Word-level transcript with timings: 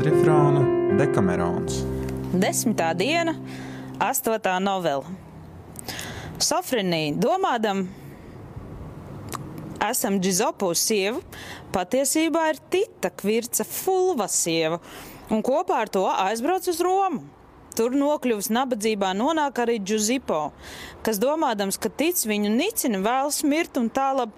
kvadrifrāna 0.00 0.62
Dekamerons. 0.96 1.82
Desmitā 2.32 2.94
diena, 2.96 3.34
astotā 4.00 4.54
novela. 4.56 5.04
Sofrinī 6.40 7.10
domādam, 7.20 7.82
esam 9.84 10.16
Džizopu 10.16 10.70
sieva, 10.72 11.20
patiesībā 11.74 12.46
ir 12.48 12.62
Tita 12.72 13.10
Kvirca 13.12 13.66
Fulva 13.68 14.24
sieva, 14.32 14.80
un 15.28 15.44
kopā 15.44 15.82
ar 15.84 15.92
to 15.92 16.06
aizbrauc 16.08 16.70
uz 16.72 16.80
Romu. 16.80 17.20
Tur 17.76 17.92
nokļuvis 17.92 18.48
nabadzībā, 18.56 19.12
nonāk 19.20 19.60
arī 19.60 19.76
Džuzipo, 19.84 20.46
kas 21.04 21.20
domādams, 21.20 21.76
ka 21.76 21.92
tic 21.92 22.24
viņu 22.24 22.48
nicina, 22.56 23.04
vēlas 23.04 23.44
mirt 23.44 23.76
un 23.76 23.92
tālāk 23.92 24.32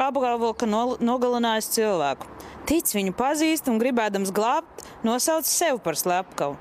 apgalvo, 0.00 0.52
ka 0.58 0.68
no, 0.68 0.96
nogalinājis 1.00 1.72
cilvēku. 1.76 2.28
Tic 2.66 2.90
viņu 2.90 3.14
pazīst 3.14 3.68
un 3.70 3.78
gribēdams 3.78 4.32
glābt, 4.34 4.82
nosauc 5.06 5.46
sevi 5.46 5.78
par 5.84 5.98
slepkavu. 5.98 6.56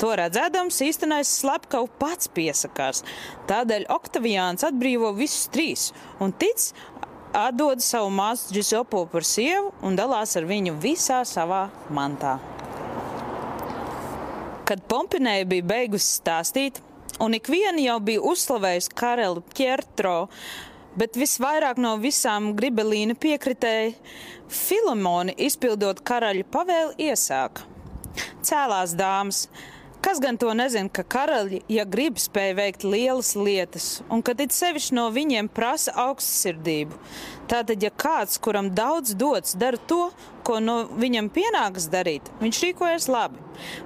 To 0.00 0.14
redzēdams, 0.16 0.78
īstenais 0.86 1.28
slepkavs 1.42 1.92
pats 2.00 2.30
piesakās. 2.32 3.02
Tādēļ 3.50 3.84
Oktaviāns 3.92 4.64
atbrīvo 4.64 5.12
visus 5.18 5.50
trīs 5.52 5.90
un 6.24 6.32
tic, 6.32 6.70
atdod 7.36 7.84
savu 7.84 8.08
māsu 8.14 8.54
Giusepo 8.56 9.04
par 9.12 9.26
sievu 9.28 9.74
un 9.84 9.98
dalās 9.98 10.32
ar 10.40 10.48
viņu 10.48 10.78
visā 10.80 11.20
savā 11.28 11.66
mantā. 11.92 12.38
Kad 14.64 14.86
Pompinēja 14.88 15.44
bija 15.50 15.66
beigusi 15.66 16.16
stāstīt, 16.20 16.80
un 17.20 17.34
ik 17.36 17.50
viena 17.52 17.82
jau 17.82 17.98
bija 18.06 18.24
uzslavējusi 18.32 18.96
karali 18.96 19.44
Pjertro, 19.52 20.30
bet 20.98 21.18
visvairāk 21.18 21.80
no 21.82 21.96
visām 22.02 22.52
gribelīna 22.58 23.18
piekritēja, 23.18 23.94
Filamoni 24.50 25.36
izpildot 25.46 26.00
karaļa 26.02 26.46
pavēli 26.50 27.10
iesāka. 27.10 27.62
Cēlās 28.42 28.96
dāmas, 28.98 29.44
Kas 30.00 30.16
gan 30.16 30.38
to 30.40 30.48
nezina, 30.56 30.88
ka 30.88 31.02
karaļi, 31.04 31.58
ja 31.68 31.82
grib, 31.84 32.16
spēj 32.16 32.54
veikt 32.56 32.84
lielas 32.88 33.34
lietas, 33.36 33.88
un 34.08 34.22
ka 34.24 34.32
it 34.32 34.54
sevišķi 34.56 34.96
no 34.96 35.10
viņiem 35.12 35.50
prasa 35.52 35.92
augstsirdību. 36.06 36.96
Tātad, 37.50 37.84
ja 37.84 37.90
kāds, 37.92 38.38
kuram 38.40 38.70
daudz 38.72 39.12
dots, 39.12 39.52
dara 39.60 39.76
to, 39.76 40.06
ko 40.50 40.58
no 40.62 40.80
viņam 40.98 41.30
pienākas 41.30 41.86
darīt, 41.92 42.26
viņš 42.42 42.60
rīkojas 42.64 43.06
labi. 43.12 43.38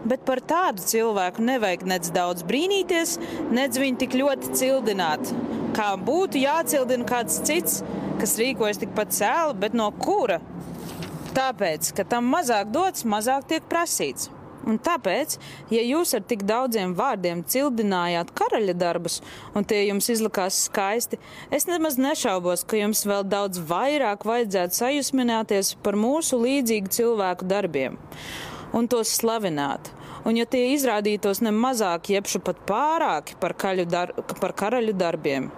Bet 0.09 0.23
par 0.25 0.41
tādu 0.41 0.85
cilvēku 0.87 1.45
nevajag 1.45 1.85
nec 1.91 2.09
daudz 2.15 2.47
brīnīties, 2.49 3.19
nec 3.53 3.77
viņu 3.81 4.01
tik 4.01 4.17
ļoti 4.17 4.55
cildināt. 4.57 5.35
Kā 5.77 5.93
būtu 6.01 6.41
jācildina 6.41 7.05
kāds 7.09 7.41
cits, 7.45 7.83
kas 8.21 8.39
rīkojas 8.41 8.81
tikpat 8.81 9.13
cēli, 9.17 9.59
bet 9.61 9.77
no 9.77 9.91
kura? 9.99 10.41
Tāpēc, 11.35 11.91
ka 11.99 12.07
tam 12.09 12.31
mazāk 12.31 12.71
dots, 12.73 13.05
mazāk 13.05 13.49
tiek 13.51 13.65
prasīts. 13.69 14.31
Un 14.65 14.79
tāpēc, 14.81 15.37
ja 15.75 15.83
jūs 15.85 16.15
ar 16.17 16.23
tik 16.29 16.45
daudziem 16.49 16.95
vārdiem 16.97 17.43
cildinājāt 17.45 18.33
karaļa 18.39 18.75
darbus, 18.81 19.21
un 19.55 19.67
tie 19.69 19.83
jums 19.85 20.09
izlikās 20.13 20.63
skaisti, 20.69 21.19
es 21.53 21.69
nemaz 21.69 21.99
nešaubos, 22.01 22.65
ka 22.65 22.81
jums 22.81 23.05
vēl 23.09 23.27
daudz 23.29 23.61
vairāk 23.69 24.25
vajadzētu 24.25 24.81
sajusmināties 24.81 25.75
par 25.85 25.99
mūsu 26.01 26.41
līdzīgu 26.41 26.95
cilvēku 26.97 27.49
darbiem 27.51 28.01
un 28.75 28.89
tos 28.91 29.13
slavināt. 29.21 29.93
Un, 30.25 30.39
ja 30.39 30.47
tie 30.49 30.71
izrādītos 30.73 31.43
ne 31.45 31.53
mazāk, 31.53 32.09
jebšu 32.15 32.41
pat 32.47 32.63
pārāki 32.69 33.37
par, 33.41 33.53
dar 33.85 34.15
par 34.41 34.55
karaļu 34.57 34.97
darbiem, 34.97 35.51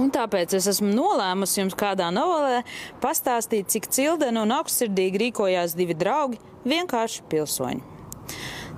Un 0.00 0.08
tāpēc 0.14 0.54
es 0.56 0.64
esmu 0.70 0.94
nolēmusi 0.94 1.58
jums 1.60 1.76
kādā 1.76 2.06
novelē 2.14 2.62
pastāstīt, 3.02 3.68
cik 3.68 3.90
cildeni 3.92 4.40
un 4.40 4.54
augstsirdīgi 4.56 5.20
rīkojās 5.26 5.76
divi 5.76 5.96
draugi, 5.98 6.40
vienkārši 6.64 7.26
pilsoņi. 7.28 7.82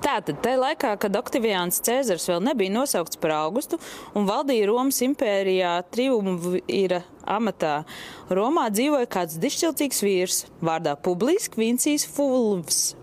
Tātad, 0.03 0.41
tajā 0.43 0.59
laikā, 0.59 0.89
kad 0.99 1.15
Oktavians 1.15 1.77
Cēzars 1.85 2.25
vēl 2.27 2.41
nebija 2.43 2.73
nosaukts 2.73 3.19
par 3.23 3.37
augustu 3.37 3.77
un 4.17 4.25
valdīja 4.27 4.67
Romas 4.67 4.99
impērijā 5.05 5.77
triumvīra 5.95 6.99
amatā, 7.37 7.77
Romā 8.27 8.65
dzīvoja 8.73 9.07
kāds 9.15 9.39
dišķiltīgs 9.39 10.03
vīrs 10.03 10.41
vārdā 10.59 10.97
Publis 10.99 11.47
Kvincijs 11.53 12.03
Fulvs, 12.17 12.97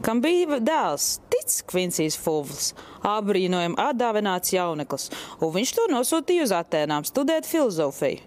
kam 0.00 0.24
bija 0.24 0.56
dēls 0.64 1.18
Tic 1.28 1.58
Kvincijs 1.68 2.16
Fulvs, 2.16 2.72
abrīnojami 3.06 3.78
atdāvināts 3.82 4.54
jauneklis, 4.54 5.08
un 5.40 5.54
viņš 5.54 5.74
to 5.76 5.86
nosūtīja 5.92 6.48
uz 6.48 6.54
Atēnām 6.56 7.06
studēt 7.08 7.48
filozofiju. 7.48 8.22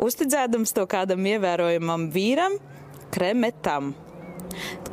Uzticēdams 0.00 0.72
to 0.76 0.84
kādam 0.88 1.26
ievērojamam 1.28 2.08
vīram, 2.14 2.58
Kremetam, 3.12 3.94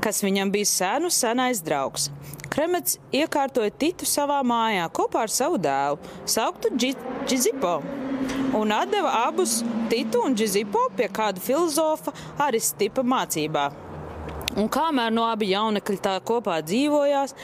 kas 0.04 0.22
viņam 0.24 0.52
bija 0.54 0.68
senu 0.70 1.12
senais 1.12 1.60
draugs. 1.64 2.10
Kremets 2.56 2.96
iekārtoja 3.12 3.74
Titu 3.76 4.08
savā 4.08 4.38
mājā 4.48 4.86
kopā 4.96 5.26
ar 5.26 5.32
savu 5.34 5.58
dēlu, 5.60 5.98
sauktu 6.30 6.72
Džizipo, 6.80 7.74
un 8.56 8.72
atdeva 8.72 9.12
abus 9.26 9.58
Titu 9.92 10.22
un 10.24 10.38
Džizipo 10.38 10.86
pie 10.96 11.10
kāda 11.12 11.44
filozofa 11.44 12.14
Aristipa 12.46 13.04
mācībā. 13.04 13.66
Un 14.56 14.70
kamēr 14.72 15.12
no 15.12 15.26
abi 15.28 15.50
jaunekļi 15.52 16.00
tā 16.00 16.16
kopā 16.24 16.62
dzīvojās, 16.64 17.36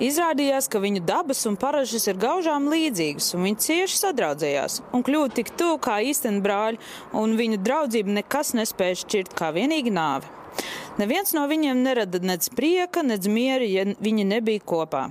Izrādījās, 0.00 0.70
ka 0.72 0.80
viņu 0.80 1.02
dabas 1.04 1.42
un 1.48 1.58
paražas 1.60 2.06
ir 2.08 2.20
gaužām 2.20 2.70
līdzīgas, 2.72 3.32
un 3.36 3.44
viņi 3.48 3.64
cieši 3.66 3.98
sadraudzējās 4.00 4.78
un 4.96 5.04
kļuva 5.04 5.32
tik 5.36 5.52
tuvu 5.58 5.80
kā 5.84 5.98
īsteni 6.08 6.40
brāļi, 6.44 6.80
un 7.12 7.36
viņu 7.36 7.60
draudzību 7.60 8.20
nekas 8.20 8.54
nespēja 8.56 9.02
šķirt 9.02 9.36
kā 9.36 9.52
vienīgi 9.52 9.92
nāve. 9.92 10.30
Neviens 11.00 11.32
no 11.32 11.46
viņiem 11.48 11.78
nerada 11.84 12.20
nec 12.20 12.48
prieka, 12.52 13.00
nec 13.04 13.24
miera, 13.24 13.64
ja 13.64 13.86
viņi 13.96 14.26
nebija 14.28 14.60
kopā. 14.60 15.06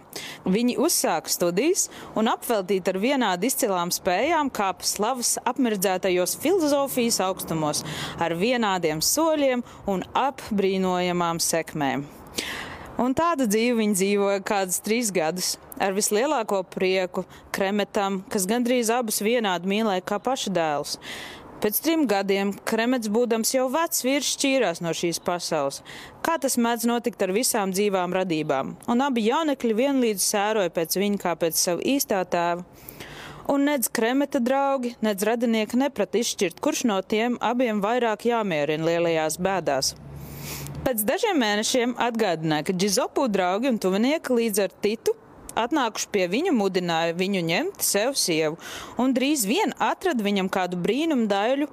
Viņi 0.46 0.78
uzsāka 0.82 1.34
studijas 1.34 1.88
un 2.18 2.30
apveltīti 2.30 2.94
ar 2.94 3.02
vienādi 3.02 3.50
izcilām 3.50 3.94
spējām 3.94 4.54
kāpa 4.54 4.86
slavas 4.86 5.36
apmirdzētajos 5.42 6.38
filozofijas 6.42 7.22
augstumos, 7.26 7.84
ar 8.22 8.38
vienādiem 8.38 9.02
soļiem 9.02 9.66
un 9.90 10.06
apbrīnojamām 10.28 11.42
sekmēm. 11.42 12.21
Un 13.02 13.16
tādu 13.18 13.48
dzīvi 13.50 13.80
viņi 13.80 13.98
dzīvoja 13.98 14.42
kādus 14.46 14.78
trīs 14.86 15.10
gadus, 15.16 15.56
ar 15.82 15.96
vislielāko 15.96 16.60
prieku 16.70 17.24
kremetam, 17.56 18.20
kas 18.30 18.46
gandrīz 18.50 18.92
abus 18.94 19.24
vienādi 19.26 19.70
mīlēja 19.72 20.04
kā 20.06 20.20
paša 20.22 20.54
dēls. 20.54 21.00
Pēc 21.62 21.80
trim 21.82 22.04
gadiem 22.10 22.52
Kremets, 22.66 23.10
būdams 23.10 23.56
jau 23.56 23.68
vecs 23.74 24.04
vīrs, 24.06 24.30
šķīrās 24.36 24.84
no 24.86 24.94
šīs 24.98 25.20
pasaules. 25.26 25.82
Kā 26.26 26.38
tas 26.42 26.60
mēdz 26.62 26.86
notikt 26.90 27.26
ar 27.26 27.34
visām 27.34 27.74
dzīvām 27.74 28.14
radībām, 28.18 28.76
un 28.90 29.04
abi 29.06 29.26
jaunekļi 29.28 29.78
vienlīdz 29.82 30.26
sēroja 30.26 30.74
pēc 30.74 30.98
viņa 31.02 31.22
kā 31.22 31.36
pēc 31.42 31.58
sava 31.58 31.86
īstā 31.96 32.22
tēva. 32.30 32.66
Un 33.50 33.66
nedz 33.66 33.90
kremeta 33.90 34.42
draugi, 34.42 34.94
nedz 35.02 35.26
radinieki 35.26 35.82
neprat 35.82 36.22
izšķirt, 36.22 36.62
kurš 36.62 36.86
no 36.90 37.02
tiem 37.02 37.42
abiem 37.42 37.82
vairāk 37.82 38.30
jāmierina 38.30 38.90
lielajās 38.92 39.42
bēdās. 39.42 39.96
Pēc 40.82 41.04
dažiem 41.06 41.38
mēnešiem 41.38 41.92
atgādināja, 42.02 42.66
ka 42.66 42.74
Džizopu 42.74 43.28
draugi 43.30 43.70
un 43.70 43.76
tuvinieki 43.78 44.34
līdz 44.34 44.62
ar 44.64 44.72
Titu 44.82 45.14
atnākuši 45.62 46.08
pie 46.10 46.26
viņa, 46.32 46.54
mudināja 46.58 47.14
viņu 47.20 47.44
ņemt 47.46 47.86
sev 47.86 48.16
sievu, 48.18 48.58
un 48.98 49.14
drīz 49.14 49.44
vien 49.46 49.76
atrada 49.78 50.26
viņam 50.26 50.50
kādu 50.50 50.80
brīnumu 50.82 51.28
daļu. 51.30 51.70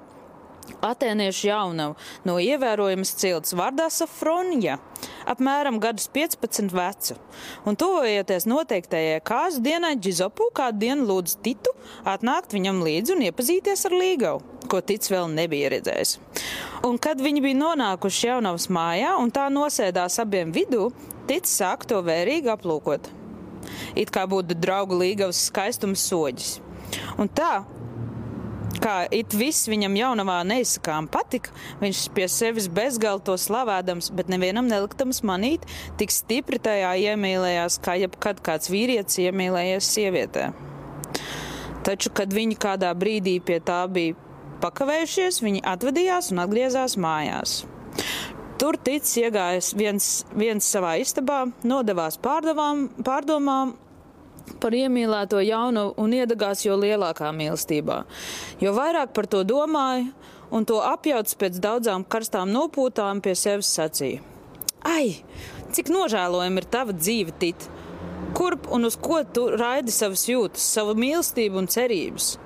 Atēniešu 0.84 1.49
jaunavu 1.49 1.97
no 2.29 2.37
ievērojamas 2.43 3.15
cilts 3.19 3.55
vārdā 3.59 3.89
Safronija, 3.93 4.79
apmēram 5.29 5.81
gadus 5.83 6.09
15 6.15 6.75
vecu, 6.77 7.19
un 7.67 7.79
tuvojoties 7.79 8.47
noteiktajai 8.51 9.19
kāzu 9.27 9.62
dienai, 9.65 9.97
Džizopu 9.99 10.51
kādu 10.55 10.83
dienu 10.84 11.09
lūdz 11.09 11.39
Titu 11.45 11.75
atnākt 12.09 12.55
viņam 12.56 12.83
līdzi 12.87 13.17
un 13.17 13.27
iepazīties 13.29 13.87
ar 13.89 13.99
Līgavu, 13.99 14.43
ko 14.71 14.83
Tic 14.84 15.09
vēl 15.11 15.31
nebija 15.34 15.73
redzējis. 15.77 16.17
Un 16.87 16.99
kad 17.03 17.20
viņi 17.23 17.44
bija 17.44 17.62
nonākuši 17.65 18.29
jaunavas 18.31 18.69
mājā 18.73 19.17
un 19.23 19.35
tā 19.35 19.49
nosēdās 19.53 20.20
abiem 20.23 20.55
vidū, 20.55 20.91
Tic 21.29 21.49
sāk 21.49 21.88
to 21.88 22.03
vērīgi 22.05 22.55
aplūkot 22.55 23.15
it 23.99 24.12
kā 24.15 24.25
būtu 24.29 24.56
draugu 24.59 24.99
līgavas 24.99 25.49
skaistums 25.49 26.05
soģis. 26.09 26.59
Un 27.20 27.29
tā, 27.29 27.65
kā 28.76 28.97
it 29.15 29.35
viss 29.37 29.69
viņam 29.70 29.97
jaunavā 29.99 30.38
neizsakām 30.49 31.09
patika, 31.12 31.53
viņš 31.82 32.05
pie 32.17 32.29
sevis 32.32 32.69
bezgalīgi 32.73 33.26
to 33.29 33.37
slavēdams, 33.41 34.12
bet 34.17 34.31
nevienam 34.32 34.69
neliktams 34.70 35.23
manīt, 35.26 35.65
tik 36.00 36.12
stipri 36.15 36.61
tajā 36.62 36.94
iemīlējās, 37.09 37.81
kā 37.85 37.99
jebkad 38.03 38.43
kāds 38.44 38.70
vīrietis 38.73 39.20
iemīlējies 39.25 39.93
sievietē. 39.97 40.50
Taču, 41.87 42.12
kad 42.12 42.32
viņi 42.35 42.59
kādā 42.61 42.93
brīdī 42.99 43.38
pie 43.41 43.61
tā 43.65 43.82
bija 43.91 44.17
pakavējušies, 44.62 45.43
viņi 45.44 45.65
atvadījās 45.73 46.32
un 46.35 46.43
atgriezās 46.44 46.99
mājās. 47.00 47.62
Tur 48.59 48.75
ticis 48.82 49.15
iegājis 49.23 49.70
viens, 49.79 50.06
viens 50.35 50.67
savā 50.67 50.97
istabā, 50.99 51.44
nodevās 51.62 52.19
pārdomām, 52.19 52.88
pārdomām 53.06 53.76
par 54.62 54.75
iemīlēto 54.77 55.41
jaunu 55.45 55.93
un 56.00 56.17
iedegās 56.17 56.65
jo 56.67 56.77
lielākā 56.81 57.31
mīlestībā. 57.35 58.03
Jo 58.62 58.75
vairāk 58.77 59.15
par 59.17 59.29
to 59.31 59.45
domāju 59.47 60.11
un 60.50 60.67
to 60.69 60.81
apjauts 60.85 61.37
pēc 61.39 61.61
daudzām 61.62 62.06
karstām 62.09 62.53
nopūtām 62.55 63.23
pie 63.25 63.37
sevis 63.39 63.71
sacīja. 63.77 64.23
Ai, 64.87 65.21
cik 65.75 65.91
nožēlojama 65.93 66.62
ir 66.62 66.69
tava 66.71 66.97
dzīve, 66.97 67.35
Tit! 67.39 67.69
Kurp 68.37 68.69
un 68.75 68.85
uz 68.85 68.97
ko 69.00 69.23
tu 69.25 69.49
raidi 69.56 69.93
savas 69.95 70.27
jūtas, 70.29 70.65
savu 70.77 70.94
mīlestību 70.99 71.59
un 71.62 71.69
cerības? 71.71 72.37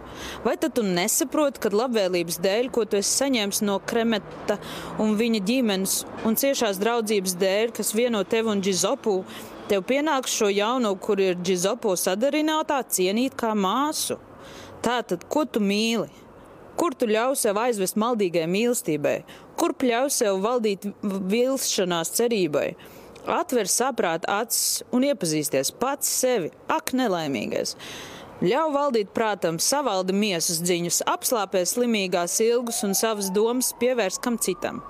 Vai 0.45 0.57
tad 0.61 0.75
tu 0.77 0.85
nesaproti, 0.87 1.61
ka 1.63 1.73
labvēlības 1.73 2.39
dēļ, 2.45 2.69
ko 2.75 2.85
tu 2.87 2.99
esi 2.99 3.13
saņēmis 3.23 3.63
no 3.67 3.79
Kremeta 3.89 4.59
un 5.03 5.17
viņa 5.19 5.41
ģimenes 5.49 5.97
un 6.29 6.39
ciešās 6.39 6.81
draudzības 6.83 7.37
dēļ, 7.41 7.73
kas 7.79 7.95
vieno 7.97 8.23
tevi 8.29 8.53
un 8.53 8.63
Džizopu, 8.65 9.23
tev 9.73 9.87
pienāks 9.89 10.35
šo 10.37 10.51
jauno, 10.53 10.93
kur 11.01 11.21
ir 11.23 11.39
Džizopu 11.41 11.95
sadarinātā, 11.97 12.83
cienīt 12.93 13.37
kā 13.41 13.55
māsu? 13.57 14.19
Tātad, 14.85 15.25
ko 15.33 15.47
tu 15.49 15.63
mīli? 15.65 16.11
Kur 16.77 16.97
tu 16.99 17.07
ļauj 17.09 17.39
sev 17.41 17.61
aizvest 17.61 17.97
maldīgai 18.01 18.45
mīlestībai? 18.51 19.23
Kur 19.57 19.73
ļauj 19.73 20.11
sev 20.13 20.43
valdīt 20.45 20.85
vilšanās 21.03 22.13
cerībai? 22.19 22.73
Atver 23.31 23.71
saprāta 23.71 24.41
acis 24.43 24.83
un 24.93 25.07
iepazīsties 25.07 25.71
pats 25.79 26.11
sevi, 26.21 26.51
ak, 26.69 26.93
nelaimīgais. 26.99 27.77
Ļauj 28.43 28.73
valdīt 28.75 29.13
prātam, 29.15 29.61
savaldi 29.63 30.17
miesas 30.17 30.59
dziņus, 30.67 31.05
apslāpē 31.09 31.63
slimīgās 31.69 32.41
ilgus 32.43 32.83
un 32.83 32.97
savas 32.99 33.31
domas 33.33 33.71
pievērs 33.79 34.19
kam 34.21 34.41
citam. 34.43 34.83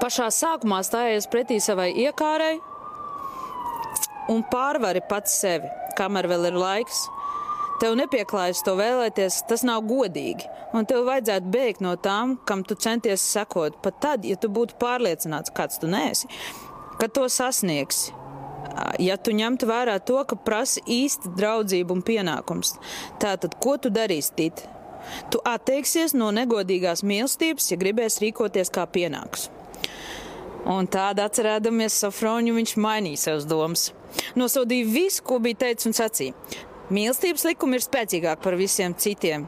Pašā 0.00 0.30
sākumā 0.32 0.80
stājies 0.86 1.28
pretī 1.30 1.60
savai 1.62 1.92
iekārai 1.92 2.56
un 4.32 4.44
pārvari 4.50 5.02
pats 5.08 5.38
sevi, 5.42 5.70
kamēr 5.98 6.28
vēl 6.30 6.50
ir 6.50 6.58
laiks. 6.58 7.04
Tev 7.82 7.96
nepieklājas 7.98 8.62
to 8.64 8.76
vēlēties, 8.78 9.40
tas 9.50 9.64
nav 9.66 9.82
godīgi, 9.88 10.46
un 10.78 10.86
tev 10.86 11.08
vajadzētu 11.08 11.50
bēgt 11.50 11.82
no 11.82 11.96
tām, 11.98 12.36
kam 12.46 12.62
tu 12.62 12.76
centies 12.78 13.24
sekot, 13.34 13.80
pat 13.82 13.98
tad, 14.00 14.28
ja 14.28 14.38
tu 14.38 14.48
būtu 14.48 14.78
pārliecināts, 14.78 15.52
kāds 15.54 15.82
tu 15.82 15.90
nēsi 15.90 16.30
ka 16.98 17.08
to 17.08 17.28
sasniegsi. 17.28 18.12
Ja 18.98 19.16
tu 19.20 19.34
ņemtu 19.36 19.68
vērā 19.68 19.98
to, 20.02 20.16
ka 20.26 20.36
prasa 20.40 20.80
īsta 20.90 21.30
draudzība 21.36 21.94
un 21.94 22.00
pienākums, 22.02 22.74
tātad 23.22 23.58
ko 23.62 23.76
tu 23.78 23.92
darīsi, 23.92 24.32
Tit? 24.38 24.64
Tu 25.30 25.38
atteiksies 25.44 26.14
no 26.16 26.30
negodīgās 26.32 27.04
mīlestības, 27.04 27.68
ja 27.70 27.78
gribēs 27.78 28.18
rīkoties 28.24 28.72
kā 28.72 28.86
pienāks. 28.88 29.50
Un 30.64 30.88
tādā 30.88 31.28
atcerēdamies 31.28 31.98
Safroņu, 32.00 32.54
viņš 32.56 32.72
mainīja 32.80 33.20
savas 33.26 33.44
domas. 33.44 33.90
Nosodīja 34.38 34.88
visu, 34.90 35.22
ko 35.26 35.40
bija 35.42 35.64
teicis 35.66 35.90
un 35.90 35.96
sacīja. 35.96 36.34
Mīlestības 36.92 37.46
likumi 37.48 37.78
ir 37.78 37.84
spēcīgāki 37.84 38.44
par 38.44 38.58
visiem 38.60 38.92
citiem. 39.00 39.46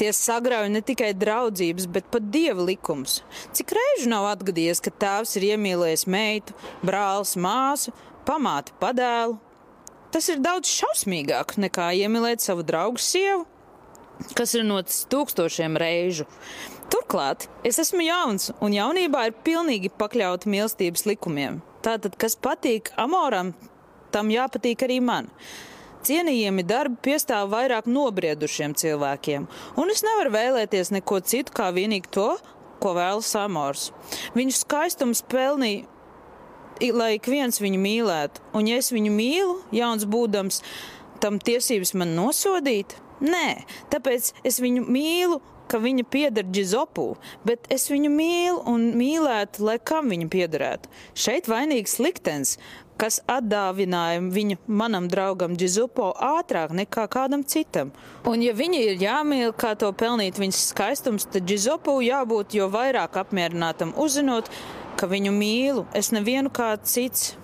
Tie 0.00 0.08
sagrauj 0.16 0.70
ne 0.72 0.80
tikai 0.80 1.10
draudzības, 1.12 1.90
bet 1.92 2.06
pat 2.08 2.30
dieva 2.32 2.64
likums. 2.64 3.18
Cik 3.52 3.74
reižu 3.76 4.08
nav 4.08 4.30
atgadījies, 4.30 4.80
ka 4.80 4.94
tēvs 5.02 5.36
ir 5.36 5.50
iemīlējis 5.50 6.06
meitu, 6.08 6.56
brālis, 6.80 7.34
māsu, 7.36 7.92
pamāti, 8.24 8.72
padēlu? 8.80 9.36
Tas 10.10 10.26
ir 10.32 10.40
daudz 10.42 10.72
šausmīgāk 10.72 11.58
nekā 11.60 11.90
iemīlēt 12.00 12.40
savu 12.42 12.64
draugu 12.66 12.98
sievu, 12.98 13.44
kas 14.34 14.56
ir 14.56 14.64
noticis 14.64 15.04
tūkstošiem 15.12 15.76
reižu. 15.78 16.24
Turklāt 16.90 17.44
es 17.68 17.78
esmu 17.78 18.02
jauns, 18.02 18.48
un 18.64 18.72
jaunībā 18.74 19.28
ir 19.28 19.36
pilnīgi 19.44 19.92
pakļauta 20.00 20.48
mīlestības 20.50 21.04
likumiem. 21.06 21.60
Tātad, 21.84 22.16
kas 22.18 22.34
patīk 22.40 22.90
amoram, 22.98 23.52
tam 24.12 24.32
jāpatīk 24.32 24.86
arī 24.86 25.00
man. 25.04 25.30
Cienījami 26.06 26.64
darbi 26.64 26.96
piestāv 27.10 27.50
vairāk 27.52 27.88
nobriedušiem 27.90 28.72
cilvēkiem, 28.80 29.44
un 29.76 29.92
es 29.92 30.00
nevaru 30.06 30.32
vēlēties 30.32 30.94
neko 30.96 31.20
citu 31.20 31.52
kā 31.56 31.68
vienīgi 31.76 32.08
to, 32.16 32.30
ko 32.80 32.94
vēlas 32.96 33.28
Samors. 33.34 33.90
Viņu 34.32 34.56
skaistums 34.56 35.20
pelnīja, 35.28 35.84
lai 36.96 37.12
ik 37.18 37.28
viens 37.28 37.60
viņu 37.60 37.82
mīlētu, 37.82 38.46
un 38.56 38.70
ja 38.70 38.80
es 38.80 38.88
viņu 38.94 39.12
mīlu, 39.12 39.58
jauns 39.76 40.08
būdams, 40.08 40.62
tam 41.20 41.36
tiesības 41.36 41.92
man 42.00 42.16
nosodīt? 42.16 42.96
Nē, 43.20 43.66
tāpēc 43.92 44.32
es 44.48 44.60
viņu 44.64 44.86
mīlu, 44.88 45.42
ka 45.70 45.78
viņa 45.78 46.04
pieder 46.10 46.46
Džizopu, 46.48 47.12
bet 47.46 47.68
es 47.72 47.86
viņu 47.92 48.10
mīlu 48.10 48.62
un 48.70 48.88
mīlētu, 48.98 49.62
lai 49.68 49.76
kam 49.78 50.10
viņa 50.10 50.28
piederētu. 50.32 50.90
Šeit 51.14 51.50
vainīgs 51.50 51.98
liktenis, 52.02 52.56
kas 53.00 53.20
atdāvināja 53.30 54.20
viņu 54.34 54.58
manam 54.68 55.08
draugam 55.10 55.56
Džizupo 55.56 56.10
ātrāk 56.20 56.74
nekā 56.76 57.06
kādam 57.12 57.44
citam. 57.48 57.94
Un, 58.28 58.44
ja 58.44 58.52
viņi 58.56 58.82
ir 58.90 59.04
jāmīl, 59.04 59.54
kā 59.56 59.72
to 59.80 59.88
pelnīt 59.96 60.40
viņas 60.40 60.66
skaistums, 60.74 61.28
tad 61.32 61.48
Džizupo 61.48 61.96
jābūt 62.04 62.58
jo 62.58 62.68
vairāk 62.72 63.16
apmierinātam, 63.22 63.94
uzzinot, 63.96 64.50
ka 65.00 65.08
viņu 65.08 65.32
mīlu 65.32 65.86
es 65.96 66.12
nevienu 66.12 66.52
kā 66.52 66.74
cits. 66.84 67.34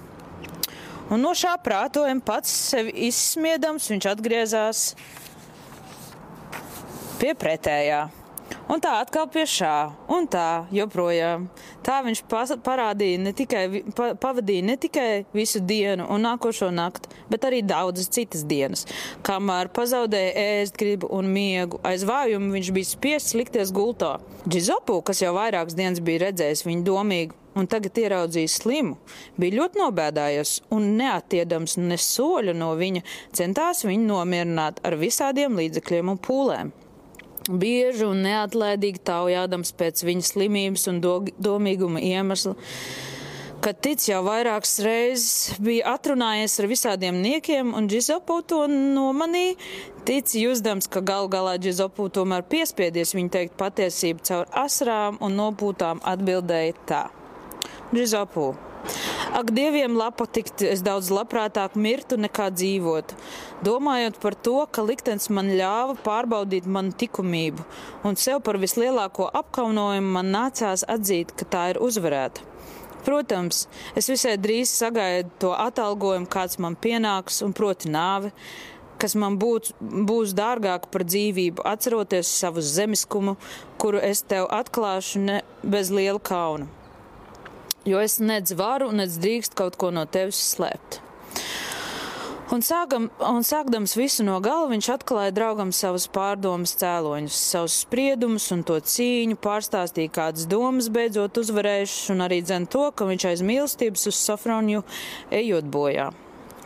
Un 1.07 1.23
no 1.23 1.33
šā 1.39 1.55
prātojuma 1.63 2.25
pats 2.27 2.53
sevi 2.73 2.93
izsmiedams, 3.07 3.87
viņš 3.93 4.09
atgriezās 4.11 4.87
pie 7.21 7.33
pretējā. 7.39 8.07
Un 8.67 8.83
tā 8.83 8.97
atkal 8.99 9.29
pie 9.31 9.45
šā, 9.47 9.77
un 10.11 10.27
tā 10.31 10.67
joprojām. 10.75 11.47
Tā 11.87 12.01
viņš 12.03 12.25
parādīja 12.67 13.21
ne 13.23 13.33
tikai, 13.37 13.63
pa, 13.95 14.09
pavadīja 14.19 14.65
ne 14.67 14.75
tikai 14.81 15.11
visu 15.37 15.61
dienu 15.63 16.09
un 16.11 16.25
nākošo 16.27 16.73
nakti, 16.75 17.13
bet 17.31 17.47
arī 17.47 17.61
daudzas 17.63 18.11
citas 18.11 18.43
dienas. 18.49 18.83
Kamēr 19.27 19.71
pazaudēja 19.75 20.33
ēst 20.61 20.79
gribu 20.81 21.11
un 21.15 21.31
miegu, 21.31 21.79
aiz 21.87 22.03
vājumu 22.09 22.51
viņš 22.57 22.71
bija 22.75 22.91
spiests 22.91 23.37
likties 23.39 23.71
gultā. 23.75 24.17
Džizopu, 24.49 24.99
kas 25.07 25.23
jau 25.23 25.35
vairākas 25.37 25.79
dienas 25.79 26.03
bija 26.03 26.25
redzējis 26.27 26.65
viņu 26.67 26.83
domīgu, 26.89 27.39
un 27.57 27.71
tagad 27.71 27.97
ieraudzīja 28.03 28.51
slimu, 28.51 28.99
bija 29.39 29.61
ļoti 29.61 29.81
nobēdājies 29.81 30.57
un 30.75 30.91
neatiedams 30.99 31.79
ne 31.85 32.01
soļa 32.03 32.57
no 32.57 32.73
viņa, 32.79 33.05
centās 33.37 33.87
viņu 33.87 34.11
nomierināt 34.11 34.83
ar 34.83 34.99
visādiem 34.99 35.55
līdzekļiem 35.63 36.13
un 36.13 36.21
pūlēm 36.27 36.75
bieži 37.49 38.07
un 38.07 38.23
neatlaidīgi 38.27 39.03
taujādams 39.07 39.75
pēc 39.79 40.05
viņa 40.07 40.31
slimības 40.31 40.87
un 40.91 41.01
do, 41.05 41.19
domīguma 41.43 42.03
iemesla, 42.03 42.55
kad 43.65 43.79
tic 43.83 44.03
jau 44.09 44.21
vairākas 44.27 44.77
reizes 44.85 45.59
bija 45.63 45.97
atrunājies 45.97 46.59
ar 46.61 46.71
visādiem 46.71 47.21
niekiem, 47.23 47.73
un 47.77 47.89
Džizopu 47.91 48.39
to 48.47 48.63
nomanīja, 48.71 49.57
tic 50.07 50.35
jūsdams, 50.39 50.91
ka 50.91 51.03
gal 51.03 51.31
galā 51.33 51.57
Džizopu 51.59 52.09
tomēr 52.15 52.47
piespiedies 52.47 53.15
viņu 53.17 53.35
teikt 53.39 53.59
patiesību 53.59 54.27
caur 54.29 54.47
asrām 54.67 55.19
un 55.21 55.39
nopūtām 55.41 56.05
atbildēja 56.07 56.79
tā. 56.87 57.03
Džizopu. 57.95 58.55
Ak, 59.37 59.51
dieviem 59.53 59.97
lapa 59.99 60.25
tikt, 60.31 60.63
es 60.65 60.83
daudz 60.87 61.11
labprātāk 61.13 61.75
mirtu 61.77 62.17
nekā 62.21 62.49
dzīvotu. 62.55 63.17
Domājot 63.67 64.21
par 64.23 64.37
to, 64.47 64.59
ka 64.73 64.85
liktenis 64.87 65.29
man 65.35 65.51
ļāva 65.59 65.97
pārbaudīt 66.07 66.69
manu 66.71 66.95
likumību, 67.01 67.67
un 68.07 68.17
sev 68.17 68.41
par 68.47 68.61
vislielāko 68.63 69.27
apkaunojumu 69.41 70.15
man 70.19 70.31
nācās 70.33 70.87
atzīt, 70.89 71.35
ka 71.37 71.49
tā 71.53 71.65
ir 71.75 71.83
uzvarēta. 71.83 72.45
Protams, 73.07 73.67
es 73.95 74.09
visai 74.11 74.35
drīz 74.41 74.73
sagaidu 74.73 75.31
to 75.45 75.53
atalgojumu, 75.55 76.27
kāds 76.31 76.59
man 76.63 76.75
pienāks, 76.75 77.43
un 77.47 77.53
proti 77.55 77.93
nāve, 77.93 78.33
kas 79.03 79.15
man 79.21 79.37
būt, 79.39 79.75
būs 79.81 80.33
dārgāka 80.39 80.91
par 80.91 81.05
dzīvību, 81.07 81.67
atceroties 81.75 82.33
savu 82.41 82.65
zemiskumu, 82.65 83.37
kuru 83.79 84.01
es 84.03 84.25
tev 84.27 84.49
atklāšu 84.49 85.23
ne 85.29 85.39
bez 85.63 85.93
liela 85.95 86.23
kauna 86.23 86.67
jo 87.87 88.03
es 88.03 88.19
nedz 88.21 88.55
varu, 88.59 88.93
nedz 88.93 89.19
drīkst 89.23 89.57
kaut 89.59 89.79
ko 89.81 89.93
no 89.95 90.05
tevis 90.11 90.43
slēpt. 90.53 91.01
Un, 92.55 92.63
sākam, 92.63 93.09
un 93.27 93.43
sākdams 93.43 93.97
visu 93.99 94.23
no 94.23 94.37
gala, 94.39 94.69
viņš 94.71 94.89
atklāja 94.95 95.33
draugam 95.35 95.73
savus 95.75 96.05
pārdomas 96.15 96.77
cēloņus, 96.79 97.39
savus 97.51 97.81
spriedumus 97.83 98.47
un 98.55 98.63
to 98.69 98.77
cīņu, 98.79 99.35
pārstāstīja 99.43 100.13
kādas 100.15 100.47
domas 100.47 100.87
beidzot 100.95 101.43
uzvarējušas, 101.43 102.13
un 102.15 102.23
arī 102.29 102.39
dzen 102.47 102.69
to, 102.71 102.85
ka 102.95 103.09
viņš 103.11 103.27
aiz 103.33 103.43
mīlestības 103.51 104.07
uz 104.13 104.23
Safronju 104.29 104.87
ejot 105.35 105.67
bojā. 105.75 106.13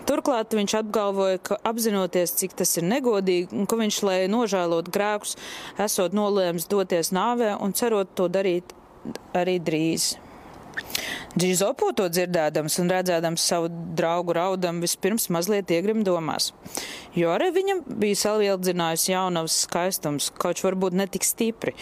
Turklāt 0.04 0.52
viņš 0.52 0.76
apgalvoja, 0.82 1.40
ka 1.48 1.56
apzinoties, 1.72 2.36
cik 2.36 2.60
tas 2.60 2.76
ir 2.76 2.84
negodīgi, 2.84 3.54
un 3.56 3.68
ka 3.70 3.80
viņš, 3.80 4.04
lai 4.04 4.20
nožēlot 4.28 4.92
grēkus, 4.92 5.38
esot 5.80 6.12
nolēms 6.16 6.68
doties 6.68 7.12
nāvē 7.16 7.54
un 7.56 7.72
cerot 7.72 8.12
to 8.18 8.28
darīt 8.28 8.76
arī 9.32 9.56
drīz. 9.64 10.18
Džizopu 11.38 11.92
to 11.96 12.08
dzirdēdams 12.10 12.78
un 12.82 12.90
redzēdams 12.90 13.44
savu 13.52 13.68
draugu 13.98 14.34
raudam, 14.34 14.80
vispirms 14.82 15.28
mazliet 15.30 15.70
iegrim 15.70 16.02
domās. 16.06 16.50
Jo 17.14 17.34
arī 17.36 17.50
viņam 17.54 17.84
bija 18.02 18.18
salīdzinājusi 18.24 19.12
jaunavas 19.12 19.60
skaistums, 19.66 20.30
kaut 20.40 20.62
varbūt 20.64 20.96
netik 20.98 21.26
stipri. 21.26 21.76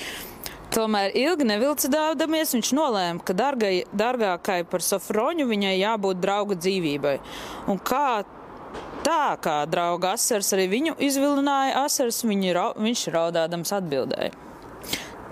Tomēr 0.69 1.15
ilgi 1.17 1.47
nevilcinājāmies, 1.49 2.53
viņš 2.53 2.73
nolēma, 2.77 3.25
ka 3.25 3.33
dargai, 3.37 3.87
dārgākai 3.97 4.61
par 4.69 4.85
Sofroņu 4.85 5.47
viņai 5.49 5.79
jābūt 5.79 6.21
drauga 6.21 6.59
dzīvībai. 6.61 7.15
Un 7.73 7.81
kā 7.81 8.21
tā, 9.07 9.39
kā 9.41 9.63
drauga 9.71 10.13
asars 10.19 10.53
arī 10.57 10.69
viņu 10.75 10.99
izvilināja 11.09 11.87
asars, 11.87 12.21
viņa, 12.29 12.69
viņš 12.85 13.07
raudādams 13.17 13.73
atbildēja. 13.81 14.37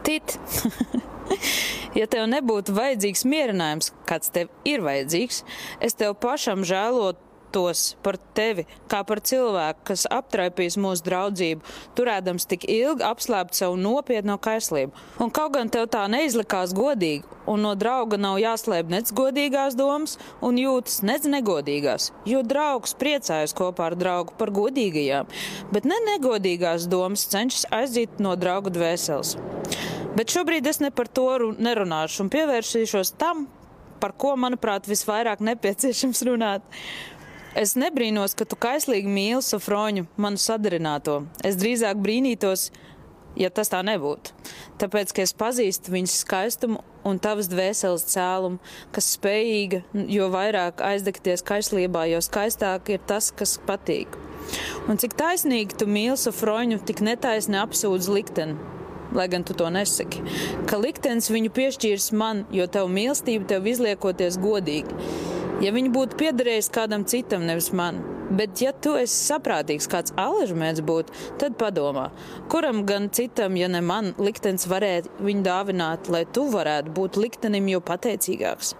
Tit! 0.06 0.38
Ja 1.96 2.04
tev 2.12 2.26
nebūtu 2.28 2.74
vajadzīgs 2.76 3.22
mierinājums, 3.24 3.86
kāds 4.08 4.28
tev 4.34 4.50
ir 4.68 4.82
vajadzīgs, 4.84 5.38
es 5.80 5.96
tev 5.96 6.12
pašam 6.20 6.60
žēlotu 6.68 7.25
tos 7.54 7.94
par 8.04 8.18
tevi, 8.36 8.66
kā 8.90 9.02
par 9.06 9.20
cilvēku, 9.24 9.84
kas 9.90 10.06
aptraipīs 10.12 10.78
mūsu 10.80 11.04
draudzību, 11.06 11.74
turēdams 11.98 12.48
tik 12.50 12.66
ilgi 12.70 13.04
apslēpt 13.06 13.56
savu 13.58 13.78
nopietno 13.80 14.38
kaislību. 14.42 14.94
Un 15.22 15.32
kaut 15.34 15.54
gan 15.56 15.70
tev 15.72 15.88
tā 15.92 16.04
neizlikās 16.12 16.74
godīgi, 16.76 17.24
un 17.46 17.62
no 17.66 17.74
drauga 17.78 18.18
nav 18.20 18.38
jāslēp 18.42 18.90
nec 18.92 19.12
godīgās 19.16 19.76
domas 19.78 20.16
un 20.44 20.60
jūtas 20.60 21.02
nec 21.06 21.26
negodīgās, 21.30 22.10
jo 22.28 22.42
draugs 22.46 22.96
priecājas 22.98 23.54
kopā 23.56 23.90
ar 23.90 23.98
draugu 23.98 24.36
par 24.38 24.52
godīgajām, 24.54 25.30
bet 25.72 25.88
ne 25.88 26.00
negodīgās 26.12 26.88
domas 26.90 27.26
cenšas 27.32 27.68
aizzīt 27.74 28.22
no 28.22 28.34
draugu 28.38 28.74
dvēseles. 28.74 29.36
Bet 30.16 30.32
šobrīd 30.32 30.64
es 30.70 30.80
ne 30.80 30.88
par 30.94 31.10
to 31.12 31.52
nerunāšu 31.60 32.24
un 32.24 32.32
pievērsīšos 32.32 33.12
tam, 33.20 33.44
par 34.00 34.14
ko, 34.16 34.34
manuprāt, 34.40 34.88
visvairāk 34.88 35.42
nepieciešams 35.44 36.22
runāt. 36.28 36.64
Es 37.56 37.72
nebrīnos, 37.72 38.34
ka 38.36 38.44
tu 38.44 38.56
kaislīgi 38.60 39.08
mīli 39.08 39.40
Sofroņu, 39.40 40.02
manu 40.20 40.36
sadarināto. 40.36 41.22
Es 41.40 41.56
drīzāk 41.56 41.96
brīnītos, 42.04 42.66
ja 43.40 43.48
tas 43.48 43.70
tā 43.72 43.78
nebūtu. 43.86 44.34
Tāpēc, 44.82 45.14
ka 45.16 45.24
es 45.24 45.32
pazīstu 45.32 45.94
viņas 45.94 46.18
skaistumu 46.20 46.82
un 47.08 47.16
tavas 47.22 47.48
dvēseles 47.48 48.04
cēlumu, 48.12 48.60
kas 48.92 49.08
spējīga, 49.16 49.80
jo 50.12 50.28
vairāk 50.34 50.82
aizdegties 50.84 51.44
kaislībā, 51.48 52.04
jo 52.12 52.20
skaistāk 52.20 52.90
ir 52.92 53.00
tas, 53.08 53.30
kas 53.32 53.56
patīk. 53.64 54.18
Un 54.84 55.00
cik 55.00 55.16
taisnīgi 55.16 55.78
tu 55.80 55.88
mīli 55.88 56.18
Sofroņu, 56.20 56.82
tik 56.84 57.00
netaisni 57.08 57.56
apsūdz 57.62 58.10
likteni. 58.12 58.58
Lai 59.16 59.30
gan 59.32 59.46
tu 59.48 59.56
to 59.56 59.70
nesaki, 59.72 60.20
ka 60.68 60.76
liktenis 60.82 61.30
viņu 61.32 61.54
piešķīrs 61.56 62.10
man, 62.12 62.44
jo 62.52 62.66
tev 62.68 62.92
mīlestība 62.92 63.48
tev 63.54 63.70
izliekoties 63.70 64.36
godīgi. 64.42 65.00
Ja 65.64 65.70
viņi 65.72 65.88
būtu 65.88 66.18
piederējis 66.20 66.66
kādam 66.68 67.06
citam, 67.08 67.46
nevis 67.48 67.70
man, 67.72 68.02
bet 68.36 68.60
ja 68.60 68.74
tu 68.76 68.92
esi 69.00 69.16
saprātīgs, 69.30 69.86
kāds 69.88 70.12
aležmēts 70.20 70.82
būtu, 70.84 71.14
tad 71.40 71.56
padomā, 71.56 72.10
kuram 72.52 72.82
gan 72.88 73.08
citam, 73.08 73.56
ja 73.56 73.70
ne 73.72 73.80
man, 73.80 74.12
liktenis 74.20 74.68
varētu 74.68 75.24
viņu 75.24 75.46
dāvināt, 75.46 76.10
lai 76.12 76.26
tu 76.28 76.44
varētu 76.52 76.92
būt 76.98 77.16
liktenim 77.22 77.70
jau 77.72 77.80
pateicīgāks. 77.88 78.74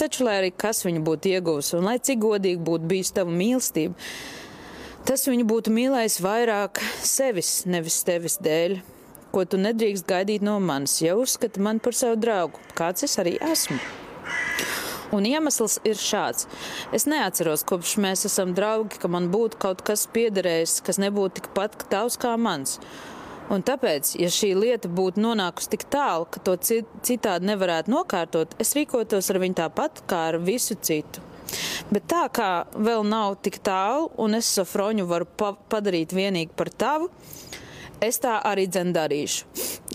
Taču, 0.00 0.24
lai 0.24 0.38
arī 0.40 0.54
kas 0.56 0.80
viņu 0.86 1.04
būtu 1.04 1.34
ieguvis 1.34 1.74
un 1.76 1.84
lai 1.90 1.98
cik 2.00 2.22
godīgi 2.22 2.64
būtu 2.64 2.88
bijis 2.88 3.12
tava 3.18 3.34
mīlestība, 3.36 4.08
tas 5.04 5.28
viņu 5.28 5.44
būtu 5.52 5.74
mīlējis 5.76 6.16
vairāk 6.24 6.80
sevis, 7.04 7.58
nevis 7.68 8.00
tevis 8.08 8.40
dēļ 8.40 8.80
ko 9.34 9.42
tu 9.50 9.58
nedrīkst 9.58 10.06
gaidīt 10.06 10.46
no 10.46 10.60
manis, 10.62 11.00
ja 11.02 11.16
uzskati 11.18 11.60
mani 11.60 11.82
par 11.82 11.98
savu 11.98 12.20
draugu, 12.22 12.62
kāds 12.78 13.04
es 13.08 13.18
arī 13.18 13.34
esmu. 13.42 13.80
Un 15.14 15.26
iemesls 15.28 15.78
ir 15.86 15.98
šāds. 16.00 16.48
Es 16.96 17.06
neatceros, 17.10 17.64
kopš 17.68 17.96
mēs 18.02 18.26
esam 18.28 18.54
draugi, 18.56 18.98
ka 18.98 19.10
man 19.10 19.30
būtu 19.32 19.60
kaut 19.62 19.84
kas 19.86 20.08
piederējis, 20.14 20.80
kas 20.86 20.98
nebūtu 21.02 21.40
tikpat 21.42 21.86
tavs 21.92 22.18
kā 22.20 22.34
mans. 22.40 22.80
Un 23.52 23.60
tāpēc, 23.60 24.14
ja 24.16 24.30
šī 24.32 24.54
lieta 24.56 24.88
būtu 24.88 25.20
nonākusi 25.20 25.74
tik 25.74 25.84
tālu, 25.92 26.24
ka 26.32 26.40
to 26.40 26.56
citādi 26.64 27.50
nevarētu 27.50 27.92
nokārtot, 27.92 28.56
es 28.62 28.72
rīkotos 28.76 29.28
ar 29.30 29.40
viņu 29.42 29.58
tāpat 29.60 30.00
kā 30.08 30.22
ar 30.30 30.40
visu 30.40 30.78
citu. 30.80 31.22
Bet 31.92 32.08
tā 32.10 32.24
kā 32.34 32.50
vēl 32.72 33.04
nav 33.06 33.36
tik 33.44 33.60
tālu, 33.64 34.08
un 34.18 34.38
es 34.38 34.48
Sofroņu 34.56 35.04
varu 35.10 35.28
pa 35.28 35.52
padarīt 35.70 36.16
vienīgi 36.16 36.56
par 36.56 36.72
tavu, 36.72 37.10
es 38.08 38.20
tā 38.22 38.38
arī 38.44 38.66
dzendarīšu. 38.70 39.46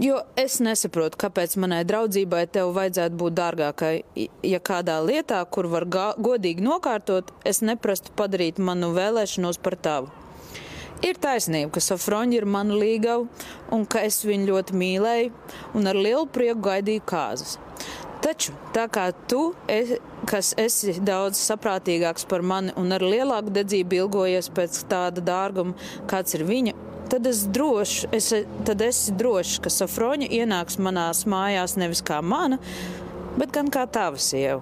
Jo 0.04 0.22
es 0.40 0.60
nesaprotu, 0.64 1.20
kāpēc 1.20 1.56
manai 1.62 1.82
draudzībai 1.88 2.46
tev 2.54 2.74
vajadzētu 2.78 3.20
būt 3.20 3.36
dārgākai. 3.40 3.94
Ja 4.48 4.62
kādā 4.64 5.00
lietā, 5.04 5.42
kur 5.52 5.70
var 5.72 5.88
godīgi 5.90 6.64
nokārtot, 6.66 7.34
es 7.46 7.62
neprastu 7.66 8.16
padarīt 8.16 8.62
manu 8.64 8.94
vēlēšanos 8.96 9.62
par 9.64 9.78
tavu. 9.80 10.12
Ir 11.00 11.16
taisnība, 11.16 11.72
ka 11.78 11.84
Safroņa 11.84 12.42
ir 12.42 12.46
mana 12.50 12.76
līgava 12.76 13.28
un 13.72 13.86
ka 13.88 14.02
es 14.04 14.20
viņu 14.28 14.50
ļoti 14.50 14.76
mīlēju 14.82 15.32
un 15.80 15.88
ar 15.88 15.96
lielu 15.96 16.26
prieku 16.28 16.66
gaidīju 16.66 17.06
kāzas. 17.08 17.56
Taču, 18.20 18.52
tā 18.76 18.84
kā 18.92 19.06
tu, 19.32 19.54
es, 19.72 19.94
kas 20.28 20.52
esi 20.60 20.98
daudz 21.00 21.40
saprātīgāks 21.40 22.28
par 22.28 22.44
mani 22.44 22.74
un 22.80 22.92
ar 22.92 23.06
lielāku 23.06 23.54
dedzību 23.56 24.02
ilgojies 24.02 24.52
pēc 24.52 24.82
tāda 24.92 25.24
dārguma, 25.24 25.78
kāds 26.12 26.36
ir 26.36 26.44
viņa, 26.50 26.76
tad 27.10 27.28
es 27.30 27.44
droši, 27.50 28.10
es, 28.16 28.32
tad 28.68 28.82
esi 28.86 29.14
drošs, 29.18 29.60
ka 29.64 29.72
Safroņa 29.74 30.30
ienāks 30.40 30.80
manās 30.82 31.26
mājās 31.30 31.78
nevis 31.80 32.04
kā 32.06 32.22
mana, 32.22 32.60
bet 33.38 33.54
gan 33.56 33.72
kā 33.74 33.86
tava 33.90 34.20
sieva. 34.22 34.62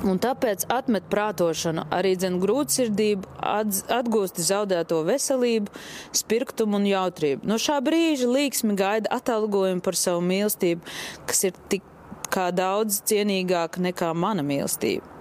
Un 0.00 0.16
tāpēc 0.16 0.64
atmet 0.72 1.04
prātošanu, 1.12 1.84
arī 1.92 2.14
dzen 2.16 2.38
grūtsirdību, 2.40 3.34
atgūsti 3.44 4.44
zaudēto 4.46 5.02
veselību, 5.04 5.74
spirktumu 6.16 6.78
un 6.78 6.88
jautrību. 6.88 7.44
No 7.44 7.60
šā 7.60 7.76
brīža 7.84 8.30
līksmi 8.30 8.78
gaida 8.80 9.12
atalgojumu 9.18 9.84
par 9.84 9.98
savu 10.00 10.24
mīlestību, 10.24 10.96
kas 11.28 11.44
ir 11.50 11.60
tik 11.68 11.84
kā 12.32 12.48
daudz 12.54 13.02
cienīgāka 13.10 13.82
nekā 13.90 14.14
mana 14.16 14.44
mīlestība. 14.46 15.19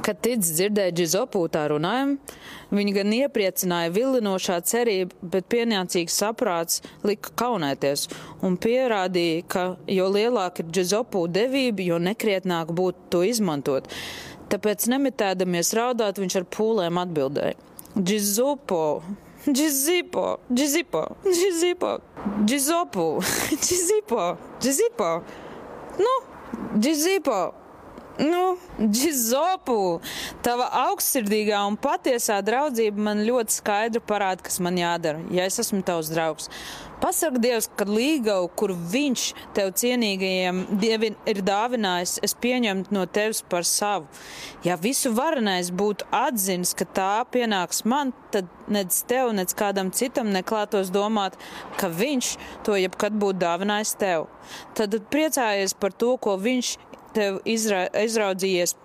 Kad 0.00 0.20
tic 0.24 0.40
dzirdēja 0.44 0.94
Džizopū 0.96 1.42
tā 1.52 1.66
runājumu, 1.72 2.16
viņa 2.72 2.94
gan 2.96 3.14
iepriecināja 3.16 3.92
vilinošā 3.92 4.56
cerība, 4.64 5.16
bet 5.34 5.48
pienācīgs 5.52 6.16
saprāts 6.22 6.80
lika 7.04 7.34
kaunēties 7.42 8.06
un 8.46 8.56
pierādīja, 8.60 9.44
ka 9.50 9.64
jo 9.90 10.08
lielāka 10.12 10.64
ir 10.64 10.70
Džizopū 10.72 11.26
devība, 11.34 11.84
jo 11.84 12.00
nekrietnāk 12.00 12.72
būtu 12.76 13.10
to 13.12 13.24
izmantot. 13.28 13.90
Tāpēc 14.50 14.88
nemitēdamies 14.90 15.74
raudāt, 15.78 16.18
viņš 16.18 16.40
ar 16.40 16.48
pūlēm 16.56 16.98
atbildēja. 17.04 17.58
Džizopo, 17.98 19.02
Džizipo, 19.46 20.26
Džizipo, 20.52 21.04
Džizipo, 21.26 21.96
Džizopu, 22.44 23.06
Džizipo, 23.62 24.26
Džizipo, 24.60 25.14
nu, 25.98 26.14
Džizipo. 26.78 27.40
Nu, 28.20 28.58
Džizopu, 28.80 30.00
tava 30.44 30.66
augstsirdīgā 30.82 31.62
un 31.70 31.78
patiesā 31.80 32.40
draudzība 32.44 33.00
man 33.06 33.22
ļoti 33.24 33.54
skaidri 33.54 34.02
parāda, 34.04 34.44
kas 34.44 34.60
man 34.60 34.76
jādara, 34.76 35.22
ja 35.32 35.46
es 35.48 35.56
esmu 35.62 35.80
tavs 35.86 36.10
draugs. 36.12 36.50
Pasaka 37.00 37.40
Dievs, 37.40 37.70
ka 37.80 37.86
līgavu, 37.88 38.50
kur 38.60 38.74
viņš 38.92 39.22
tev 39.56 39.70
cienīgajiem 39.80 40.58
dievi 40.82 41.14
ir 41.32 41.40
dāvinājis, 41.46 42.18
es 42.26 42.36
pieņemtu 42.36 42.92
no 42.92 43.06
tevis 43.08 43.40
par 43.40 43.64
savu. 43.64 44.04
Ja 44.68 44.76
visu 44.76 45.14
varenais 45.16 45.70
būtu 45.72 46.04
atzinis, 46.12 46.74
ka 46.76 46.84
tā 46.84 47.14
pienāks 47.32 47.86
man, 47.88 48.12
tad 48.34 48.52
nec 48.68 48.92
tev, 49.08 49.32
nec 49.32 49.56
kādam 49.56 49.94
citam 49.96 50.28
neklātos 50.34 50.92
domāt, 50.92 51.40
ka 51.80 51.88
viņš 51.88 52.34
to 52.68 52.76
jebkad 52.76 53.16
būtu 53.16 53.40
dāvinājis 53.46 53.96
tev. 54.04 54.28
Tad 54.76 55.00
priecājies 55.08 55.72
par 55.80 55.96
to, 55.96 56.18
ko 56.20 56.36
viņš 56.36 56.76
tev 57.16 57.40
izra, 57.48 57.86
izraudzījies 57.94 58.76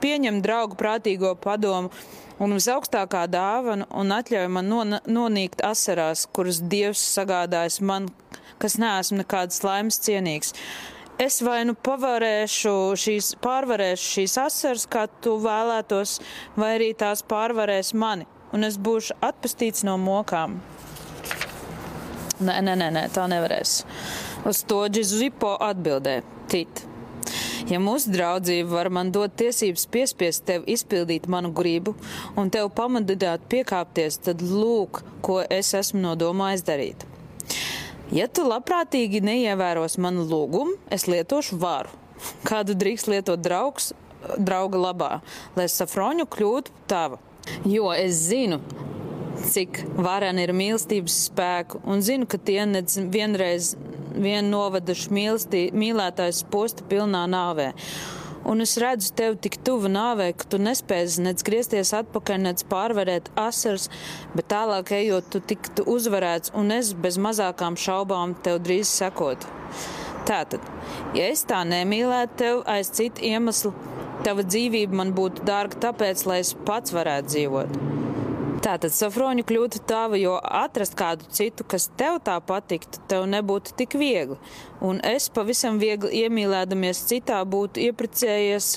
pieņem 0.00 0.40
draugu 0.44 0.78
prātīgo 0.80 1.34
padomu 1.40 1.90
un 2.40 2.54
visaugstākā 2.56 3.26
dāvana 3.30 3.86
un 4.00 4.14
atļauj 4.16 4.48
man 4.52 4.70
non, 4.70 4.98
nonīkt 5.04 5.64
asarās, 5.66 6.26
kuras 6.34 6.62
Dievs 6.72 7.02
sagādājis 7.16 7.80
man, 7.84 8.08
kas 8.60 8.78
neesmu 8.80 9.20
nekādas 9.20 9.62
laimes 9.66 10.00
cienīgs. 10.04 10.54
Es 11.20 11.42
vai 11.44 11.58
nu 11.68 11.74
pavarēšu 11.76 12.72
šīs, 12.96 13.34
pārvarēšu 13.44 14.12
šīs 14.14 14.36
asaras, 14.40 14.86
kā 14.88 15.04
tu 15.20 15.36
vēlētos, 15.42 16.16
vai 16.56 16.74
arī 16.78 16.94
tās 16.96 17.20
pārvarēs 17.28 17.92
mani, 17.92 18.24
un 18.56 18.64
es 18.64 18.80
būšu 18.80 19.18
atpestīts 19.28 19.84
no 19.84 19.98
mokām. 20.00 20.56
Nē, 22.40 22.54
nē, 22.64 22.72
nē, 22.72 22.88
nē 22.96 23.02
tā 23.12 23.26
nevarēs. 23.28 23.82
Uz 24.48 24.62
to 24.64 24.86
Džizipo 24.88 25.58
atbildē 25.60 26.22
Tit. 26.48 26.89
Ja 27.68 27.80
mūsu 27.82 28.12
draudzība 28.14 28.70
var 28.72 28.88
man 28.94 29.10
dot 29.12 29.34
tiesības 29.40 29.84
piespiest 29.92 30.46
tev 30.48 30.64
izpildīt 30.70 31.28
manu 31.30 31.52
gribu 31.52 31.94
un 32.38 32.50
tev 32.52 32.70
pamudināt 32.76 33.44
piekāpties, 33.52 34.20
tad 34.24 34.40
lūk, 34.44 35.02
ko 35.24 35.40
es 35.44 35.74
esmu 35.76 36.00
nodomājis 36.04 36.64
darīt. 36.66 37.04
Ja 38.14 38.26
tu 38.26 38.46
labprātīgi 38.48 39.20
neievēros 39.22 39.98
manu 40.02 40.24
lūgumu, 40.26 40.78
es 40.90 41.06
lietošu 41.10 41.60
varu. 41.60 41.92
Kādu 42.48 42.74
drīkst 42.76 43.10
lietot 43.12 43.40
draugs, 43.40 43.92
drauga 44.38 44.80
labā, 44.80 45.10
lai 45.56 45.68
safroņu 45.70 46.26
kļūtu 46.32 46.74
tava. 46.90 47.20
Jo 47.64 47.92
es 47.96 48.26
zinu, 48.28 48.60
cik 49.48 49.82
varena 49.96 50.44
ir 50.44 50.52
mīlestības 50.56 51.16
spēku, 51.30 51.80
un 51.88 52.04
zinu, 52.04 52.28
ka 52.30 52.38
tie 52.38 52.62
vienreiz 53.12 53.74
vien 54.14 54.50
novaduši 54.50 55.12
mīlētājs 55.76 56.44
posta 56.50 56.86
pilnā 56.90 57.26
nāvē. 57.30 57.70
Un 58.50 58.64
es 58.64 58.78
redzu 58.80 59.12
tevi 59.12 59.36
tik 59.44 59.58
tuvu 59.64 59.90
nāvei, 59.92 60.30
ka 60.32 60.46
tu 60.48 60.58
nespēji 60.60 61.20
nec 61.26 61.42
griezties 61.44 61.92
atpakaļ, 61.98 62.38
nec 62.46 62.62
pārvarēt 62.70 63.28
asaras, 63.38 63.90
bet 64.32 64.48
tālāk 64.48 64.94
ejot, 64.96 65.28
tu 65.28 65.42
tiktu 65.44 65.84
uzvarēts, 65.84 66.54
un 66.56 66.72
es 66.72 66.94
bez 66.96 67.20
mazākām 67.20 67.76
šaubām 67.76 68.32
tev 68.40 68.62
drīz 68.64 68.88
sekotu. 68.88 69.50
Tātad, 70.28 70.64
ja 71.16 71.28
es 71.28 71.44
tā 71.48 71.60
nemīlētu 71.68 72.40
tevi 72.40 72.64
aiz 72.70 72.92
citu 72.96 73.28
iemeslu, 73.28 73.74
tava 74.24 74.44
dzīvība 74.46 75.02
man 75.02 75.12
būtu 75.16 75.44
dārga 75.44 75.80
tāpēc, 75.88 76.24
lai 76.28 76.40
es 76.44 76.54
pats 76.64 76.96
varētu 76.96 77.34
dzīvot. 77.34 77.80
Tātad 78.60 78.92
safroņa 78.92 79.40
kļūtu 79.48 79.78
tava, 79.88 80.18
jo 80.20 80.34
atrast 80.36 80.92
kādu 80.98 81.24
citu, 81.32 81.64
kas 81.64 81.86
tev 81.96 82.18
tā 82.26 82.34
patiktu, 82.44 83.00
tev 83.08 83.24
nebūtu 83.32 83.72
tik 83.78 83.94
viegli. 83.96 84.36
Un 84.84 85.00
es 85.00 85.30
pavisam 85.32 85.78
viegli 85.80 86.26
iemīlēdamies 86.26 87.00
citā 87.08 87.38
būtu 87.48 87.80
iepricējies 87.86 88.68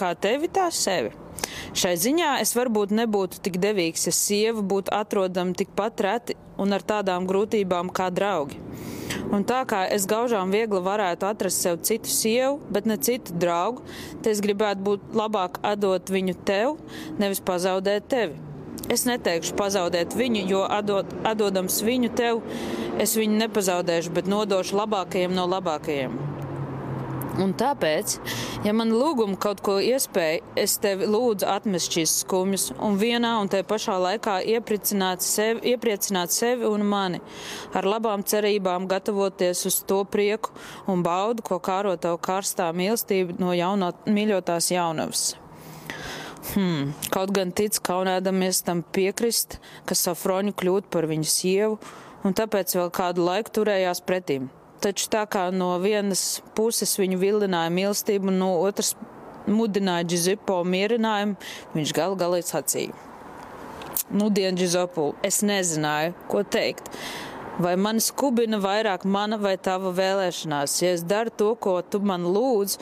kā 0.00 0.14
tevi 0.16 0.48
tā 0.48 0.70
sevi. 0.72 1.12
Šai 1.76 1.92
ziņā 2.00 2.30
es 2.40 2.54
varbūt 2.56 2.94
nebūtu 2.96 3.42
tik 3.44 3.58
devīgs, 3.60 4.06
ja 4.08 4.14
sieva 4.16 4.64
būtu 4.64 4.94
atrodama 4.96 5.52
tikpat 5.52 6.00
reti 6.06 6.38
un 6.56 6.72
ar 6.72 6.80
tādām 6.80 7.28
grūtībām 7.28 7.92
kā 7.92 8.08
draugi. 8.14 8.56
Un 9.34 9.44
tā 9.44 9.60
kā 9.68 9.82
es 9.92 10.08
gaužām 10.08 10.48
viegli 10.54 10.80
varētu 10.80 11.28
atrast 11.28 11.60
sev 11.60 11.82
citu 11.84 12.08
sievu, 12.08 12.56
bet 12.72 12.88
ne 12.88 12.96
citu 12.96 13.36
draugu, 13.36 13.84
tad 14.22 14.32
es 14.32 14.42
gribētu 14.44 14.88
būt 14.88 15.14
labāk 15.20 15.60
atdot 15.60 16.16
viņu 16.16 16.38
tev, 16.48 16.76
nevis 17.20 17.44
pazaudēt 17.44 18.08
tevi. 18.08 18.53
Es 18.92 19.06
neteikšu 19.08 19.56
pazaudēt 19.56 20.12
viņu, 20.18 20.44
jo 20.50 20.62
atdod, 20.68 21.08
atdodams 21.24 21.80
viņu 21.86 22.12
tev, 22.18 22.42
es 23.00 23.16
viņu 23.16 23.40
nepazaudēšu, 23.46 24.12
bet 24.14 24.28
nodošu 24.28 24.76
labākajiem 24.82 25.34
no 25.34 25.48
labākajiem. 25.48 26.20
Un 27.34 27.50
tāpēc, 27.58 28.12
ja 28.62 28.70
man 28.76 28.92
lūguma 28.94 29.34
kaut 29.40 29.58
ko 29.64 29.80
iespēja, 29.82 30.44
es 30.60 30.76
tevi 30.82 31.08
lūdzu 31.10 31.48
atmest 31.50 31.96
šīs 31.96 32.12
skumjas 32.22 32.68
un 32.76 32.98
vienā 33.00 33.32
un 33.42 33.50
tajā 33.50 33.66
pašā 33.66 33.96
laikā 34.04 34.36
iepriecināt 34.54 35.24
sevi, 35.26 35.74
iepriecināt 35.74 36.30
sevi 36.34 36.68
un 36.68 36.86
mani, 36.86 37.18
ar 37.74 37.88
labām 37.90 38.22
cerībām 38.22 38.86
gatavoties 38.90 39.66
uz 39.66 39.80
to 39.88 40.04
prieku 40.06 40.54
un 40.86 41.02
baudu, 41.02 41.42
ko 41.42 41.58
kāro 41.58 41.96
tavu 41.98 42.22
karstā 42.22 42.70
mīlestība 42.76 43.40
no 43.42 43.56
jauno, 43.56 43.90
mīļotās 44.06 44.70
jaunavas. 44.76 45.32
Hmm. 46.52 46.92
Kaut 47.14 47.32
gan 47.32 47.54
tic 47.56 47.78
kaunēdamies 47.86 48.60
tam 48.66 48.82
piekrist, 48.94 49.56
ka 49.88 49.96
Safroņu 49.96 50.52
kļūt 50.60 50.90
par 50.92 51.08
viņu 51.08 51.30
sievu, 51.30 51.78
un 52.24 52.36
tāpēc 52.36 52.76
vēl 52.76 52.92
kādu 52.94 53.24
laiku 53.24 53.54
turējās 53.60 54.04
pretīm. 54.04 54.50
Taču 54.84 55.08
tā 55.08 55.24
kā 55.30 55.46
no 55.54 55.70
vienas 55.80 56.42
puses 56.56 56.92
viņu 57.00 57.16
vilināja 57.22 57.72
mīlestība, 57.72 58.28
un 58.28 58.42
no 58.42 58.50
otras 58.60 58.92
mudināja 59.48 60.04
Džizipo 60.08 60.60
mierinājumu, 60.68 61.38
viņš 61.72 61.96
gal 61.96 62.16
galā 62.20 62.42
sacīja. 62.44 62.92
Nu, 64.12 64.28
dien, 64.28 64.56
Džizopu, 64.58 65.14
es 65.24 65.40
nezināju, 65.46 66.12
ko 66.28 66.44
teikt. 66.44 66.90
Vai 67.56 67.76
man 67.80 68.00
skubina 68.02 68.58
vairāk 68.60 69.06
mana 69.08 69.38
vai 69.40 69.54
tava 69.56 69.94
vēlēšanās, 69.94 70.74
ja 70.82 70.90
es 70.92 71.04
daru 71.06 71.32
to, 71.32 71.52
ko 71.56 71.78
tu 71.86 72.02
man 72.04 72.26
lūdz, 72.26 72.76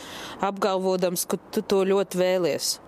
apgalvodams, 0.48 1.28
ka 1.28 1.38
tu 1.52 1.62
to 1.62 1.84
ļoti 1.86 2.18
vēlies? 2.18 2.78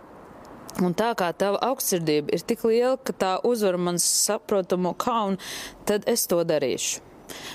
Un 0.83 0.95
tā 0.99 1.13
kā 1.15 1.31
tava 1.39 1.61
augstsirdība 1.69 2.35
ir 2.35 2.43
tik 2.43 2.65
liela, 2.67 2.97
ka 2.99 3.15
tā 3.15 3.33
uzvar 3.47 3.79
man 3.79 4.01
saprotamo 4.03 4.95
kaunu, 4.99 5.39
tad 5.87 6.09
es 6.11 6.27
to 6.27 6.43
darīšu. 6.43 7.03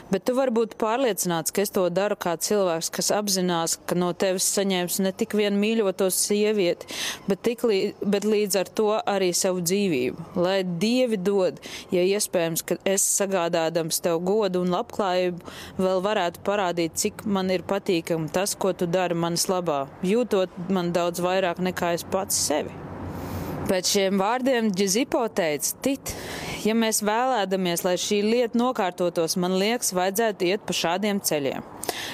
Bet 0.09 0.23
tu 0.25 0.33
vari 0.37 0.53
būt 0.53 0.73
pārliecināts, 0.81 1.53
ka 1.53 1.61
es 1.61 1.71
to 1.73 1.83
daru 1.93 2.17
kā 2.19 2.33
cilvēks, 2.41 2.89
kas 2.95 3.11
apzinās, 3.13 3.75
ka 3.87 3.97
no 3.99 4.09
tevis 4.17 4.47
saņems 4.55 4.99
ne 5.05 5.11
tik 5.15 5.35
vien 5.37 5.59
mīļoto 5.61 6.09
sievieti, 6.13 6.89
bet, 7.27 7.43
tik, 7.45 7.63
bet 8.01 8.25
līdz 8.25 8.59
ar 8.63 8.71
to 8.79 8.89
arī 8.97 9.29
savu 9.37 9.61
dzīvību. 9.61 10.27
Lai 10.41 10.57
dievi 10.65 11.19
dod, 11.21 11.61
ja 11.93 12.05
iespējams, 12.15 12.65
ka 12.65 12.79
es 12.89 13.05
sagādādams 13.19 14.01
tev 14.05 14.23
godu 14.25 14.63
un 14.65 14.73
labklājību, 14.73 15.55
vēl 15.77 16.05
varētu 16.09 16.45
parādīt, 16.47 16.97
cik 16.99 17.25
man 17.29 17.53
ir 17.53 17.67
patīkami 17.69 18.33
tas, 18.33 18.57
ko 18.57 18.73
tu 18.73 18.89
dari 18.89 19.17
manas 19.17 19.49
labā, 19.51 19.83
jūtot 20.01 20.71
man 20.73 20.93
daudz 20.95 21.21
vairāk 21.23 21.61
nekā 21.61 21.93
es 21.99 22.07
pats 22.09 22.47
sevi. 22.49 22.88
Pēc 23.69 23.85
šiem 23.85 24.17
vārdiem 24.17 24.71
Džizipo 24.73 25.19
teica, 25.29 25.75
Tit, 25.85 26.13
ja 26.65 26.73
mēs 26.73 27.03
vēlēdamies, 27.05 27.83
lai 27.85 27.99
šī 28.01 28.23
lieta 28.25 28.57
nokārtotos, 28.57 29.35
man 29.37 29.59
liekas, 29.61 29.91
vajadzētu 29.93 30.47
iet 30.47 30.63
pa 30.65 30.73
šādiem 30.73 31.19
ceļiem. 31.21 31.67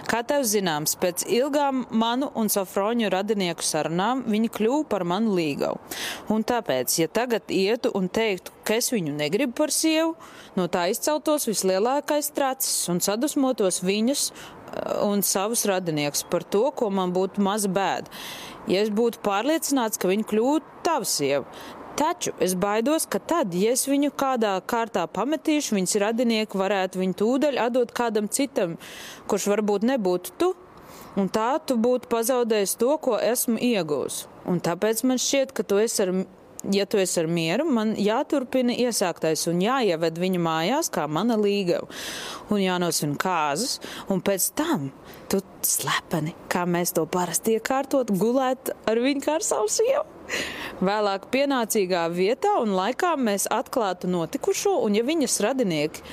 Kā 0.10 0.20
tev 0.28 0.44
zināms, 0.48 0.98
pēc 1.00 1.24
ilgām 1.32 1.86
manu 1.96 2.28
un 2.36 2.52
Sofroņu 2.52 3.08
radinieku 3.14 3.64
sarunām 3.64 4.26
viņi 4.28 4.52
kļuva 4.58 4.82
par 4.92 5.06
manu 5.08 5.36
līgavu. 5.38 5.80
Un 6.36 6.44
tāpēc, 6.48 6.98
ja 7.00 7.08
tagad 7.08 7.48
ietu 7.52 7.94
un 7.96 8.10
teiktu, 8.12 8.52
ka 8.68 8.76
es 8.80 8.92
viņu 8.92 9.16
negribu 9.16 9.56
par 9.62 9.72
sievu, 9.72 10.16
no 10.60 10.68
tā 10.72 10.90
izceltos 10.92 11.48
vislielākais 11.48 12.34
tracis 12.36 12.90
un 12.92 13.00
sadusmotos 13.04 13.80
viņus 13.86 14.30
un 15.06 15.24
savus 15.26 15.66
radiniekus 15.70 16.26
par 16.30 16.44
to, 16.44 16.68
ko 16.76 16.90
man 16.94 17.14
būtu 17.16 17.44
maza 17.44 17.72
bēda 17.72 18.12
ja 18.72 18.84
es 18.84 18.92
būtu 18.94 19.22
pārliecināts, 19.26 20.00
ka 20.02 20.10
viņa 20.10 20.28
kļūtu 20.30 20.86
tava 20.86 21.08
sieva. 21.10 21.46
Taču 21.96 22.34
es 22.44 22.58
baidos, 22.60 23.06
ka 23.08 23.22
tad, 23.24 23.54
ja 23.56 23.72
es 23.72 23.86
viņu 23.88 24.12
kādā 24.20 24.58
kārtā 24.68 25.06
pametīšu, 25.08 25.78
viņas 25.78 25.96
radinieki 26.04 26.60
varētu 26.60 27.00
viņu 27.00 27.16
tūdaļ 27.22 27.60
atdot 27.70 27.94
kādam 27.96 28.28
citam, 28.28 28.76
kurš 29.32 29.48
varbūt 29.54 29.88
nebūtu 29.88 30.36
tu. 30.40 30.52
Un 31.16 31.30
tā 31.32 31.54
tu 31.64 31.78
būtu 31.80 32.10
pazaudējis 32.12 32.76
to, 32.82 32.98
ko 33.00 33.16
esmu 33.16 33.56
iegūs. 33.64 34.26
Un 34.52 34.60
tāpēc 34.60 35.06
man 35.08 35.22
šķiet, 35.22 35.54
ka 35.56 35.64
tu 35.64 35.80
esi 35.80 36.04
ar 36.04 36.12
ja 36.74 36.86
tu 36.86 37.00
esi 37.02 37.20
ar 37.22 37.30
mieru, 37.32 37.66
man 37.72 37.94
jāturpina 38.00 38.76
iesāktais 38.86 39.46
un 39.52 39.62
jāieved 39.64 40.20
viņa 40.22 40.42
mājās 40.42 40.92
kā 40.94 41.06
mana 41.12 41.38
līgava. 41.40 41.88
Un 42.54 42.62
jānosvin 42.62 43.16
kāzas, 43.20 43.80
un 44.12 44.22
pēc 44.26 44.50
tam 44.58 44.90
tu 45.32 45.42
slepeni, 45.66 46.36
kā 46.52 46.66
mēs 46.70 46.94
to 46.96 47.06
parasti 47.10 47.58
iekārtot, 47.58 48.14
gulēt 48.14 48.74
ar 48.90 49.02
viņu 49.02 49.26
kā 49.26 49.40
ar 49.40 49.46
savu 49.46 49.72
sievu. 49.72 50.06
Vēlāk 50.86 51.28
pienācīgā 51.34 52.06
vietā 52.14 52.56
un 52.62 52.74
laikā 52.78 53.14
mēs 53.18 53.50
atklātu 53.54 54.10
notikušo, 54.10 54.80
un 54.86 54.98
ja 54.98 55.06
viņas 55.06 55.42
radinieki, 55.46 56.06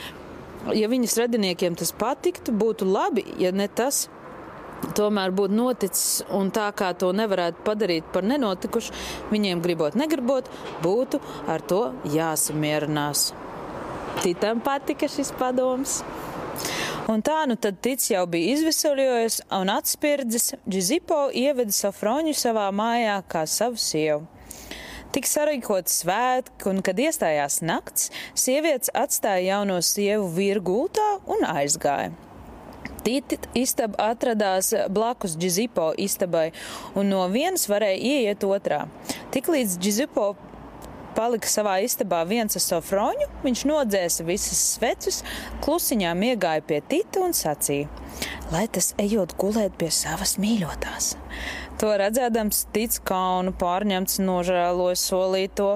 ja 0.76 0.90
viņas 0.92 1.16
radiniekiem 1.24 1.78
tas 1.80 1.94
patiktu, 1.96 2.54
būtu 2.56 2.88
labi, 2.88 3.24
ja 3.40 3.52
ne 3.56 3.68
tas 3.68 4.06
tomēr 4.96 5.32
būtu 5.34 5.56
noticis, 5.56 6.22
un 6.34 6.50
tā 6.54 6.68
kā 6.76 6.92
to 6.98 7.12
nevarētu 7.16 7.62
padarīt 7.66 8.08
par 8.14 8.26
nenotikušu, 8.26 8.94
viņiem 9.32 9.62
gribot, 9.64 9.96
negribot, 9.98 10.50
būtu 10.82 11.20
ar 11.50 11.62
to 11.62 11.82
jāsamierinās. 12.12 13.30
Titam 14.22 14.60
patika 14.60 15.08
šis 15.10 15.32
padoms. 15.38 16.02
Un 17.10 17.22
tā 17.24 17.40
nu 17.50 17.56
tad 17.58 17.80
tic 17.82 18.04
jau 18.12 18.22
bija 18.30 18.52
izvesaļojies 18.54 19.40
un 19.56 19.72
atspirdzis, 19.72 20.52
Džizipo 20.68 21.24
ieveda 21.34 21.74
Safroņu 21.74 22.34
savā 22.38 22.68
mājā 22.76 23.16
kā 23.26 23.42
savu 23.50 23.80
sievu. 23.80 24.28
Tik 25.12 25.26
sarīkots 25.28 25.98
svētki, 26.00 26.70
un 26.70 26.80
kad 26.84 27.00
iestājās 27.02 27.58
nakts, 27.66 28.12
sievietes 28.38 28.92
atstāja 28.96 29.58
jauno 29.58 29.80
sievu 29.84 30.30
virgultā 30.32 31.08
un 31.28 31.44
aizgāja. 31.44 32.14
Istaba 33.58 34.10
atradās 34.12 34.72
blakus 34.90 35.36
Džizipo 35.36 35.90
istabai, 35.98 36.52
un 36.94 37.10
no 37.10 37.26
vienas 37.32 37.66
varēja 37.70 37.98
ieiet 37.98 38.46
otrā. 38.46 38.84
Tiklīdz 39.34 39.78
Džizipo 39.82 40.32
palika 41.16 41.48
savā 41.50 41.78
istabā 41.84 42.22
viens 42.28 42.56
ar 42.56 42.62
sofroņu, 42.64 43.28
viņš 43.44 43.64
nodzēsa 43.68 44.26
visas 44.26 44.60
svecus, 44.76 45.20
klusiņām 45.64 46.22
iegāja 46.30 46.64
pie 46.68 46.80
Tita 46.88 47.24
un 47.26 47.34
sacīja: 47.36 47.90
Lai 48.52 48.66
tas 48.72 48.92
ejot 49.02 49.34
gulēt 49.40 49.76
pie 49.80 49.90
savas 49.92 50.38
mīļotās. 50.42 51.16
To 51.82 51.90
redzēdams, 51.98 52.66
tic 52.74 53.00
kaunu 53.08 53.54
pārņemts, 53.58 54.20
nožēloja 54.22 54.98
solīto 55.00 55.72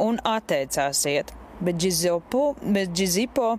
un 0.00 0.20
atteicās 0.24 1.04
iet. 1.10 1.34
Bet 1.62 1.76
Džizipo 1.78 3.50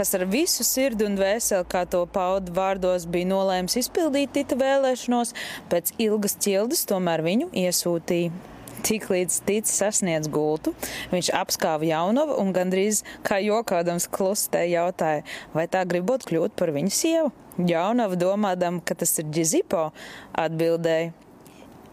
kas 0.00 0.14
ar 0.16 0.22
visu 0.24 0.64
sirdi 0.64 1.04
un 1.04 1.18
vēseli, 1.20 1.66
kā 1.68 1.82
to 1.92 2.06
pauda 2.08 2.54
vārdos, 2.56 3.04
bija 3.04 3.28
nolēms 3.28 3.76
izpildīt 3.82 4.32
Tita 4.32 4.56
vēlēšanos, 4.56 5.34
pēc 5.68 5.92
ilgas 6.00 6.38
ķildes 6.40 6.86
tomēr 6.88 7.20
viņu 7.26 7.50
iesūtīja. 7.66 8.32
Tiklīdz 8.80 9.42
ticis 9.44 9.76
sasniedz 9.76 10.30
gultu, 10.32 10.72
viņš 11.12 11.28
apskāva 11.36 11.84
jaunavu 11.84 12.38
un 12.40 12.54
gandrīz 12.56 13.02
kā 13.28 13.42
jokādams 13.44 14.08
klustē 14.08 14.64
jautāja, 14.70 15.26
vai 15.52 15.66
tā 15.68 15.84
gribot 15.84 16.24
kļūt 16.24 16.56
par 16.56 16.72
viņu 16.72 16.96
sievu. 16.96 17.28
Jaunava 17.68 18.16
domādam, 18.16 18.80
ka 18.80 18.96
tas 18.96 19.12
ir 19.20 19.28
Džizipo, 19.28 19.90
atbildēja: 20.32 21.12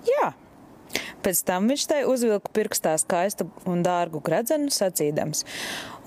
Jā, 0.08 0.32
Pēc 1.26 1.44
tam 1.48 1.68
viņš 1.72 1.86
tai 1.90 2.02
uzvilka 2.08 2.52
pirkstā 2.56 2.96
skaistu 3.02 3.50
un 3.68 3.84
dārgu 3.86 4.22
gradzenu, 4.24 4.72
sacīdams: 4.72 5.44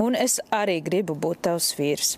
Un 0.01 0.17
es 0.17 0.41
arī 0.55 0.81
gribu 0.85 1.19
būt 1.19 1.45
tavs 1.49 1.75
vīrs. 1.79 2.17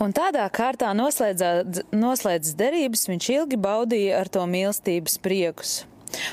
Un 0.00 0.14
tādā 0.16 0.46
kārtā 0.48 0.94
noslēdzas 0.96 2.56
derības, 2.56 3.06
viņš 3.10 3.30
ilgi 3.34 3.60
baudīja 3.60 4.20
ar 4.22 4.30
to 4.32 4.46
mīlestības 4.48 5.18
priekus. 5.20 5.80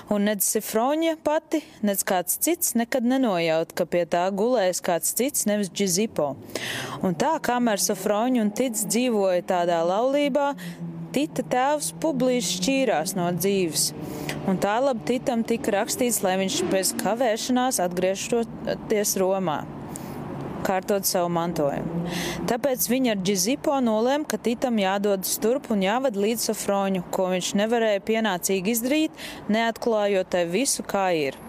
un 0.10 0.24
nec 0.28 0.44
Sifroņa 0.46 1.18
pati, 1.24 1.62
nec 1.86 2.02
kāds 2.08 2.40
cits 2.42 2.74
nekad 2.80 3.06
nenojaut, 3.08 3.74
ka 3.78 3.86
pie 3.86 4.06
tā 4.10 4.24
gulējas 4.34 4.82
kāds 4.84 5.14
cits, 5.18 5.46
nevis 5.50 5.70
Džizipo. 5.70 6.32
Un 7.06 7.18
tā, 7.20 7.36
kamēr 7.44 7.82
Sofroņa 7.82 8.42
un 8.46 8.54
Tic 8.58 8.78
dzīvoja 8.78 9.46
tādā 9.52 9.84
laulībā, 9.86 10.54
Tita 11.18 11.42
tēvs 11.50 11.96
Publis 11.98 12.46
šķīrās 12.60 13.16
no 13.18 13.32
dzīves. 13.34 13.88
Un 14.46 14.60
tā 14.62 14.76
labi 14.78 15.02
Titam 15.08 15.42
tika 15.50 15.72
rakstīts, 15.74 16.20
lai 16.22 16.36
viņš 16.38 16.58
bez 16.70 16.92
kavēšanās 17.00 17.80
atgriežoties 17.82 19.16
Romā 19.18 19.64
kārtot 20.68 21.08
savu 21.10 21.32
mantojumu. 21.34 22.04
Tāpēc 22.50 22.86
viņa 22.92 23.16
ar 23.16 23.24
Džizipo 23.24 23.80
nolēma, 23.82 24.28
ka 24.30 24.38
Titam 24.46 24.78
jādodas 24.78 25.40
turp 25.42 25.72
un 25.74 25.82
jāved 25.82 26.20
līdz 26.22 26.52
Sofroņu, 26.52 27.02
ko 27.14 27.32
viņš 27.32 27.50
nevarēja 27.64 28.04
pienācīgi 28.12 28.76
izdarīt, 28.76 29.26
neatklājot 29.50 30.30
tai 30.36 30.44
visu, 30.52 30.86
kā 30.86 31.08
ir. 31.18 31.40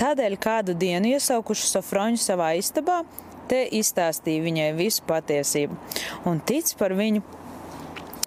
Tādēļ 0.00 0.38
kādu 0.42 0.74
dienu 0.74 1.14
iesaukuši 1.14 1.70
Sofroņu 1.76 2.22
savā 2.24 2.56
istabā, 2.58 3.04
te 3.46 3.62
izstāstīja 3.78 4.42
viņai 4.48 4.68
visu 4.82 5.06
patiesību 5.06 5.78
un 6.26 6.42
tic 6.48 6.74
par 6.80 6.96
viņu 6.98 7.22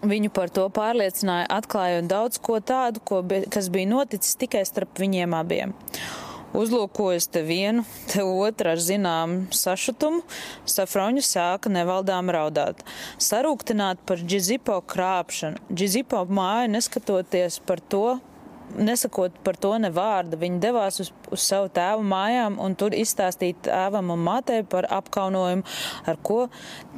Viņu 0.05 0.29
par 0.29 0.51
to 0.53 0.67
pārliecināja, 0.69 1.47
atklājot 1.57 2.05
daudz 2.11 2.37
ko 2.43 2.59
tādu, 2.61 3.01
ko, 3.01 3.23
kas 3.49 3.71
bija 3.73 3.89
noticis 3.89 4.37
tikai 4.37 4.61
starp 4.69 5.01
viņiem 5.01 5.33
abiem 5.33 5.73
uzlūkojas 6.57 7.27
te 7.31 7.43
vienu, 7.45 7.83
te 8.11 8.23
otru 8.23 8.71
ar 8.73 8.81
zināmu 8.81 9.53
sašutumu, 9.55 10.23
Safroņa 10.67 11.23
sāka 11.25 11.71
nevaldām 11.71 12.31
raudāt. 12.33 12.83
Sarūktināt 13.21 14.01
par 14.07 14.21
Džizipo 14.23 14.79
krāpšanu. 14.89 15.61
Džizipo 15.73 16.23
māja 16.29 16.69
neskatoties 16.71 17.59
par 17.67 17.81
to, 17.91 18.19
nesakot 18.75 19.35
par 19.43 19.57
to 19.59 19.73
ne 19.81 19.89
vārdu, 19.93 20.39
viņi 20.39 20.59
devās 20.63 20.99
uz, 21.03 21.11
uz 21.31 21.43
savu 21.43 21.69
tēvu 21.73 22.03
mājām 22.07 22.57
un 22.63 22.75
tur 22.79 22.95
izstāstīt 22.97 23.63
tēvam 23.67 24.11
un 24.13 24.23
mātei 24.25 24.63
par 24.67 24.87
apkaunojumu, 24.97 25.65
ar 26.07 26.19
ko 26.25 26.39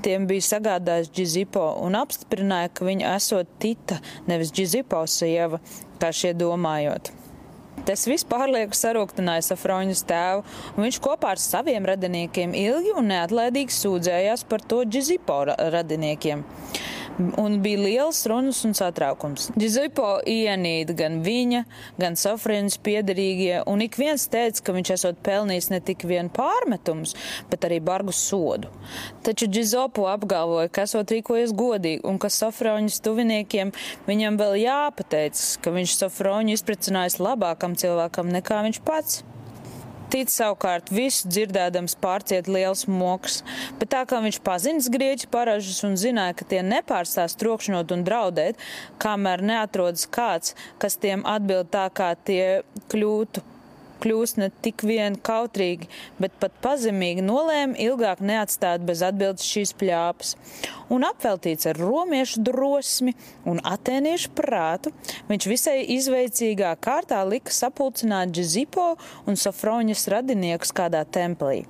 tiem 0.05 0.27
bija 0.29 0.47
sagādājis 0.49 1.11
Džizipo 1.13 1.65
un 1.83 1.97
apstiprināja, 1.99 2.73
ka 2.73 2.89
viņa 2.89 3.15
esot 3.15 3.55
Tita, 3.61 3.99
nevis 4.29 4.53
Džizipo 4.55 5.05
sieva, 5.09 5.61
kā 5.99 6.13
šie 6.15 6.35
domājot. 6.37 7.13
Tas 7.87 8.03
viss 8.09 8.27
pārlieku 8.27 8.75
sarūktināja 8.75 9.45
Safroņas 9.45 10.03
tēvu, 10.09 10.43
un 10.75 10.83
viņš 10.83 10.99
kopā 11.03 11.33
ar 11.35 11.41
saviem 11.41 11.87
radiniekiem 11.87 12.53
ilgi 12.57 12.91
un 12.99 13.07
neatlaidīgi 13.13 13.75
sūdzējās 13.75 14.43
par 14.49 14.65
to 14.67 14.83
Džizipo 14.83 15.45
radiniekiem 15.47 16.43
un 17.19 17.59
bija 17.63 17.81
liels 17.83 18.21
runas 18.29 18.61
un 18.65 18.73
satraukums. 18.77 19.49
Džizipo 19.57 20.19
ienīda 20.29 20.95
gan 20.97 21.19
viņa, 21.25 21.63
gan 21.99 22.17
Sofrienas 22.19 22.79
piederīgie, 22.83 23.61
un 23.69 23.83
ik 23.85 23.97
viens 23.99 24.27
teica, 24.31 24.63
ka 24.63 24.75
viņš 24.75 24.93
esot 24.95 25.21
pelnījis 25.25 25.69
ne 25.73 25.81
tik 25.85 26.05
vien 26.09 26.31
pārmetumus, 26.33 27.15
bet 27.51 27.67
arī 27.67 27.81
bargu 27.83 28.15
sodu. 28.15 28.71
Taču 29.25 29.49
Džizopo 29.51 30.07
apgalvoja, 30.11 30.71
ka 30.71 30.87
esot 30.87 31.11
rīkojies 31.15 31.55
godīgi, 31.57 32.03
un 32.07 32.21
ka 32.21 32.31
Sofroņas 32.33 33.01
tuviniekiem 33.05 33.73
viņam 34.07 34.39
vēl 34.39 34.61
jāpateic, 34.63 35.43
ka 35.63 35.75
viņš 35.75 35.97
Sofroņu 36.03 36.55
izprecinājis 36.55 37.19
labākam 37.23 37.75
cilvēkam 37.79 38.31
nekā 38.33 38.63
viņš 38.69 38.81
pats. 38.87 39.23
Tic 40.09 40.31
savukārt 40.33 40.87
visu 40.89 41.29
dzirdēdams 41.29 41.93
pārciet 42.01 42.47
liels 42.49 42.87
moks, 42.89 43.43
bet 43.77 43.91
tā 43.93 43.99
kā 44.09 44.17
viņš 44.23 44.39
pazinis 44.41 44.87
grieķu 44.89 45.29
paražas 45.29 45.83
un 45.85 45.93
zināja, 46.01 46.33
ka 46.39 46.47
tie 46.49 46.63
nepārstās 46.65 47.37
trokšņot 47.37 47.93
un 47.93 48.07
draudēt, 48.07 48.57
kamēr 48.97 49.45
neatrodas 49.45 50.07
kāds, 50.09 50.57
kas 50.81 50.97
tiem 50.97 51.21
atbild 51.29 51.69
tā, 51.69 51.85
kā 51.93 52.15
tie 52.25 52.63
kļūtu 52.89 53.45
kļūst 54.03 54.39
ne 54.41 54.49
tik 54.63 54.83
vien 54.87 55.15
kautrīgi, 55.15 55.89
bet 56.21 56.35
pat 56.41 56.55
pazemīgi 56.63 57.23
nolēma 57.25 57.77
ilgāk 57.79 58.23
neatstāt 58.25 58.85
bez 58.87 59.03
atbildes 59.05 59.47
šīs 59.47 59.75
pļāpas. 59.79 60.35
Un 60.93 61.05
apveltīts 61.07 61.69
ar 61.69 61.79
romiešu 61.79 62.43
drosmi 62.47 63.15
un 63.49 63.61
atēniešu 63.63 64.33
prātu, 64.37 64.93
viņš 65.29 65.49
visai 65.51 65.77
izveicīgā 65.97 66.73
kārtā 66.81 67.21
lika 67.27 67.53
sapulcināt 67.53 68.33
Džizipo 68.33 68.93
un 69.27 69.39
Sofroņas 69.39 70.07
radiniekus 70.15 70.73
kādā 70.75 71.05
templī. 71.05 71.63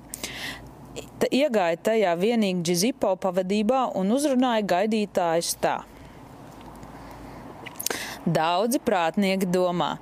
Iegāja 1.30 1.78
tajā 1.90 2.16
vienīgi 2.18 2.64
Džizipo 2.66 3.14
pavadībā 3.20 3.90
un 3.98 4.10
uzrunāja 4.16 4.66
gaidītājus 4.74 5.56
tā. 5.62 5.80
Daudzi 8.28 8.76
prātnieki 8.84 9.46
domā, 9.48 9.94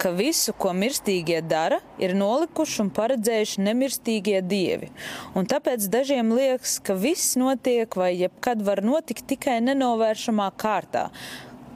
ka 0.00 0.08
visu, 0.16 0.54
ko 0.56 0.70
mirstīgie 0.72 1.42
dara, 1.44 1.82
ir 2.00 2.14
nolikuši 2.16 2.78
un 2.86 2.90
paredzējuši 2.96 3.64
nemirstīgie 3.66 4.38
dievi. 4.40 4.88
Un 5.36 5.44
tāpēc 5.44 5.84
dažiem 5.92 6.32
liekas, 6.32 6.78
ka 6.80 6.96
viss 6.96 7.36
notiek 7.36 7.92
vai 8.00 8.14
jebkad 8.16 8.64
var 8.64 8.80
notikt 8.80 9.26
tikai 9.28 9.58
nenovēršamā 9.66 10.48
kārtā. 10.56 11.10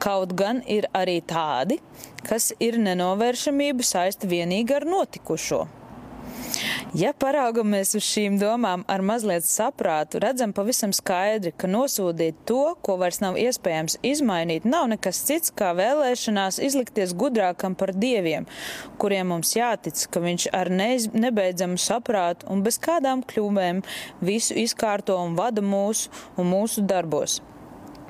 Kaut 0.01 0.33
gan 0.33 0.63
ir 0.65 0.87
arī 0.97 1.19
tādi, 1.21 1.77
kas 2.25 2.49
ir 2.57 2.79
nenovēršamību 2.81 3.85
saist 3.85 4.25
vienīgi 4.25 4.79
ar 4.79 4.89
notikušo. 4.89 5.67
Ja 6.97 7.13
paraugamies 7.15 7.93
uz 7.95 8.03
šīm 8.03 8.35
domām 8.41 8.81
ar 8.91 9.03
mazliet 9.05 9.45
saprātu, 9.47 10.19
redzam 10.23 10.51
pavisam 10.55 10.91
skaidri, 10.95 11.53
ka 11.55 11.69
nosodīt 11.71 12.41
to, 12.49 12.73
ko 12.83 12.97
vairs 12.99 13.21
nav 13.23 13.37
iespējams 13.39 13.99
izmainīt, 14.07 14.67
nav 14.67 14.89
nekas 14.91 15.21
cits 15.27 15.53
kā 15.55 15.71
vēlēšanās 15.77 16.59
izlikties 16.67 17.15
gudrākam 17.17 17.77
par 17.79 17.93
dieviem, 17.95 18.47
kuriem 18.99 19.31
mums 19.31 19.55
jātic, 19.55 20.03
ka 20.11 20.23
viņš 20.23 20.49
ar 20.57 20.71
neiz, 20.73 21.07
nebeidzamu 21.13 21.79
saprātu 21.79 22.49
un 22.51 22.65
bez 22.65 22.81
kādām 22.81 23.23
kļūmēm 23.23 23.83
visu 24.19 24.57
izkārto 24.59 25.15
un 25.21 25.39
vada 25.39 25.63
mūsu 25.63 26.11
un 26.35 26.51
mūsu 26.51 26.83
darbos. 26.87 27.39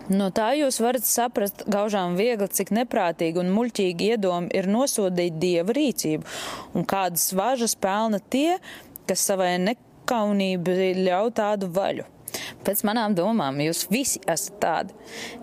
No 0.10 0.32
tā 0.34 0.52
jūs 0.58 0.80
varat 0.82 1.06
saprast 1.06 1.66
gaužām 1.70 2.16
viegli, 2.18 2.48
cik 2.50 2.72
neprātīgi 2.74 3.42
un 3.42 3.52
muļķīgi 3.54 4.14
iedomi 4.16 4.50
ir 4.58 4.70
nosodīt 4.72 5.38
dieva 5.42 5.76
rīcību, 5.78 6.26
un 6.74 6.88
kādas 6.90 7.30
važas 7.38 7.76
pelna 7.78 8.22
tie, 8.34 8.58
kas 9.10 9.28
savai 9.30 9.54
nekaunībai 9.62 10.96
ļauj 11.04 11.36
tādu 11.38 11.70
vaļu. 11.76 12.08
Pēc 12.66 12.84
manām 12.88 13.16
domām, 13.18 13.60
jūs 13.60 13.86
visi 13.92 14.22
esat 14.30 14.58
tādi. 14.64 14.96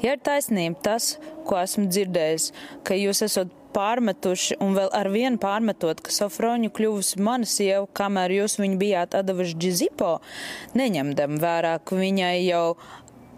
Ja 0.03 0.15
ir 0.17 0.23
taisnība 0.25 0.81
tas, 0.87 1.17
ko 1.49 1.59
esmu 1.61 1.89
dzirdējis, 1.91 2.51
ka 2.87 2.97
jūs 2.97 3.23
esat 3.27 3.53
pārmetuši 3.75 4.57
un 4.65 4.73
vēl 4.77 4.89
ar 4.97 5.11
vienu 5.13 5.41
pārmetot, 5.43 6.01
ka 6.05 6.15
Sofroņu 6.15 6.71
kļuvusi 6.75 7.21
mana 7.23 7.49
sieva, 7.49 7.85
kamēr 8.01 8.39
jūs 8.39 8.57
viņu 8.61 8.79
bijāt 8.81 9.19
atdevuši 9.19 9.59
Džizipo, 9.61 10.15
neņemdam 10.79 11.37
vērā, 11.43 11.77
ka 11.85 11.99
viņai 11.99 12.35
jau 12.47 12.65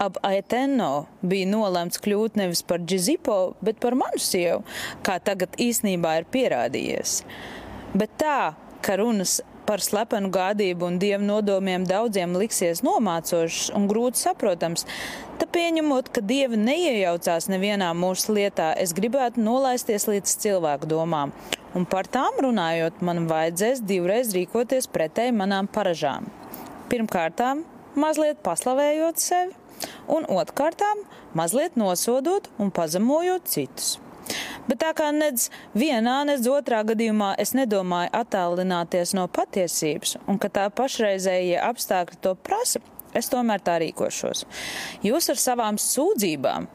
ap 0.01 0.17
Aeteno 0.25 1.05
bija 1.21 1.49
nolemts 1.49 2.01
kļūt 2.01 2.39
nevis 2.39 2.63
par 2.65 2.81
Džizipo, 2.81 3.53
bet 3.61 3.77
par 3.83 3.97
manu 3.99 4.21
sievu, 4.21 4.63
kā 5.05 5.19
tagad 5.21 5.53
īsnībā 5.61 6.17
ir 6.21 6.27
pierādījies. 6.33 7.21
Bet 7.93 8.17
tā, 8.21 8.53
ka 8.81 8.97
runas 8.97 9.39
par 9.67 9.83
slepenu 9.83 10.31
gādību 10.33 10.87
un 10.87 10.97
dievu 10.99 11.23
nodomiem 11.23 11.85
daudziem 11.87 12.33
liksies 12.39 12.81
nomācošs 12.83 13.69
un 13.77 13.85
grūti 13.91 14.23
saprotams, 14.23 14.87
tad 15.39 15.51
pieņemot, 15.53 16.09
ka 16.15 16.23
dievi 16.25 16.57
neiejaucās 16.59 17.47
nevienā 17.51 17.91
mūsu 17.95 18.35
lietā, 18.39 18.71
es 18.81 18.95
gribētu 18.97 19.43
nolaisties 19.45 20.09
līdz 20.09 20.35
cilvēku 20.43 20.89
domām. 20.91 21.35
Un 21.77 21.85
par 21.87 22.09
tām 22.11 22.41
runājot, 22.43 22.99
man 23.05 23.27
vajadzēs 23.29 23.85
divreiz 23.87 24.33
rīkoties 24.35 24.89
pretēji 24.91 25.37
manām 25.37 25.69
paražām. 25.71 26.27
Pirmkārtām, 26.91 27.63
mazliet 27.95 28.41
paslavējot 28.43 29.21
sevi, 29.23 29.60
un 30.07 30.27
otrkārtām 30.29 31.03
mazliet 31.37 31.77
nosodot 31.79 32.49
un 32.59 32.71
pazemojot 32.73 33.49
citus. 33.49 33.97
Bet 34.69 34.79
tā 34.83 34.91
kā 34.95 35.09
nedz 35.15 35.49
vienā, 35.75 36.21
nedz 36.27 36.47
otrā 36.47 36.83
gadījumā 36.87 37.33
es 37.41 37.55
nedomāju 37.57 38.13
attālināties 38.21 39.15
no 39.17 39.25
patiesības, 39.31 40.17
un 40.29 40.39
ka 40.41 40.51
tā 40.53 40.67
pašreizējie 40.77 41.57
apstākļi 41.65 42.21
to 42.23 42.35
prasa, 42.45 42.81
es 43.17 43.27
tomēr 43.31 43.63
tā 43.65 43.79
rīkošos. 43.81 44.45
Jūs 45.03 45.31
ar 45.33 45.41
savām 45.41 45.81
sūdzībām, 45.81 46.69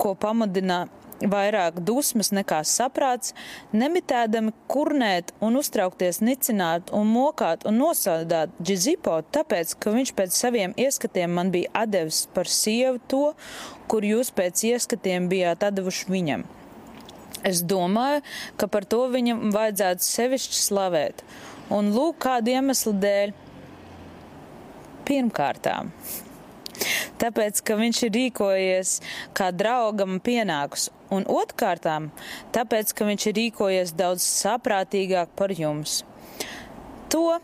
ko 0.00 0.14
pamudina 0.16 0.86
vairāk 1.30 1.80
dusmas 1.84 2.32
nekā 2.34 2.62
saprāts, 2.66 3.34
nemitēdami 3.72 4.54
kurnēt 4.70 5.32
un 5.44 5.58
uztraukties, 5.60 6.22
nicināt 6.24 6.92
un 6.94 7.10
mokāt 7.12 7.66
un 7.68 7.78
nosādāt 7.82 8.54
Džizipo, 8.62 9.20
tāpēc, 9.34 9.76
ka 9.78 9.94
viņš 9.94 10.14
pēc 10.18 10.38
saviem 10.38 10.74
ieskatiem 10.80 11.34
man 11.36 11.52
bija 11.54 11.70
atdevis 11.84 12.24
par 12.34 12.50
sievu 12.50 13.00
to, 13.08 13.24
kur 13.90 14.06
jūs 14.06 14.32
pēc 14.34 14.64
ieskatiem 14.72 15.28
bijāt 15.32 15.64
atdevuši 15.68 16.10
viņam. 16.10 16.48
Es 17.42 17.62
domāju, 17.66 18.22
ka 18.56 18.68
par 18.70 18.86
to 18.86 19.04
viņam 19.10 19.50
vajadzētu 19.54 20.06
sevišķi 20.06 20.58
slavēt. 20.62 21.24
Un 21.74 21.90
lūk, 21.94 22.20
kādu 22.22 22.52
iemeslu 22.54 22.92
dēļ. 23.02 23.32
Pirmkārtām, 25.02 25.88
tāpēc, 27.18 27.58
ka 27.66 27.74
viņš 27.80 28.02
ir 28.06 28.12
rīkojies 28.14 28.92
kā 29.34 29.48
draugam 29.50 30.20
pienākus, 30.22 30.92
un 31.12 31.26
otrkārtām, 31.28 32.10
tāpēc, 32.54 32.94
ka 32.96 33.06
viņš 33.08 33.28
ir 33.30 33.38
rīkojies 33.38 33.94
daudz 33.98 34.26
saprātīgāk 34.26 35.34
par 35.38 35.54
jums. 35.56 36.00
To, 37.12 37.36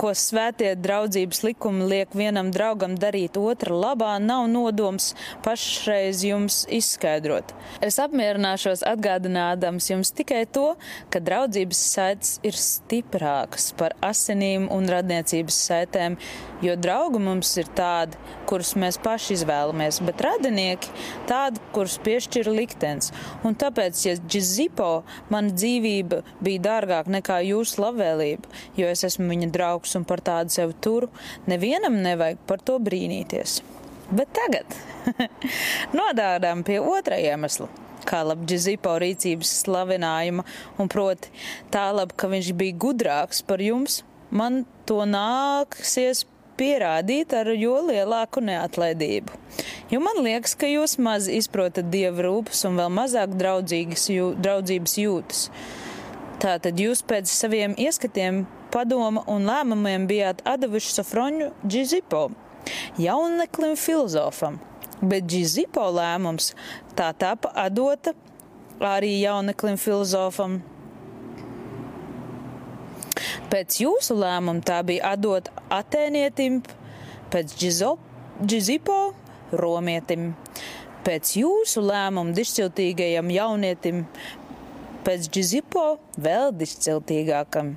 ko 0.00 0.12
svētie 0.16 0.74
draudzības 0.78 1.42
likumi 1.46 1.86
liek 1.88 2.12
vienam 2.16 2.50
draugam 2.54 2.96
darīt 3.00 3.38
otra 3.40 3.74
labā, 3.74 4.12
nav 4.20 4.46
nodoms 4.52 5.12
pašreiz 5.44 6.22
jums 6.26 6.62
izskaidrot. 6.72 7.54
Es 7.84 7.98
apmierināšos 8.02 8.84
atgādinādams 8.86 9.88
jums 9.90 10.12
tikai 10.16 10.44
to, 10.52 10.74
ka 11.12 11.22
draudzības 11.24 11.80
saites 11.94 12.34
ir 12.46 12.58
stiprākas 12.60 13.70
par 13.78 13.96
asinīm 14.04 14.68
un 14.72 14.88
radniecības 14.92 15.60
saitēm, 15.70 16.18
jo 16.64 16.76
draugi 16.80 17.20
mums 17.22 17.54
ir 17.60 17.70
tādi, 17.76 18.20
kurus 18.46 18.74
mēs 18.78 19.00
paši 19.02 19.34
izvēlamies, 19.38 20.00
bet 20.06 20.22
radinieki 20.24 20.92
tādi, 21.30 21.60
kurus 21.74 21.96
piešķir 22.04 22.50
liktenis. 22.52 23.12
Un 23.46 23.56
tāpēc, 23.58 24.04
ja 24.06 24.16
Džizipo 24.20 24.90
mana 25.32 25.54
dzīvība 25.56 26.22
bija 26.44 26.64
dārgāka 26.68 27.12
nekā 27.16 27.40
jūsu 27.48 27.82
labvēlība, 27.82 28.54
jo 28.78 28.92
es 28.92 29.04
esmu 29.06 29.28
viņa 29.32 29.50
draugs 29.54 29.85
un 29.98 30.04
par 30.08 30.22
tādu 30.26 30.54
sevi 30.54 30.76
turu, 30.82 31.10
nevienam 31.46 32.00
nevajag 32.02 32.42
par 32.48 32.62
to 32.66 32.80
brīnīties. 32.82 33.60
Bet 34.10 34.30
tagad 34.36 34.76
nodārām 35.98 36.62
pie 36.66 36.78
otrā 36.82 37.18
iemesla 37.22 37.70
kā 38.06 38.22
Labdžizipo 38.22 38.92
rīcības 39.02 39.50
slavinājuma, 39.64 40.44
un 40.78 40.90
proti 40.92 41.32
tā 41.74 41.88
labi, 41.94 42.14
ka 42.14 42.30
viņš 42.30 42.52
bija 42.58 42.78
gudrāks 42.84 43.42
par 43.46 43.62
jums, 43.62 44.04
man 44.30 44.64
to 44.86 45.00
nāksies 45.10 46.24
pierādīt 46.56 47.34
ar 47.36 47.50
jo 47.52 47.76
lielāku 47.88 48.40
neatlaidību. 48.44 49.34
Jo 49.92 50.00
man 50.02 50.22
liekas, 50.24 50.56
ka 50.58 50.68
jūs 50.70 50.96
maz 51.02 51.28
izprotat 51.30 51.90
dievu 51.92 52.24
rūpes 52.26 52.64
un 52.68 52.78
vēl 52.80 52.92
mazāk 52.96 53.36
draudzības 53.38 54.96
jūtas. 55.02 55.48
Tātad 56.42 56.80
jūs 56.80 57.02
pēc 57.06 57.30
saviem 57.32 57.76
ieskatiem, 57.80 58.44
padoma 58.76 59.24
un 59.32 59.48
lēmumiem 59.48 60.04
bijāt 60.10 60.44
devuši 60.60 60.92
Sofroņu 60.98 61.50
Džizipo, 61.64 62.26
jauneklim 63.00 63.76
filozofam, 63.80 64.58
bet 65.00 65.24
Džizipo 65.24 65.86
lēmums 65.96 66.52
tā 66.98 67.12
tapa 67.16 67.52
atdota 67.56 68.12
arī 68.80 69.14
jauneklim 69.22 69.78
filozofam. 69.80 70.60
Pēc 73.48 73.78
jūsu 73.80 74.16
lēmuma 74.18 74.64
tā 74.66 74.82
bija 74.84 75.14
atdot 75.14 75.48
atēnietim, 75.72 76.60
pēc 77.32 77.54
Džizipo 77.56 78.98
romietim, 79.56 80.34
pēc 81.06 81.36
jūsu 81.40 81.80
lēmuma 81.86 82.34
dišciltīgajam 82.36 83.30
jaunietim, 83.32 84.04
pēc 85.06 85.30
Džizipo 85.30 85.86
vēl 86.18 86.52
dišciltīgākam, 86.58 87.76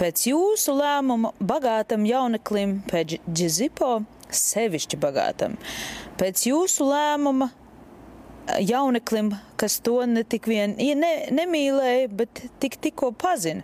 pēc 0.00 0.26
jūsu 0.30 0.74
lēmuma 0.78 1.32
bagātam 1.40 2.06
jauneklim, 2.08 2.80
pēc 2.90 3.18
Džizipo 3.28 4.02
sevišķi 4.32 4.98
bagātam, 5.00 5.56
pēc 6.20 6.46
jūsu 6.48 6.88
lēmuma 6.88 7.50
jauneklim, 8.60 9.32
kas 9.60 9.78
to 9.84 10.00
ne 10.06 10.24
tik 10.24 10.48
vien 10.50 10.76
ne, 10.76 11.12
nemīlēja, 11.30 12.10
bet 12.10 12.44
tik 12.62 12.78
tikko 12.82 13.12
pazina 13.12 13.62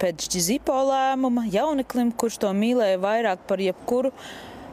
pēc 0.00 0.26
Džizipo 0.28 0.74
lēmuma 0.90 1.46
jauneklim, 1.50 2.12
kurš 2.12 2.40
to 2.42 2.50
mīlēja 2.56 3.00
vairāk 3.02 3.46
par 3.48 3.62
jebkuru 3.62 4.12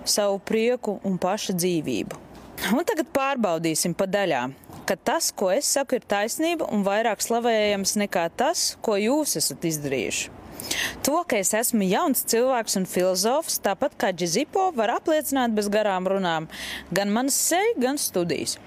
savu 0.05 0.41
prieku 0.43 0.97
un 1.05 1.17
paša 1.21 1.55
dzīvību. 1.57 2.19
Un 2.75 2.85
tagad 2.85 3.09
pārbaudīsim 3.13 3.95
pa 3.97 4.05
daļām, 4.09 4.53
ka 4.85 4.97
tas, 4.97 5.31
ko 5.33 5.49
es 5.53 5.69
saku, 5.69 5.97
ir 5.97 6.05
taisnība 6.09 6.67
un 6.73 6.85
vairāk 6.85 7.23
slavējams 7.23 7.95
nekā 8.03 8.27
tas, 8.37 8.75
ko 8.85 8.97
jūs 8.99 9.37
esat 9.39 9.65
izdarījuši. 9.69 10.40
To, 11.05 11.21
ka 11.27 11.39
es 11.41 11.53
esmu 11.57 11.85
jauns 11.89 12.23
cilvēks 12.29 12.77
un 12.79 12.87
filozofs, 12.89 13.59
tāpat 13.63 13.95
kā 13.99 14.11
Džizipo, 14.13 14.69
var 14.77 14.95
apliecināt 14.97 15.55
bez 15.57 15.69
garām 15.73 16.07
runām 16.09 16.47
gan 16.93 17.11
manas 17.13 17.37
seja, 17.49 17.73
gan 17.81 17.99
studijas. 18.01 18.57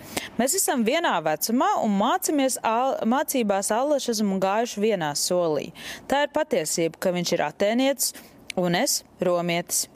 Mēs 0.41 0.57
esam 0.59 0.85
vienā 0.87 1.15
vecumā 1.25 1.71
un 1.85 1.97
mācāmies, 2.01 2.59
mācībās 3.07 3.73
allaši 3.75 4.15
esam 4.17 4.37
gājuši 4.43 4.85
vienā 4.89 5.15
solī. 5.19 5.71
Tā 6.11 6.27
ir 6.27 6.35
patiesība, 6.35 7.01
ka 7.01 7.15
viņš 7.15 7.37
ir 7.37 7.49
atēnietis 7.49 8.15
un 8.61 8.79
es 8.79 9.03
romietis. 9.23 9.89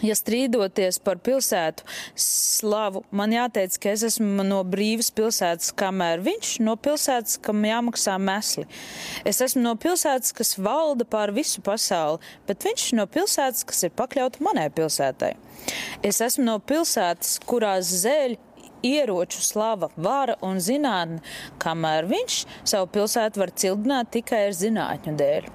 Ja 0.00 0.14
strīdoties 0.16 0.96
par 1.04 1.18
pilsētu 1.20 1.84
slavu, 2.16 3.02
man 3.12 3.34
jāteic, 3.34 3.76
ka 3.82 3.92
es 3.92 4.04
esmu 4.06 4.44
no 4.46 4.60
brīvas 4.64 5.10
pilsētas, 5.16 5.74
kamēr 5.76 6.22
viņš 6.24 6.54
no 6.64 6.76
pilsētas, 6.80 7.36
kam 7.44 7.64
jāmaksā 7.68 8.16
mesli. 8.22 8.64
Es 9.28 9.42
esmu 9.44 9.64
no 9.66 9.74
pilsētas, 9.80 10.32
kas 10.36 10.56
valda 10.60 11.04
pār 11.04 11.34
visu 11.36 11.60
pasauli, 11.64 12.22
bet 12.48 12.64
viņš 12.64 12.86
no 12.96 13.06
pilsētas, 13.10 13.66
kas 13.68 13.84
ir 13.84 13.96
pakļauta 13.96 14.44
manai 14.44 14.70
pilsētai. 14.72 15.34
Es 16.06 16.22
esmu 16.24 16.46
no 16.46 16.56
pilsētas, 16.64 17.36
kurās 17.44 17.92
zēļ 18.04 18.38
ieroču 18.86 19.42
slava, 19.44 19.90
vara 20.00 20.38
un 20.46 20.62
zinātne, 20.64 21.20
kamēr 21.60 22.08
viņš 22.08 22.40
savu 22.64 22.88
pilsētu 22.96 23.42
var 23.42 23.52
cildināt 23.52 24.14
tikai 24.16 24.46
ar 24.48 24.56
zinātņu 24.56 25.16
dēļ. 25.20 25.52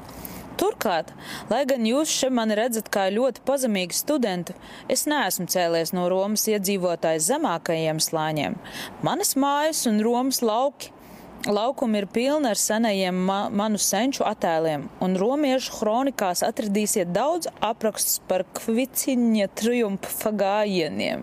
Turklāt, 0.56 1.12
lai 1.52 1.66
gan 1.68 1.84
jūs 1.88 2.12
šeit 2.12 2.32
mani 2.36 2.56
redzat 2.56 2.88
kā 2.94 3.10
ļoti 3.12 3.44
pazemīgu 3.48 3.96
studentu, 3.96 4.56
es 4.92 5.04
neesmu 5.10 5.50
cēlies 5.52 5.92
no 5.96 6.08
Romas 6.12 6.48
iedzīvotājs 6.52 7.28
zemākajiem 7.28 8.00
slāņiem. 8.04 8.56
Manas 9.04 9.36
mājas 9.36 9.84
un 9.92 10.00
Romas 10.06 10.40
lauki 10.46 10.94
Laukumi 11.46 12.00
ir 12.02 12.08
pilni 12.10 12.50
ar 12.50 12.58
senajiem 12.58 13.18
ma 13.28 13.36
manu 13.54 13.78
senču 13.78 14.24
attēliem, 14.26 14.88
un 15.06 15.14
romiešu 15.22 15.76
kronikās 15.78 16.42
atradīsiet 16.48 17.12
daudz 17.14 17.52
aprakstus 17.62 18.18
par 18.26 18.48
kviciņa 18.58 19.52
triumfa 19.54 20.34
gājieniem 20.40 21.22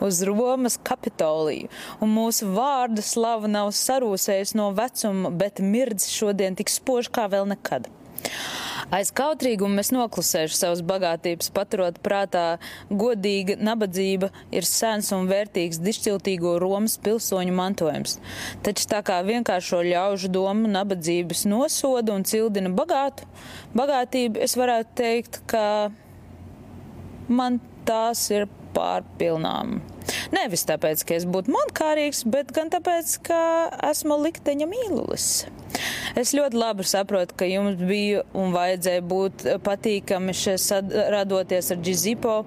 uz 0.00 0.22
Romas 0.24 0.78
kapitoliju, 0.80 1.68
un 2.00 2.14
mūsu 2.16 2.48
vārda 2.56 3.04
slava 3.04 3.52
nav 3.52 3.74
sarūsējusi 3.76 4.56
no 4.56 4.72
vecuma, 4.72 5.28
bet 5.28 5.60
mirdz 5.60 6.08
šodien 6.08 6.56
tik 6.56 6.72
spoži 6.72 7.12
kā 7.20 7.28
vēl 7.28 7.52
nekad. 7.52 7.90
Aiz 8.90 9.12
kautrīguma 9.14 9.78
mēs 9.78 9.92
noklusējuši 9.94 10.56
savas 10.56 10.80
bagātības, 10.82 11.52
paturot 11.54 12.00
prātā 12.02 12.58
godīga 12.90 13.54
nabadzība 13.62 14.32
ir 14.50 14.66
sens 14.66 15.12
un 15.14 15.28
vērtīgs 15.30 15.78
dišciltīgo 15.84 16.56
Romas 16.58 16.96
pilsoņu 17.04 17.54
mantojums. 17.54 18.16
Taču 18.66 18.88
tā 18.90 18.98
kā 19.06 19.20
vienkāršo 19.26 19.84
ļaužu 19.86 20.32
domu 20.34 20.70
nabadzības 20.74 21.46
nosoda 21.52 22.16
un 22.18 22.26
cildina 22.26 22.72
bagātu, 22.74 23.30
bagātību, 23.78 24.42
es 24.42 24.58
varētu 24.58 24.96
teikt, 24.98 25.42
ka 25.50 25.64
man 27.30 27.60
tās 27.86 28.26
ir 28.34 28.50
pārpilnām. 28.74 29.80
Nevis 30.34 30.66
tāpēc, 30.68 31.04
ka 31.06 31.16
es 31.18 31.26
būtu 31.28 31.52
monkārīgs, 31.54 32.24
bet 32.30 32.52
gan 32.56 32.70
tāpēc, 32.72 33.16
ka 33.26 33.40
esmu 33.90 34.18
likteņa 34.24 34.68
mīlulis. 34.70 35.30
Es 36.18 36.32
ļoti 36.34 36.58
labi 36.58 36.84
saprotu, 36.86 37.36
ka 37.38 37.46
jums 37.46 37.78
bija 37.78 38.24
un 38.36 38.54
vajadzēja 38.54 39.02
būt 39.06 39.44
patīkami 39.64 40.34
šeit 40.34 40.90
radoties 41.14 41.70
ar 41.70 41.78
Džizipo, 41.80 42.40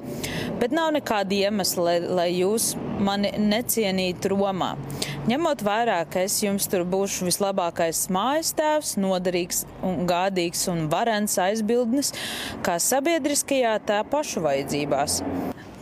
bet 0.59 0.75
nav 0.75 0.91
nekāda 0.97 1.37
iemesla, 1.45 1.85
lai, 1.85 1.95
lai 2.19 2.27
jūs 2.33 2.73
mani 3.03 3.31
necienītu 3.39 4.33
Romā. 4.33 4.73
Ņemot 5.29 5.63
vērā, 5.63 6.01
ka 6.11 6.25
es 6.27 6.41
jums 6.43 6.67
tur 6.67 6.83
būšu 6.89 7.29
vislabākais 7.29 8.05
mājas 8.13 8.51
tēvs, 8.57 8.97
noderīgs 8.99 9.63
un 9.85 10.03
gādīgs 10.09 10.67
un 10.73 10.89
varens 10.91 11.39
aizbildnis, 11.39 12.11
kā 12.65 12.75
sabiedriskajā, 12.83 13.77
tā 13.87 14.03
pašu 14.11 14.43
vajadzībās. 14.43 15.21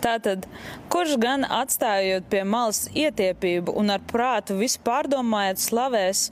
Tātad, 0.01 0.47
kurš 0.89 1.17
gan 1.21 1.45
atstājot 1.45 2.25
pie 2.31 2.41
malas 2.47 2.87
ietiepību 2.97 3.75
un 3.77 3.93
ar 3.93 4.01
prātu 4.09 4.57
visu 4.57 4.81
pārdomājot 4.85 5.61
slavēs, 5.61 6.23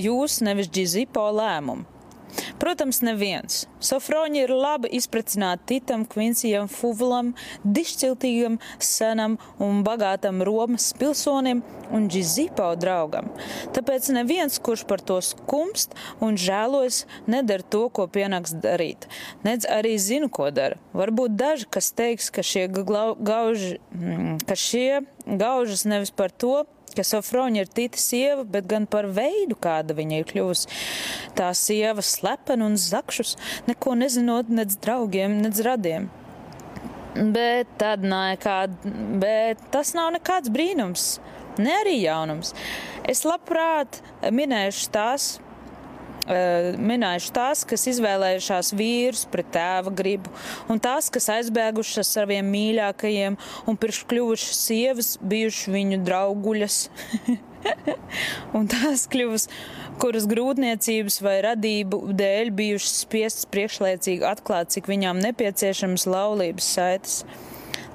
jūs, 0.00 0.38
nevis 0.46 0.70
Džizipo 0.72 1.26
lēmumu. 1.36 1.93
Protams, 2.62 3.00
neviens. 3.04 3.64
Sofroņi 3.84 4.44
ir 4.44 4.52
labi 4.54 4.90
izpratināti 4.96 5.74
Titam, 5.74 6.04
Kvincijam, 6.08 6.68
Fuvulam, 6.70 7.32
dišciltīgam, 7.64 8.58
senam 8.82 9.36
un 9.62 9.82
bagātam 9.86 10.42
Romas 10.46 10.92
pilsonim 10.98 11.62
un 11.94 12.08
Džizipo 12.08 12.70
draugam. 12.80 13.30
Tāpēc 13.76 14.10
neviens, 14.16 14.58
kurš 14.58 14.86
par 14.88 15.02
to 15.04 15.20
skumst 15.24 15.94
un 16.24 16.38
žēlojas, 16.40 17.04
nedara 17.30 17.66
to, 17.70 17.86
ko 17.94 18.06
pienāks 18.10 18.56
darīt. 18.64 19.08
Nedz 19.46 19.68
arī 19.70 19.96
zinu, 20.00 20.30
ko 20.32 20.50
dara. 20.54 20.80
Varbūt 20.96 21.36
daži, 21.38 21.68
kas 21.70 21.92
teiks, 21.96 22.30
ka 22.34 22.44
šie 22.46 22.66
gauži, 22.70 23.78
mm, 23.94 24.38
ka 24.48 24.56
šie 24.58 25.04
gaužas 25.26 25.84
nevis 25.88 26.12
par 26.14 26.32
to, 26.32 26.64
ka 26.96 27.04
Sofroņa 27.06 27.64
ir 27.64 27.70
tīta 27.74 28.00
sieva, 28.00 28.44
bet 28.48 28.68
gan 28.70 28.88
par 28.90 29.08
veidu, 29.10 29.56
kāda 29.60 29.96
viņa 29.96 30.20
ir 30.20 30.28
kļuvusi. 30.30 30.70
Tā 31.38 31.50
sieva 31.58 32.04
slepena 32.04 32.68
un 32.68 32.78
zakšus, 32.80 33.36
neko 33.68 33.96
nezinot 34.00 34.52
nec 34.52 34.74
draugiem, 34.84 35.40
nec 35.44 35.60
radiem. 35.64 36.10
Bet, 37.14 37.70
tad, 37.78 38.02
nekād, 38.02 38.74
bet 39.22 39.60
tas 39.70 39.92
nav 39.94 40.10
nekāds 40.16 40.50
brīnums, 40.50 41.06
ne 41.62 41.76
arī 41.84 42.00
jaunums. 42.00 42.50
Es 43.06 43.22
labprāt 43.28 44.00
minēšu 44.34 44.90
tās, 44.94 45.34
minēšu 46.24 47.32
tās, 47.36 47.64
kas 47.68 47.86
izvēlējušās 47.90 48.72
vīrus 48.78 49.24
pret 49.30 49.50
tēva 49.54 49.92
gribu, 49.94 50.32
un 50.72 50.80
tās, 50.82 51.10
kas 51.12 51.28
aizbēgušas 51.36 52.00
ar 52.00 52.08
saviem 52.08 52.48
mīļākajiem 52.54 53.36
un 53.68 53.80
pirms 53.80 54.02
kļuvušas 54.08 54.60
sievas, 54.68 55.14
bijuši 55.20 55.74
viņu 55.74 56.02
drauguļas. 56.06 56.78
un 58.56 58.68
tās 58.72 59.06
kļuvas, 59.12 59.48
kuras 60.00 60.28
grūtniecības 60.28 61.20
vai 61.24 61.38
radību 61.46 62.02
dēļ 62.16 62.52
bijušas 62.56 63.00
spiestas 63.04 63.48
priekšlaicīgi 63.52 64.26
atklāt, 64.28 64.72
cik 64.74 64.88
viņām 64.90 65.20
nepieciešamas 65.24 66.08
laulības 66.10 66.70
saites. 66.76 67.20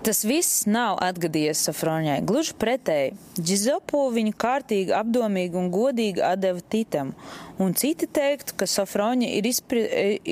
Tas 0.04 0.22
viss 0.24 0.63
nav 0.70 0.98
atgadījies 1.04 1.62
Safronijai. 1.68 2.22
Gluži 2.26 2.54
pretēji, 2.60 3.15
Džizopu 3.39 4.06
viņu 4.15 4.36
kārtīgi, 4.39 4.96
apdomīgi 4.96 5.60
un 5.60 5.68
godīgi 5.74 6.24
atdeva 6.24 6.63
Titam, 6.72 7.12
un 7.60 7.76
citi 7.76 8.08
teiktu, 8.08 8.56
ka 8.60 8.68
Safronija 8.70 9.36
ir 9.39 9.50
izpre, 9.50 9.84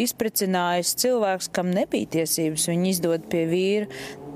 izprecinājis 0.06 0.96
cilvēks, 1.04 1.52
kam 1.52 1.74
nebija 1.76 2.14
tiesības 2.20 2.70
viņu 2.72 2.90
izdot 2.94 3.28
pie 3.32 3.44
vīra, 3.52 3.92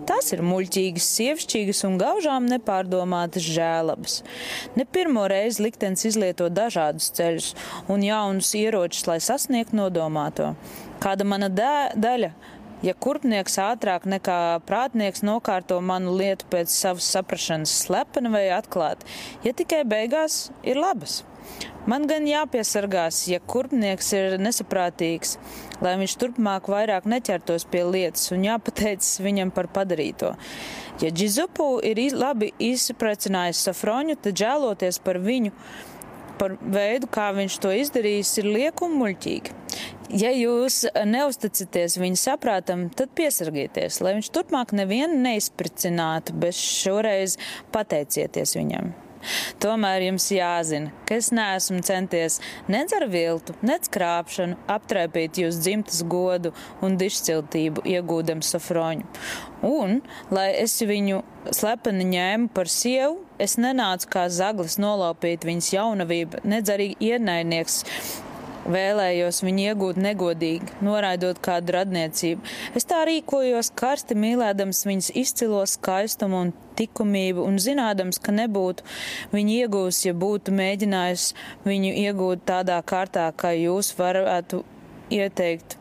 Tas 0.09 0.31
ir 0.33 0.41
muļķīgas, 0.41 1.07
sievišķīgas 1.15 1.83
un 1.85 1.97
gaužām 2.01 2.47
nepārdomātas 2.49 3.45
žēlabas. 3.45 4.15
Ne 4.75 4.85
pirmo 4.89 5.27
reizi 5.29 5.61
liktenis 5.67 6.07
izlieto 6.09 6.47
dažādus 6.49 7.11
ceļus 7.17 7.51
un 7.91 8.01
jaunus 8.05 8.49
ieročus, 8.57 9.05
lai 9.07 9.19
sasniegtu 9.21 9.77
nodomāto. 9.77 10.55
Kāda 11.01 11.27
mana 11.27 11.51
daļa? 11.53 12.31
Ja 12.81 12.95
kurpnieks 12.97 13.59
ātrāk 13.61 14.07
nekā 14.09 14.61
prātnieks 14.65 15.21
nokārto 15.21 15.77
manu 15.85 16.15
lietu 16.17 16.47
pēc 16.49 16.71
savas 16.73 17.09
saprašanas 17.13 17.73
slepeni 17.83 18.31
vai 18.33 18.47
atklāti, 18.55 19.05
ja 19.45 19.53
tikai 19.53 19.83
beigās 19.85 20.47
ir 20.65 20.81
labas. 20.81 21.21
Man 21.89 22.07
gan 22.09 22.25
jāpiesargās, 22.29 23.23
ja 23.29 23.37
kurpnieks 23.53 24.11
ir 24.17 24.35
nesaprātīgs, 24.41 25.35
lai 25.81 25.95
viņš 26.01 26.17
turpmāk 26.21 26.69
vairāk 26.69 27.07
neķertos 27.09 27.65
pie 27.69 27.81
lietas 27.85 28.29
un 28.33 28.45
jāpateicas 28.45 29.15
viņam 29.21 29.53
par 29.53 29.69
padarīto. 29.73 30.35
Ja 31.01 31.09
Džizupu 31.09 31.79
ir 31.85 32.01
labi 32.13 32.51
izprecinājis 32.61 33.63
Safroņu, 33.65 34.17
tad 34.21 34.37
žēloties 34.41 35.01
par 35.05 35.21
viņu, 35.21 35.53
par 36.41 36.57
veidu, 36.61 37.09
kā 37.09 37.31
viņš 37.37 37.57
to 37.61 37.73
izdarījis, 37.77 38.37
ir 38.41 38.53
lieki 38.57 38.85
un 38.85 38.97
muļķīgi. 39.01 39.60
Ja 40.11 40.31
jūs 40.35 40.81
neusticaties 41.07 41.95
viņa 42.01 42.19
saprātam, 42.19 42.89
tad 42.91 43.13
piesargieties, 43.15 44.01
lai 44.03 44.17
viņš 44.17 44.31
turpmāk 44.35 44.73
nevienu 44.75 45.21
neizpricinātu, 45.23 46.35
bet 46.41 46.57
šoreiz 46.57 47.37
pateicieties 47.71 48.57
viņam. 48.59 48.91
Tomēr 49.61 50.07
jums 50.07 50.25
jāzina, 50.33 50.91
ka 51.05 51.17
es 51.19 51.29
neesmu 51.35 51.81
centies 51.85 52.39
nec 52.71 52.93
ar 52.97 53.05
viltu, 53.11 53.55
nec 53.65 53.85
krāpšanu 53.93 54.57
aptraipīt 54.71 55.41
jūs 55.43 55.59
dzimtas 55.61 56.01
godu 56.09 56.53
un 56.81 56.97
dišciltību 57.01 57.85
iegūdam 57.93 58.41
safroņu. 58.45 59.05
Un, 59.67 59.99
lai 60.33 60.49
es 60.63 60.79
viņu 60.81 61.21
slepeni 61.53 62.07
ņēmu 62.15 62.51
par 62.55 62.71
sievu, 62.71 63.21
es 63.41 63.57
nenācu 63.61 64.09
kā 64.11 64.25
zaglis 64.33 64.79
nolaupīt 64.81 65.45
viņas 65.47 65.71
jaunavību, 65.77 66.43
nedz 66.49 66.73
arī 66.73 66.91
ienaidnieks 66.97 67.83
Vēlējos 68.61 69.41
viņu 69.41 69.63
iegūt 69.71 69.97
negodīgi, 69.97 70.75
noraidot 70.85 71.39
kādu 71.41 71.73
radniecību. 71.79 72.43
Es 72.77 72.85
tā 72.85 72.99
rīkojos 73.09 73.71
karsti 73.77 74.17
mīlēdams 74.21 74.83
viņas 74.85 75.09
izcilo 75.17 75.63
skaistumu 75.65 76.43
un 76.45 76.53
likumību 76.81 77.43
un 77.45 77.59
zinādams, 77.61 78.19
ka 78.21 78.33
nebūtu 78.33 78.85
viņu 79.33 79.57
iegūs, 79.63 80.05
ja 80.07 80.13
būtu 80.17 80.53
mēģinājis 80.57 81.27
viņu 81.67 81.93
iegūt 82.05 82.45
tādā 82.49 82.79
kārtā, 82.81 83.27
kā 83.37 83.53
jūs 83.57 83.93
varētu 83.97 84.63
ieteikt. 85.13 85.77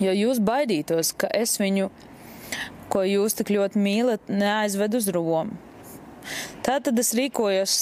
Jo 0.00 0.14
jūs 0.14 0.40
baidītos, 0.44 1.14
ka 1.16 1.30
es 1.34 1.56
viņu, 1.60 1.90
ko 2.92 3.04
jūs 3.06 3.36
tik 3.38 3.52
ļoti 3.54 3.80
mīlat, 3.80 4.28
neaizvedu 4.28 5.00
uz 5.00 5.10
Romu. 5.14 5.56
Tā 6.60 6.76
tad 6.84 6.98
es 7.00 7.14
rīkojos 7.16 7.78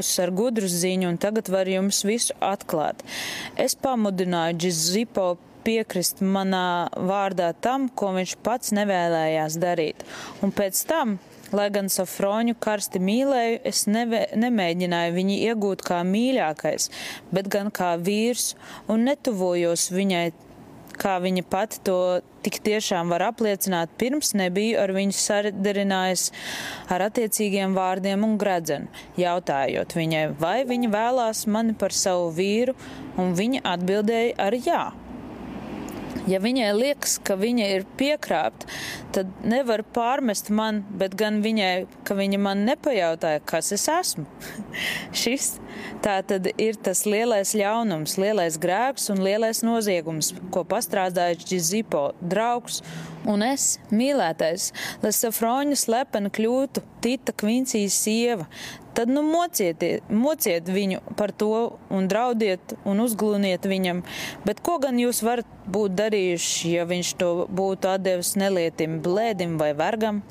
slepus 0.00 0.18
ar 0.20 0.30
gudru 0.32 0.68
ziņu, 0.68 1.08
un 1.10 1.18
tagad 1.18 1.48
varu 1.48 1.76
jums 1.76 2.04
visu 2.04 2.34
atklāt. 2.40 3.02
Es 3.56 3.74
pamudināju 3.74 4.56
Džizipo 4.56 5.36
piekrist 5.64 6.20
manā 6.20 6.88
vārdā 6.96 7.52
tam, 7.60 7.88
ko 7.88 8.14
viņš 8.16 8.36
pats 8.42 8.72
nevēlējās 8.72 9.58
darīt. 9.60 10.04
Un 10.42 10.52
pēc 10.52 10.86
tam 10.86 11.18
Lai 11.50 11.64
gan 11.74 11.88
Safroņu 11.90 12.54
karsti 12.62 13.00
mīlēju, 13.02 13.56
es 13.66 13.88
neve, 13.90 14.20
nemēģināju 14.38 15.16
viņu 15.16 15.38
iegūt 15.48 15.82
kā 15.82 15.96
mīļākais, 16.06 16.86
bet 17.34 17.48
gan 17.50 17.72
kā 17.74 17.96
vīrs, 17.98 18.52
un 18.86 19.02
netuvojos 19.08 19.88
viņai, 19.90 20.28
kā 21.00 21.16
viņa 21.22 21.44
pati 21.50 21.80
to 21.86 21.98
tik 22.44 22.60
tiešām 22.64 23.12
var 23.12 23.24
apliecināt, 23.30 23.92
pirms 24.00 24.32
nebiju 24.38 24.78
ar 24.80 24.92
viņu 24.96 25.16
sadarinājies 25.16 26.30
ar 26.92 27.04
attiecīgiem 27.08 27.76
vārdiem 27.76 28.24
un 28.26 28.38
gredzenu, 28.40 28.88
jautājot 29.20 29.96
viņai, 29.96 30.24
vai 30.40 30.58
viņa 30.68 30.92
vēlās 30.92 31.46
mani 31.50 31.76
par 31.76 31.96
savu 31.96 32.30
vīru, 32.36 32.76
un 33.20 33.36
viņa 33.38 33.64
atbildēja 33.74 34.36
ar 34.48 34.56
jā. 34.56 34.84
Ja 36.28 36.40
viņai 36.42 36.70
liekas, 36.76 37.16
ka 37.24 37.36
viņa 37.40 37.68
ir 37.76 37.86
piekrāpta, 37.98 38.68
tad 39.14 39.30
nevar 39.46 39.82
pārmest 39.94 40.50
man, 40.52 40.82
bet 41.00 41.14
gan 41.18 41.40
viņai, 41.44 41.86
ka 42.04 42.16
viņa 42.18 42.40
man 42.42 42.64
nepajautāja, 42.68 43.40
kas 43.48 43.72
es 43.76 43.86
esmu. 43.92 44.26
Šis 45.22 45.54
tā 46.04 46.18
tad 46.26 46.50
ir 46.56 46.76
tas 46.80 47.06
lielais 47.08 47.54
ļaunums, 47.56 48.18
lielais 48.20 48.58
grēks 48.60 49.08
un 49.14 49.24
lielais 49.24 49.62
noziegums, 49.66 50.34
ko 50.52 50.64
pastrādāja 50.68 51.38
Džizipo 51.40 52.10
draugs 52.20 52.82
un 53.28 53.42
es, 53.44 53.74
mīlētais, 53.92 54.70
lai 55.02 55.12
Safroņa 55.14 55.78
slepeni 55.78 56.30
kļūtu 56.32 56.82
Tita 57.04 57.34
Kvincijas 57.36 57.96
sieva, 58.04 58.46
tad 58.96 59.10
nu 59.12 59.22
mociet, 59.26 59.82
mociet 60.08 60.68
viņu 60.70 61.00
par 61.18 61.32
to 61.32 61.78
un 61.92 62.08
draudiet 62.10 62.74
un 62.88 63.02
uzglūniet 63.04 63.66
viņam. 63.68 64.02
Bet 64.46 64.62
ko 64.64 64.78
gan 64.82 64.98
jūs 65.00 65.22
varat 65.26 65.48
būt 65.70 65.96
darījuši, 66.00 66.74
ja 66.76 66.86
viņš 66.88 67.14
to 67.20 67.30
būtu 67.48 67.92
atdevis 67.94 68.34
nelietim, 68.40 69.00
blēdim 69.04 69.58
vai 69.60 69.72
vergam? 69.78 70.22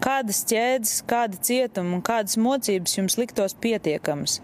Kādas 0.00 0.46
ķēdes, 0.48 1.02
kāda 1.08 1.36
cietuma 1.44 1.98
un 1.98 2.04
kādas 2.04 2.38
mocības 2.40 2.96
jums 2.96 3.18
liktos 3.20 3.56
pietiekamas? 3.60 4.38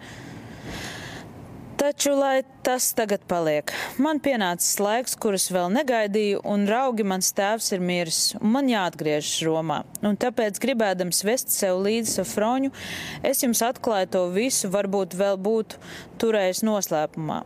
Taču, 1.76 2.14
lai 2.16 2.40
tas 2.64 2.86
tagad 2.96 3.20
paliek, 3.28 3.68
man 4.00 4.16
pienācis 4.24 4.78
laiks, 4.80 5.12
kurus 5.20 5.50
vēl 5.52 5.68
negaidīju, 5.74 6.38
un 6.48 6.64
raugi 6.70 7.04
mans 7.04 7.28
tēvs 7.36 7.68
ir 7.76 7.82
miris, 7.84 8.20
un 8.38 8.54
man 8.54 8.70
jāatgriežas 8.70 9.42
Romā. 9.44 9.82
Un 10.00 10.16
tāpēc, 10.16 10.56
gribēdams 10.62 11.20
vest 11.28 11.52
sev 11.52 11.82
līdzi 11.84 12.14
Safroņu, 12.14 12.72
es 13.20 13.44
jums 13.44 13.60
atklāju 13.66 14.08
to 14.14 14.24
visu, 14.32 14.70
varbūt 14.72 15.18
vēl 15.20 15.36
būtu 15.36 15.76
turējis 16.22 16.64
noslēpumā. 16.64 17.42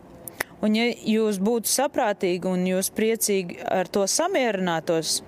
Un 0.62 0.78
ja 0.78 0.86
jūs 0.94 1.42
būtu 1.42 1.72
saprātīgi 1.72 2.46
un 2.52 2.62
jūs 2.70 2.92
priecīgi 2.94 3.58
ar 3.66 3.90
to 3.90 4.06
samierinātos, 4.06 5.24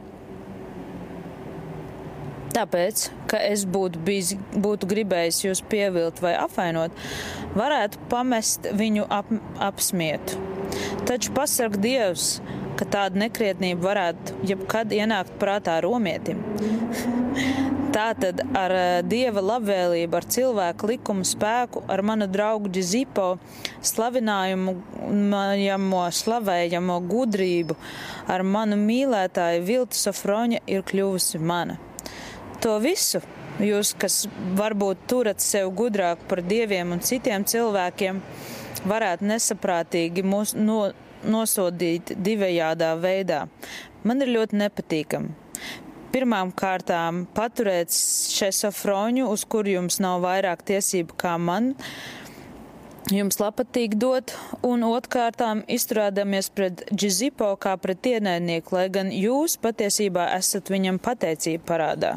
Tāpēc, 2.52 3.06
ka 3.30 3.38
es 3.48 3.62
būtu, 3.64 4.00
bijis, 4.04 4.34
būtu 4.52 4.88
gribējis 4.90 5.38
jūs 5.46 5.62
pievilt 5.72 6.20
vai 6.20 6.34
apvainot, 6.36 6.92
varētu 7.56 8.00
pamest 8.12 8.66
viņu 8.76 9.06
ap, 9.08 9.30
apsmietu. 9.56 10.36
Taču 11.08 11.32
pasarg 11.36 11.78
Dievs, 11.80 12.42
ka 12.76 12.84
tāda 12.88 13.22
nekrietnība 13.24 13.86
varētu 13.86 14.42
jebkad 14.50 14.92
ienākt 14.92 15.38
prātā 15.40 15.78
romietim. 15.84 16.42
Tātad 17.92 18.38
ar 18.56 18.72
eh, 18.72 18.90
dieva 19.04 19.42
labvēlību, 19.44 20.16
ar 20.16 20.26
cilvēku 20.32 20.88
likumu 20.88 21.26
spēku, 21.28 21.82
ar 21.92 22.00
manu 22.08 22.24
draugu 22.28 22.72
Džizipo 22.72 23.26
slavinājumu, 23.84 24.74
manamo 25.28 26.06
slavējamo 26.08 26.98
gudrību, 27.12 27.76
ar 28.32 28.44
manu 28.48 28.80
mīlētāju 28.80 29.64
Viltu 29.68 30.00
Safroņa 30.00 30.64
ir 30.72 30.84
kļuvusi 30.88 31.40
mana 31.40 31.80
to 32.62 32.78
visu. 32.82 33.20
Jūs, 33.62 33.92
kas 34.00 34.22
varbūt 34.56 35.04
turat 35.10 35.42
sev 35.44 35.70
gudrāk 35.76 36.22
par 36.28 36.40
dieviem 36.46 36.94
un 36.94 37.02
citiem 37.04 37.44
cilvēkiem, 37.44 38.22
varētu 38.88 39.28
nesaprātīgi 39.28 40.24
mūs 40.24 40.54
no, 40.56 40.86
nosodīt 41.22 42.14
divējādā 42.16 42.94
veidā. 43.02 43.44
Man 44.02 44.24
ir 44.24 44.32
ļoti 44.34 44.58
nepatīkami. 44.64 45.38
Pirmām 46.12 46.50
kārtām 46.52 47.22
paturēt 47.36 47.92
šesofroņu, 47.92 49.28
uz 49.32 49.46
kur 49.48 49.68
jums 49.68 49.96
nav 50.02 50.20
vairāk 50.24 50.64
tiesību 50.68 51.16
kā 51.20 51.38
man, 51.40 51.70
jums 53.10 53.38
patīk 53.40 53.96
dot, 53.98 54.34
un 54.62 54.84
otrkārtām 54.86 55.64
izturēdamies 55.66 56.50
pret 56.54 56.84
Džizipo 56.94 57.56
kā 57.56 57.74
pret 57.80 58.06
ienaidnieku, 58.06 58.76
lai 58.76 58.88
gan 58.92 59.10
jūs 59.10 59.56
patiesībā 59.62 60.28
esat 60.36 60.70
viņam 60.70 61.00
pateicība 61.02 61.64
parādā. 61.66 62.12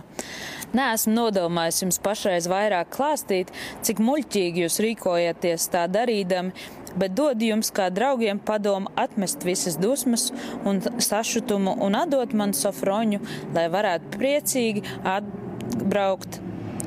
Neesmu 0.76 1.14
nodomājis 1.16 1.82
jums 1.86 2.00
pašreiz 2.04 2.50
vairāk 2.52 2.92
klāstīt, 2.94 3.54
cik 3.82 4.02
muļķīgi 4.04 4.66
jūs 4.66 4.82
rīkojaties 4.84 5.70
tā 5.74 5.86
darīdami, 5.88 6.52
bet 7.00 7.16
dod 7.16 7.42
jums 7.42 7.72
kā 7.76 7.88
draugiem 7.94 8.40
padomu 8.40 8.92
atmest 9.00 9.44
visas 9.48 9.80
dusmas 9.80 10.30
un 10.68 10.84
sašutumu 10.84 11.78
un 11.86 11.98
atdot 11.98 12.36
man 12.36 12.54
sofroņu, 12.56 13.24
lai 13.56 13.68
varētu 13.72 14.14
priecīgi 14.20 14.86
atbraukt 15.16 16.40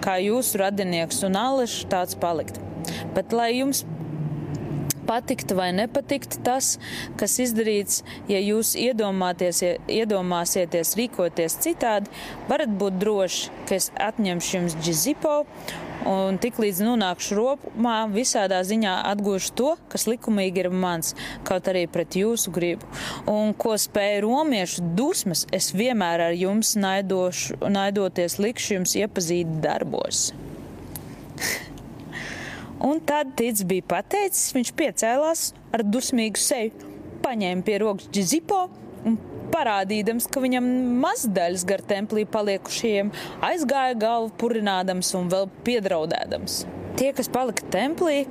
kā 0.04 0.20
jūsu 0.22 0.62
radinieks 0.62 1.24
un 1.26 1.36
allaž 1.40 1.82
tāds 1.90 2.16
palikt. 2.18 2.67
Bet 3.16 3.36
lai 3.36 3.50
jums 3.58 3.84
patiktu 5.08 5.56
vai 5.56 5.72
nepatiktu 5.72 6.36
tas, 6.44 6.76
kas 7.16 7.38
izdarīts, 7.40 8.02
ja 8.28 8.36
jūs 8.42 8.74
iedomāsieties 8.76 10.96
rīkoties 11.00 11.56
citādi, 11.64 12.12
varat 12.50 12.68
būt 12.80 12.98
droši, 13.00 13.50
ka 13.68 13.74
es 13.78 13.86
atņemšu 14.08 14.56
jums 14.58 14.74
džizipo 14.82 15.36
un 16.08 16.38
tiklīdz 16.40 16.80
nonākšu 16.84 17.36
ropumā, 17.38 17.96
visādā 18.12 18.60
ziņā 18.64 18.94
atgūšu 19.10 19.54
to, 19.58 19.70
kas 19.92 20.06
likumīgi 20.10 20.58
ir 20.62 20.70
mans, 20.70 21.14
kaut 21.48 21.68
arī 21.72 21.86
pret 21.90 22.16
jūsu 22.20 22.52
gribu. 22.54 22.84
Un 23.28 23.54
ko 23.56 23.72
spēja 23.80 24.22
romiešu 24.24 24.84
dusmas, 24.98 25.46
es 25.52 25.72
vienmēr 25.76 26.18
ar 26.28 26.34
jums 26.36 26.76
naidošu, 26.78 27.58
naidoties 27.72 28.38
likšu 28.42 28.74
jums 28.78 28.96
iepazīt 29.00 29.58
darbos. 29.64 30.30
Un 32.84 33.00
tad 33.02 33.32
tic 33.38 33.64
bija 33.66 33.86
pateicis, 33.90 34.52
viņš 34.54 34.74
piecēlās 34.78 35.48
ar 35.74 35.82
dusmīgu 35.82 36.38
seju, 36.38 36.92
paņēma 37.24 37.66
pie 37.66 37.78
rokas 37.82 38.06
džizipo 38.14 38.66
un 39.08 39.16
parādīdams, 39.50 40.28
ka 40.30 40.42
viņam 40.44 40.68
mazdaļas 41.02 41.64
gar 41.68 41.82
templī 41.88 42.24
paliekušajiem 42.30 43.10
aizgāja 43.48 43.98
galvu 43.98 44.30
purinādams 44.38 45.10
un 45.18 45.30
vēl 45.32 45.48
piedraudēdams. 45.66 46.60
Tie, 46.98 47.10
kas 47.14 47.30
palika 47.30 47.66
templī, 47.72 48.24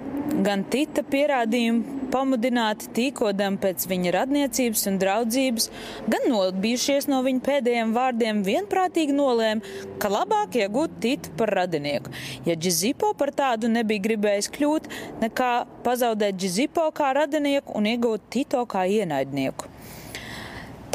gan 0.44 0.66
Tita 0.72 1.04
pierādījumu 1.08 1.97
pamudināti 2.14 2.90
tīkodam 2.96 3.58
pēc 3.62 3.86
viņa 3.90 4.14
radniecības 4.16 4.86
un 4.92 5.00
draudzības, 5.02 5.70
gan 6.12 6.28
nobijušies 6.32 7.10
no 7.12 7.22
viņa 7.26 7.44
pēdējiem 7.48 7.94
vārdiem, 7.96 8.44
vienprātīgi 8.48 9.16
nolēma, 9.18 9.76
ka 10.02 10.12
labāk 10.14 10.60
iegūt 10.62 11.00
Titu 11.04 11.34
par 11.38 11.54
radinieku. 11.54 12.12
Ja 12.48 12.56
Džizipo 12.58 13.14
par 13.18 13.32
tādu 13.36 13.70
nebija 13.72 14.04
gribējis 14.08 14.52
kļūt, 14.56 14.92
nekā 15.24 15.52
pazaudēt 15.86 16.40
Džizipo 16.40 16.90
kā 16.96 17.14
radinieku 17.18 17.78
un 17.78 17.90
iegūt 17.94 18.30
Tito 18.34 18.64
kā 18.70 18.88
ienaidnieku. 18.90 19.74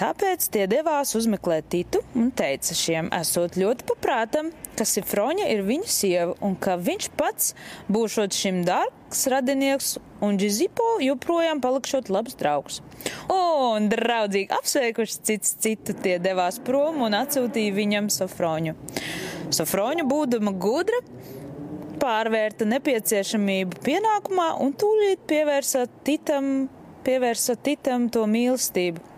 Tāpēc 0.02 0.48
tie 0.50 0.64
devās 0.66 1.12
uzmeklēt 1.14 1.68
Titu 1.70 2.00
un 2.18 2.32
teica 2.34 2.74
šiem, 2.74 3.06
esot 3.14 3.54
ļoti 3.54 3.84
paprātam, 3.86 4.48
ka 4.74 4.82
Sifroņa 4.88 5.44
ir 5.52 5.60
viņa 5.62 5.90
sieva 5.94 6.32
un 6.42 6.56
ka 6.58 6.74
viņš 6.74 7.06
pats 7.14 7.52
būšot 7.92 8.34
šim 8.34 8.64
dārgs 8.66 9.20
radinieks 9.30 9.92
un 10.26 10.40
Džizipo 10.42 10.96
joprojām 11.04 11.60
palikšot 11.62 12.10
labs 12.10 12.34
draugs. 12.40 12.80
Un 13.30 13.86
draudzīgi 13.92 14.50
apsveikuši 14.56 15.22
cits 15.30 15.54
citu, 15.62 15.94
tie 15.94 16.16
devās 16.24 16.58
prom 16.66 17.04
un 17.06 17.14
atsūtīja 17.20 17.76
viņam 17.78 18.10
Sofroņu. 18.10 18.74
Sofroņa 19.54 20.08
būdama 20.10 20.56
gudra 20.66 20.98
pārvērta 22.02 22.66
nepieciešamību 22.74 23.86
pienākumā 23.86 24.50
un 24.66 24.74
tūlīt 24.74 25.22
pievērsa 25.30 25.86
titam, 26.02 26.66
pievērsa 27.06 27.54
titam 27.62 28.10
to 28.10 28.26
mīlestību 28.26 29.11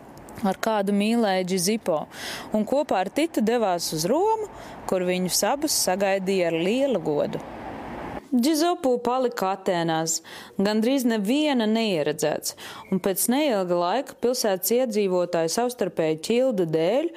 ar 0.45 0.61
kādu 0.63 0.95
mīlēja 0.97 1.49
Džizipo, 1.49 2.05
un 2.55 2.65
kopā 2.69 3.03
ar 3.05 3.11
Titu 3.15 3.43
devās 3.45 3.91
uz 3.97 4.07
Romu, 4.11 4.49
kur 4.91 5.05
viņus 5.09 5.45
abus 5.51 5.77
sagaidīja 5.87 6.53
ar 6.53 6.59
lielu 6.61 7.03
godu. 7.05 7.43
Džizopu 8.35 8.97
palika 9.07 9.53
Atēnās, 9.55 10.17
gandrīz 10.59 11.05
neviena 11.07 11.69
neieredzēts, 11.71 12.57
un 12.91 12.99
pēc 13.03 13.29
neilga 13.31 13.79
laika 13.79 14.17
pilsētas 14.19 14.73
iedzīvotāju 14.75 15.53
savstarpēju 15.55 16.19
ķildu 16.27 16.67
dēļ 16.75 17.13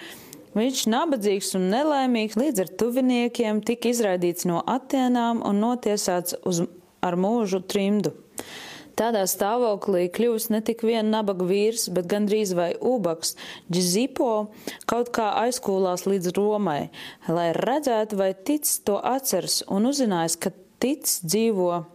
viņš 0.58 0.84
nabadzīgs 0.94 1.56
un 1.58 1.68
nelaimīgs 1.74 2.38
līdz 2.38 2.64
ar 2.64 2.72
tuviniekiem 2.82 3.64
tika 3.66 3.90
izraidīts 3.90 4.46
no 4.50 4.62
Atēnām 4.70 5.42
un 5.46 5.62
notiesāts 5.64 6.38
uz, 6.46 6.64
ar 7.02 7.18
mūžu 7.18 7.64
trimdu. 7.66 8.14
Tādā 8.98 9.28
stāvoklī 9.30 10.08
kļūst 10.10 10.50
ne 10.50 10.64
tik 10.66 10.82
vien 10.88 11.12
nabaga 11.14 11.46
vīrs, 11.46 11.86
bet 11.94 12.08
gandrīz 12.10 12.56
vai 12.58 12.72
ubaks. 12.82 13.36
Džizipo 13.70 14.48
kaut 14.90 15.12
kā 15.14 15.28
aizkūlās 15.44 16.08
līdz 16.10 16.34
Romai, 16.38 16.90
lai 17.30 17.52
redzētu, 17.54 18.18
vai 18.18 18.32
tic 18.34 18.66
to 18.88 18.98
atceras 18.98 19.62
un 19.70 19.86
uzzinājis, 19.92 20.40
ka 20.42 20.54
tic 20.82 21.06
dzīvo 21.06 21.86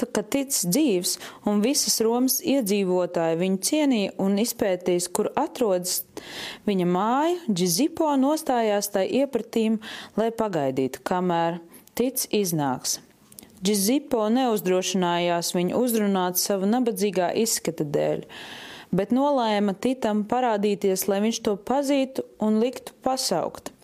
ka 0.00 0.22
tic 0.24 0.48
dzīves, 0.48 1.16
un 1.48 1.60
visas 1.64 1.98
Romas 2.04 2.38
iedzīvotāji 2.40 3.36
viņu 3.40 3.60
cienīja 3.68 4.14
un 4.22 4.38
izpētīs, 4.40 5.10
kur 5.12 5.28
atrodas 5.36 6.00
viņa 6.68 6.88
māja, 6.88 7.36
Džizipo 7.52 8.08
nostājās 8.20 8.88
tai 8.94 9.06
iepratīm, 9.20 9.76
lai 10.16 10.30
pagaidītu, 10.32 11.04
kamēr 11.04 11.60
tic 11.98 12.24
iznāks. 12.32 13.00
Džizipo 13.60 14.22
neuzdrošinājās 14.32 15.52
viņu 15.52 15.76
uzrunāt 15.84 16.40
sava 16.40 16.68
nabadzīgā 16.68 17.26
izskata 17.42 17.84
dēļ, 17.84 18.22
bet 18.96 19.12
nolēma 19.12 19.74
Titam 19.76 20.22
parādīties, 20.30 21.04
lai 21.10 21.18
viņš 21.26 21.42
to 21.44 21.58
pazītu 21.68 22.24
un 22.40 22.56
liktu 22.62 22.96
pasaukt. 23.04 23.74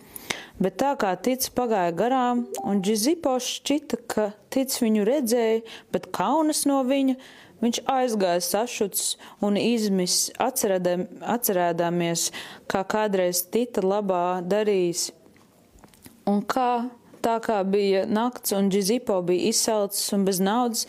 Bet 0.56 0.78
tā 0.80 0.94
kā 0.96 1.10
tic 1.20 1.44
pagāja 1.52 1.92
garām, 1.92 2.46
un 2.64 2.80
Džizipo 2.80 3.34
šķita, 3.36 4.00
ka 4.08 4.30
tic 4.48 4.72
viņu 4.80 5.04
redzēja, 5.04 5.60
bet 5.92 6.08
kaunas 6.16 6.64
no 6.64 6.80
viņa, 6.88 7.18
viņš 7.60 7.84
aizgāja 7.92 8.40
sašuts 8.44 9.16
un 9.44 9.60
izmis, 9.60 10.30
atcerēdāmies, 10.40 12.30
kā 12.72 12.80
kādreiz 12.88 13.44
Tita 13.52 13.84
labā 13.84 14.40
darījis. 14.40 15.10
Un 16.32 16.40
kā 16.48 16.88
tā 17.24 17.36
kā 17.44 17.60
bija 17.66 18.04
nakts 18.08 18.54
un 18.56 18.70
Džizipo 18.72 19.20
bija 19.26 19.50
izsalcis 19.50 20.12
un 20.16 20.26
bez 20.26 20.40
naudas, 20.42 20.86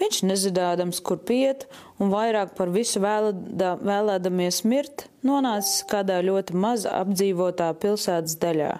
viņš 0.00 0.22
nezinādams, 0.28 1.00
kur 1.04 1.18
piet 1.18 1.66
un 2.00 2.12
vairāk 2.12 2.54
par 2.58 2.72
visu 2.74 3.02
vēlēdā, 3.02 3.76
vēlēdamies 3.84 4.62
mirt, 4.68 5.06
nonācis 5.26 5.84
kādā 5.90 6.20
ļoti 6.26 6.56
maz 6.56 6.86
apdzīvotā 6.88 7.72
pilsētas 7.82 8.38
daļā, 8.42 8.76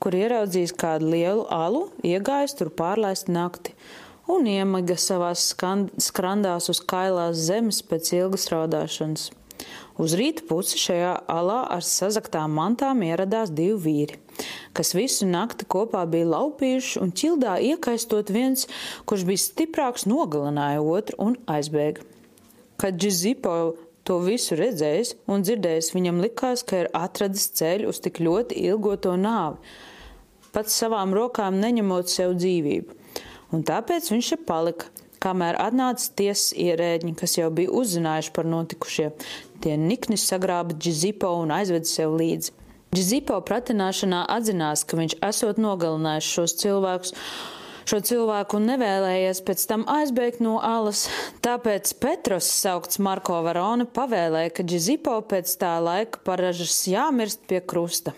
kur 0.00 0.16
ieraudzījis 0.16 0.76
kādu 0.80 1.10
lielu 1.14 1.44
alu, 1.54 1.88
iegājis 2.06 2.56
tur 2.60 2.72
pārlaist 2.72 3.28
nakti 3.32 3.76
un 4.30 4.46
iemaga 4.46 4.96
savās 5.00 5.50
skrandās 5.50 6.70
uz 6.72 6.80
kailās 6.92 7.40
zemes 7.48 7.82
pēc 7.82 8.14
ilgas 8.20 8.48
raudāšanas. 8.52 9.30
Uz 10.00 10.14
rīta 10.16 10.46
pusi 10.48 10.78
šajā 10.80 11.12
alā 11.28 11.58
ar 11.74 11.84
sazaktām 11.84 12.54
mantām 12.56 13.02
ieradās 13.04 13.50
divi 13.52 13.76
vīri, 13.84 14.16
kas 14.76 14.94
visu 14.94 15.28
nakti 15.28 15.66
kopā 15.70 16.04
bija 16.10 16.28
laupījuši 16.30 17.00
un 17.02 17.12
ķildā 17.16 17.58
iekaistot 17.72 18.32
viens, 18.34 18.66
kurš 19.08 19.26
bija 19.28 19.44
stiprāks, 19.44 20.06
nogalināja 20.10 20.82
otru 20.82 21.18
un 21.26 21.38
aizbēga. 21.50 22.04
Kad 22.80 22.96
Džizipo 23.00 23.54
to 24.08 24.18
visu 24.24 24.56
redzējis 24.58 25.14
un 25.30 25.44
dzirdējis, 25.44 25.92
viņam 25.94 26.22
likās, 26.24 26.64
ka 26.66 26.84
ir 26.84 26.92
atradis 26.96 27.50
ceļu 27.58 27.90
uz 27.92 28.00
tik 28.02 28.22
ļoti 28.24 28.56
ilgoto 28.70 29.16
nāvi, 29.20 29.60
pats 30.54 30.78
savām 30.80 31.12
rokām 31.14 31.60
neņemot 31.60 32.10
sev 32.10 32.34
dzīvību. 32.38 32.96
Un 33.54 33.66
tāpēc 33.66 34.08
viņš 34.12 34.32
šeit 34.32 34.46
palika, 34.48 34.88
kamēr 35.20 35.58
atnāca 35.60 36.06
tiesas 36.16 36.54
ierēģi, 36.56 37.12
kas 37.18 37.36
jau 37.38 37.50
bija 37.54 37.72
uzzinājuši 37.76 38.32
par 38.36 38.48
notikušie. 38.48 39.10
Tie 39.60 39.76
nikni 39.76 40.16
sagrāba 40.20 40.76
Džizipo 40.78 41.34
un 41.42 41.52
aizveda 41.54 41.88
sev 41.88 42.16
līdzi. 42.16 42.54
Džizipo 42.90 43.36
pratināšanā 43.46 44.24
atzinās, 44.34 44.80
ka 44.82 44.96
viņš 44.98 45.12
esot 45.22 45.60
nogalinājis 45.62 46.30
šos 46.34 46.54
cilvēkus, 46.58 47.12
šo 47.86 48.00
cilvēku 48.08 48.58
nevēlējies 48.64 49.40
pēc 49.46 49.62
tam 49.70 49.84
aizbēgt 49.86 50.42
no 50.42 50.56
alas. 50.58 51.04
Tāpēc 51.46 51.92
Petros, 52.02 52.48
saukts 52.50 52.98
Marko 52.98 53.38
Varone, 53.46 53.86
pavēlēja, 53.86 54.50
ka 54.56 54.66
Džizipo 54.66 55.14
pēc 55.30 55.54
tā 55.62 55.76
laika 55.78 56.18
paražas 56.26 56.82
jāmirst 56.90 57.46
pie 57.46 57.62
krusta. 57.62 58.16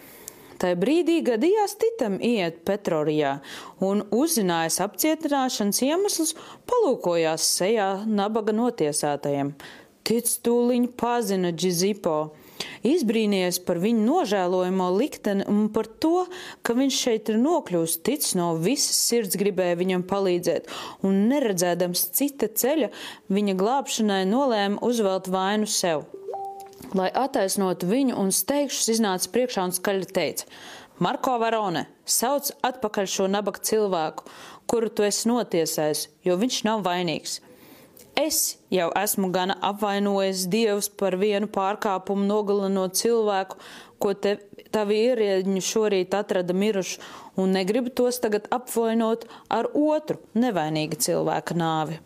Tai 0.57 0.73
brīdī 0.81 1.19
gadījās 1.27 1.77
Titam 1.77 2.17
iet 2.25 2.63
Petrorijā 2.65 3.43
un 3.85 4.07
uzzinājis 4.09 4.81
apcietināšanas 4.87 5.85
iemeslus, 5.85 6.33
palūkojās 6.71 7.45
sejā 7.59 7.89
nabaga 8.09 8.57
notiesātajiem. 8.57 9.53
Tic 10.01 10.33
tūliņ 10.47 10.95
pazina 10.97 11.53
Džizipo. 11.53 12.31
Izbrīnījies 12.87 13.61
par 13.67 13.81
viņu 13.83 14.05
nožēlojamo 14.07 14.89
likteni 14.97 15.47
un 15.51 15.69
par 15.75 15.89
to, 16.03 16.27
ka 16.67 16.77
viņš 16.79 17.01
šeit 17.07 17.31
ir 17.33 17.39
nokļūst, 17.43 18.03
tic 18.07 18.27
no 18.39 18.53
visas 18.63 18.99
sirds 19.09 19.39
gribēja 19.41 19.79
viņam 19.81 20.07
palīdzēt, 20.11 20.71
un 21.07 21.27
neredzēdams 21.31 22.09
cita 22.17 22.49
ceļa 22.49 22.91
viņa 23.33 23.57
glābšanai 23.61 24.25
nolēma 24.31 24.83
uzvelt 24.87 25.31
vainu 25.33 25.71
sev. 25.71 26.07
Lai 26.99 27.09
attaisnotu 27.15 27.87
viņu 27.89 28.19
un 28.21 28.33
steigšus 28.35 28.91
iznāca 28.97 29.31
priekšā 29.33 29.69
un 29.69 29.73
skaļi 29.73 30.11
teica: 30.13 30.49
Marko 31.03 31.39
Varone, 31.41 31.87
sauc 32.05 32.51
atpakaļ 32.67 33.09
šo 33.09 33.31
nabaga 33.31 33.63
cilvēku, 33.65 34.27
kuru 34.71 34.91
tu 34.91 35.07
esi 35.07 35.31
notiesājis, 35.31 36.09
jo 36.27 36.37
viņš 36.39 36.59
nav 36.69 36.85
vainīgs. 36.87 37.41
Es 38.19 38.59
jau 38.69 38.91
esmu 38.99 39.31
gana 39.33 39.57
apvainojis 39.65 40.45
Dievs 40.53 40.91
par 41.01 41.17
vienu 41.17 41.49
pārkāpumu, 41.49 42.27
nogalinot 42.29 42.99
cilvēku, 43.01 43.57
ko 44.03 44.13
te, 44.13 44.37
tavi 44.75 44.99
ierēģiņi 45.09 45.65
šorīt 45.65 46.17
atrada 46.19 46.53
mirušu, 46.53 47.01
un 47.41 47.57
negribu 47.57 47.93
tos 47.97 48.21
tagad 48.21 48.51
apvainot 48.53 49.25
ar 49.49 49.71
otru 49.73 50.21
nevainīga 50.37 51.01
cilvēka 51.09 51.57
nāvi. 51.57 52.01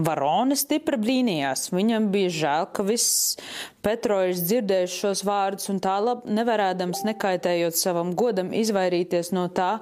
Varone 0.00 0.56
stipri 0.56 0.96
brīnījās. 1.00 1.66
Viņam 1.74 2.08
bija 2.12 2.30
žēl, 2.36 2.68
ka 2.72 2.84
viss 2.86 3.36
Petrojas 3.84 4.44
dzirdējis 4.46 4.96
šos 5.02 5.24
vārdus 5.26 5.68
un 5.72 5.80
tālāk 5.82 6.24
nevarēdams 6.30 7.02
nekaitējot 7.08 7.76
savam 7.76 8.14
godam 8.16 8.52
izvairīties 8.56 9.32
no 9.36 9.48
tā, 9.52 9.78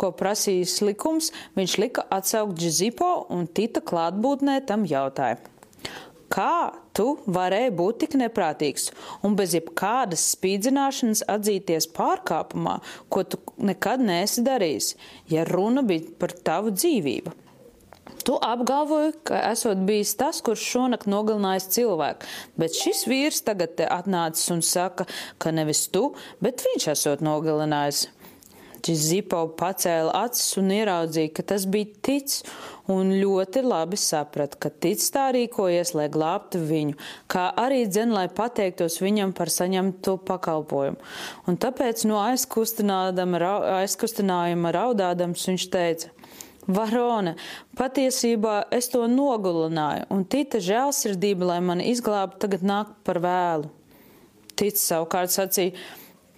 ko 0.00 0.10
prasījis 0.16 0.80
likums, 0.86 1.30
viņš 1.58 1.78
lika 1.82 2.06
atsaukt 2.16 2.58
Džizipo 2.58 3.10
un 3.32 3.46
Tita 3.46 3.82
klātbūtnē 3.84 4.60
tam 4.68 4.86
jautāja. 4.88 5.40
Kā 6.30 6.70
tu 6.94 7.16
varēji 7.26 7.72
būt 7.74 7.96
tik 8.04 8.12
neprātīgs 8.20 8.92
un 9.26 9.34
bez 9.38 9.56
jebkādas 9.56 10.28
spīdzināšanas 10.36 11.24
atzīties 11.34 11.88
pārkāpumā, 11.96 12.76
ko 13.10 13.24
tu 13.26 13.40
nekad 13.58 14.04
neesi 14.06 14.44
darījis, 14.46 14.92
ja 15.32 15.42
runa 15.48 15.82
bija 15.86 16.06
par 16.22 16.36
tavu 16.46 16.70
dzīvību? 16.76 17.34
Tu 18.20 18.36
apgalvoji, 18.46 19.14
ka 19.26 19.40
esot 19.48 19.82
bijis 19.88 20.12
tas, 20.20 20.38
kurš 20.44 20.62
šonakt 20.74 21.10
nogalinājis 21.10 21.66
cilvēku, 21.74 22.28
bet 22.60 22.78
šis 22.78 23.06
vīrs 23.10 23.42
tagad 23.46 23.80
atnācis 23.88 24.52
un 24.54 24.62
saka, 24.62 25.08
ka 25.40 25.50
nevis 25.56 25.86
tu, 25.90 26.12
bet 26.44 26.62
viņš 26.66 26.90
esot 26.94 27.24
nogalinājis. 27.26 28.06
Džizipo 28.80 29.42
pacēla 29.60 30.12
acis 30.24 30.56
un 30.60 30.70
ieraudzīja, 30.72 31.30
ka 31.36 31.42
tas 31.52 31.62
bija 31.68 31.88
tic, 32.06 32.28
un 32.90 33.12
ļoti 33.20 33.60
labi 33.64 33.96
saprata, 34.00 34.58
ka 34.60 34.68
tic 34.72 35.00
tā 35.14 35.26
rīkojies, 35.36 35.94
lai 35.98 36.08
glābtu 36.12 36.58
viņu, 36.64 36.94
kā 37.30 37.44
arī 37.60 37.80
dzen, 37.88 38.10
lai 38.16 38.28
pateiktos 38.32 39.00
viņam 39.02 39.30
par 39.36 39.48
saņemto 39.52 40.12
pakalpojumu. 40.28 40.98
Un 41.50 41.54
tāpēc 41.60 41.96
no 42.08 42.16
aizkustinājuma 42.24 44.72
raudādams 44.76 45.46
viņš 45.50 45.64
teica, 45.74 46.06
Varone, 46.70 47.32
patiesībā 47.78 48.56
es 48.76 48.86
to 48.92 49.06
nogulināju, 49.10 50.04
un 50.12 50.24
tīta 50.28 50.60
žēlsirdība, 50.62 51.48
lai 51.54 51.60
mani 51.64 51.88
izglābtu, 51.90 52.38
tagad 52.44 52.62
nāk 52.66 52.92
par 53.06 53.18
vēlu. 53.24 53.70
Tic 54.60 54.76
savukārt 54.78 55.32
sacīja, 55.32 55.72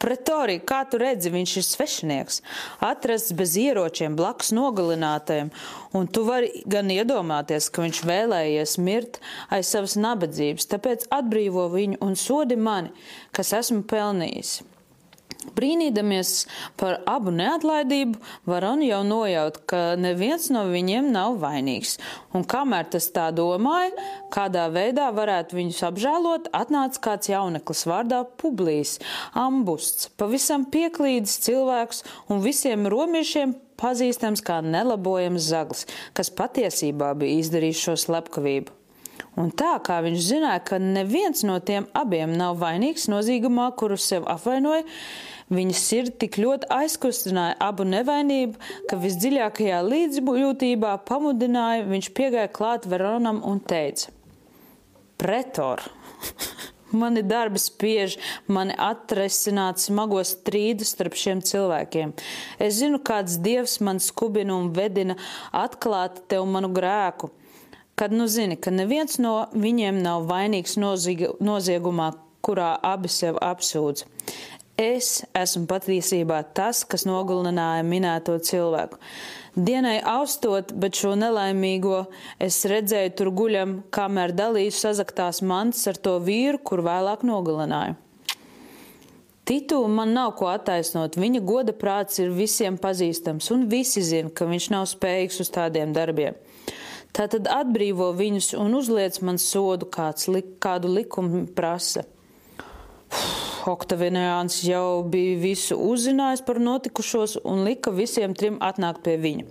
Pretorija, 0.03 0.63
kā 0.67 0.81
tu 0.91 0.99
redzi, 0.99 1.31
viņš 1.31 1.53
ir 1.61 1.67
svešinieks, 1.67 2.41
atrasts 2.83 3.35
bez 3.39 3.55
ieročiem 3.61 4.17
blakus 4.19 4.51
nogalinātajam, 4.57 5.53
un 5.95 6.11
tu 6.11 6.25
vari 6.27 6.65
gan 6.67 6.91
iedomāties, 6.91 7.71
ka 7.71 7.85
viņš 7.85 8.03
vēlējies 8.11 8.77
mirt 8.83 9.21
aiz 9.55 9.71
savas 9.71 9.95
nabadzības, 10.01 10.67
tāpēc 10.75 11.07
atbrīvo 11.15 11.69
viņu 11.71 12.03
un 12.03 12.19
sodi 12.19 12.59
mani, 12.59 12.91
kas 13.31 13.55
esmu 13.63 13.85
pelnījis. 13.87 14.59
Brīnīdamies 15.57 16.33
par 16.81 17.01
abu 17.11 17.33
neatlaidību, 17.35 18.21
varon 18.49 18.83
jau 18.87 19.01
nojaut, 19.07 19.59
ka 19.69 19.81
neviens 20.01 20.49
no 20.55 20.65
viņiem 20.71 21.11
nav 21.15 21.39
vainīgs, 21.43 21.97
un 22.37 22.47
kamēr 22.49 22.89
tas 22.95 23.09
tā 23.15 23.29
domāja, 23.35 23.91
kādā 24.35 24.69
veidā 24.73 25.11
varētu 25.15 25.59
viņus 25.59 25.83
apžēlot, 25.91 26.53
atnāca 26.57 27.03
kāds 27.09 27.33
jauneklis 27.33 27.85
vārdā 27.91 28.23
Publijas, 28.43 28.99
ambusts, 29.39 30.09
pavisam 30.21 30.65
pieklīdis 30.71 31.41
cilvēks 31.47 32.05
un 32.31 32.45
visiem 32.45 32.87
romiešiem 32.91 33.57
pazīstams 33.83 34.45
kā 34.47 34.61
nelabojams 34.65 35.51
zaglis, 35.51 35.89
kas 36.17 36.31
patiesībā 36.39 37.13
bija 37.19 37.43
izdarījis 37.43 37.83
šo 37.89 37.99
slepkavību. 38.07 38.79
Un 39.41 39.49
tā 39.57 39.79
kā 39.85 39.99
viņš 40.05 40.25
zināja, 40.27 40.61
ka 40.67 40.79
neviens 40.83 41.45
no 41.49 41.57
tiem 41.65 41.87
abiem 41.97 42.35
nav 42.37 42.59
vainīgs 42.61 43.09
nozīgumā, 43.09 43.71
kuru 43.81 43.97
sev 43.97 44.27
apvainoja, 44.29 44.85
viņa 45.53 45.77
sirdi 45.79 46.15
tik 46.25 46.39
ļoti 46.43 46.69
aizkustināja 46.73 47.57
abu 47.63 47.87
nevainību, 47.89 48.59
ka 48.91 48.99
visdziļākajā 49.03 49.81
līdzjūtībā 49.87 50.97
pamudināja 51.09 51.87
viņš 51.89 52.11
piegāja 52.17 52.53
klāt 52.53 52.89
Veronam 52.91 53.43
un 53.47 53.61
teica: 53.61 54.13
Pretor! 55.21 55.85
Mani 56.93 57.23
darbi 57.25 57.57
spiež, 57.57 58.19
mani 58.53 58.75
atrisināt 58.77 59.81
smagos 59.81 60.35
strīdus 60.35 60.91
starp 60.93 61.15
šiem 61.17 61.39
cilvēkiem. 61.41 62.13
Es 62.61 62.83
zinu, 62.83 62.99
kāds 63.01 63.39
dievs 63.41 63.79
man 63.81 63.97
skubina 63.97 64.59
un 64.61 64.69
vedina 64.77 65.17
atklāt 65.57 66.21
tev 66.29 66.45
manu 66.53 66.69
grēku 66.77 67.31
kad 67.95 68.13
nu 68.13 68.27
zini, 68.27 68.57
ka 68.57 68.73
neviens 68.75 69.19
no 69.23 69.47
viņiem 69.55 70.01
nav 70.03 70.25
vainīgs 70.27 70.79
noziegumā, 70.81 72.09
kurā 72.43 72.73
abi 72.83 73.11
sev 73.13 73.39
apsūdz. 73.39 74.03
Es 74.83 75.21
esmu 75.39 75.69
patiesībā 75.71 76.41
tas, 76.57 76.81
kas 76.83 77.05
nogalināja 77.07 77.85
minēto 77.87 78.35
cilvēku. 78.43 78.99
Dienai 79.55 79.99
austot, 80.09 80.73
bet 80.75 80.97
šo 80.99 81.13
nelaimīgo 81.21 82.07
es 82.43 82.57
redzēju 82.67 83.13
tur 83.19 83.31
guļam, 83.37 83.75
kamēr 83.95 84.33
dalīju 84.35 84.73
sazaktās 84.75 85.43
mantas 85.47 85.85
ar 85.93 86.01
to 86.03 86.17
vīru, 86.25 86.59
kur 86.59 86.83
vēlāk 86.83 87.23
nogalināju. 87.29 87.95
Titu 89.47 89.79
man 89.93 90.17
nav 90.17 90.33
ko 90.39 90.49
attaisnot. 90.51 91.19
Viņa 91.21 91.45
goda 91.47 91.77
prāts 91.77 92.19
ir 92.23 92.35
visiem 92.35 92.79
pazīstams, 92.81 93.53
un 93.55 93.69
visi 93.71 94.03
zina, 94.07 94.33
ka 94.35 94.49
viņš 94.51 94.71
nav 94.75 94.89
spējīgs 94.91 95.43
uz 95.45 95.53
tādiem 95.53 95.95
darbiem. 95.95 96.39
Tātad 97.13 97.47
atbrīvo 97.51 98.09
viņus 98.19 98.55
un 98.59 98.75
uzliec 98.79 99.21
man 99.23 99.39
sodu, 99.39 99.87
kāds, 99.93 100.31
li, 100.33 100.43
kādu 100.63 100.91
likumu 100.97 101.45
prasa. 101.55 102.07
Oktaviniāns 103.63 104.57
jau 104.67 105.05
bija 105.07 105.37
visu 105.39 105.77
uzzinājis 105.79 106.43
par 106.47 106.59
notikušos 106.59 107.37
un 107.47 107.63
lika 107.67 107.93
visiem 107.95 108.35
trim 108.35 108.57
atnākt 108.65 109.05
pie 109.07 109.15
viņa. 109.23 109.45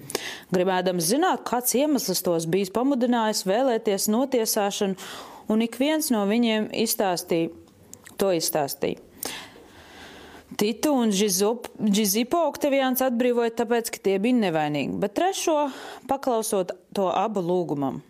Gribēdams 0.51 1.07
zināt, 1.13 1.45
kāds 1.47 1.77
iemesls 1.79 2.23
tos 2.25 2.47
bijis 2.51 2.73
pamudinājis 2.75 3.45
vēlēties 3.47 4.09
notiesāšanu, 4.11 4.99
un 5.47 5.63
ik 5.63 5.79
viens 5.79 6.11
no 6.11 6.25
viņiem 6.27 6.67
izstāstīja, 6.83 7.53
to 8.19 8.33
izstāstīja. 8.35 8.99
Titu 10.59 10.91
un 10.91 11.15
Džizipo 11.15 12.43
Oktavians 12.49 12.99
atbrīvoja 13.05 13.55
tāpēc, 13.63 13.93
ka 13.95 14.03
tie 14.03 14.19
bija 14.19 14.35
nevainīgi, 14.43 14.99
bet 14.99 15.15
trešo 15.15 15.69
paklausot 16.11 16.75
to 16.91 17.07
abu 17.07 17.39
lūgumam. 17.45 18.01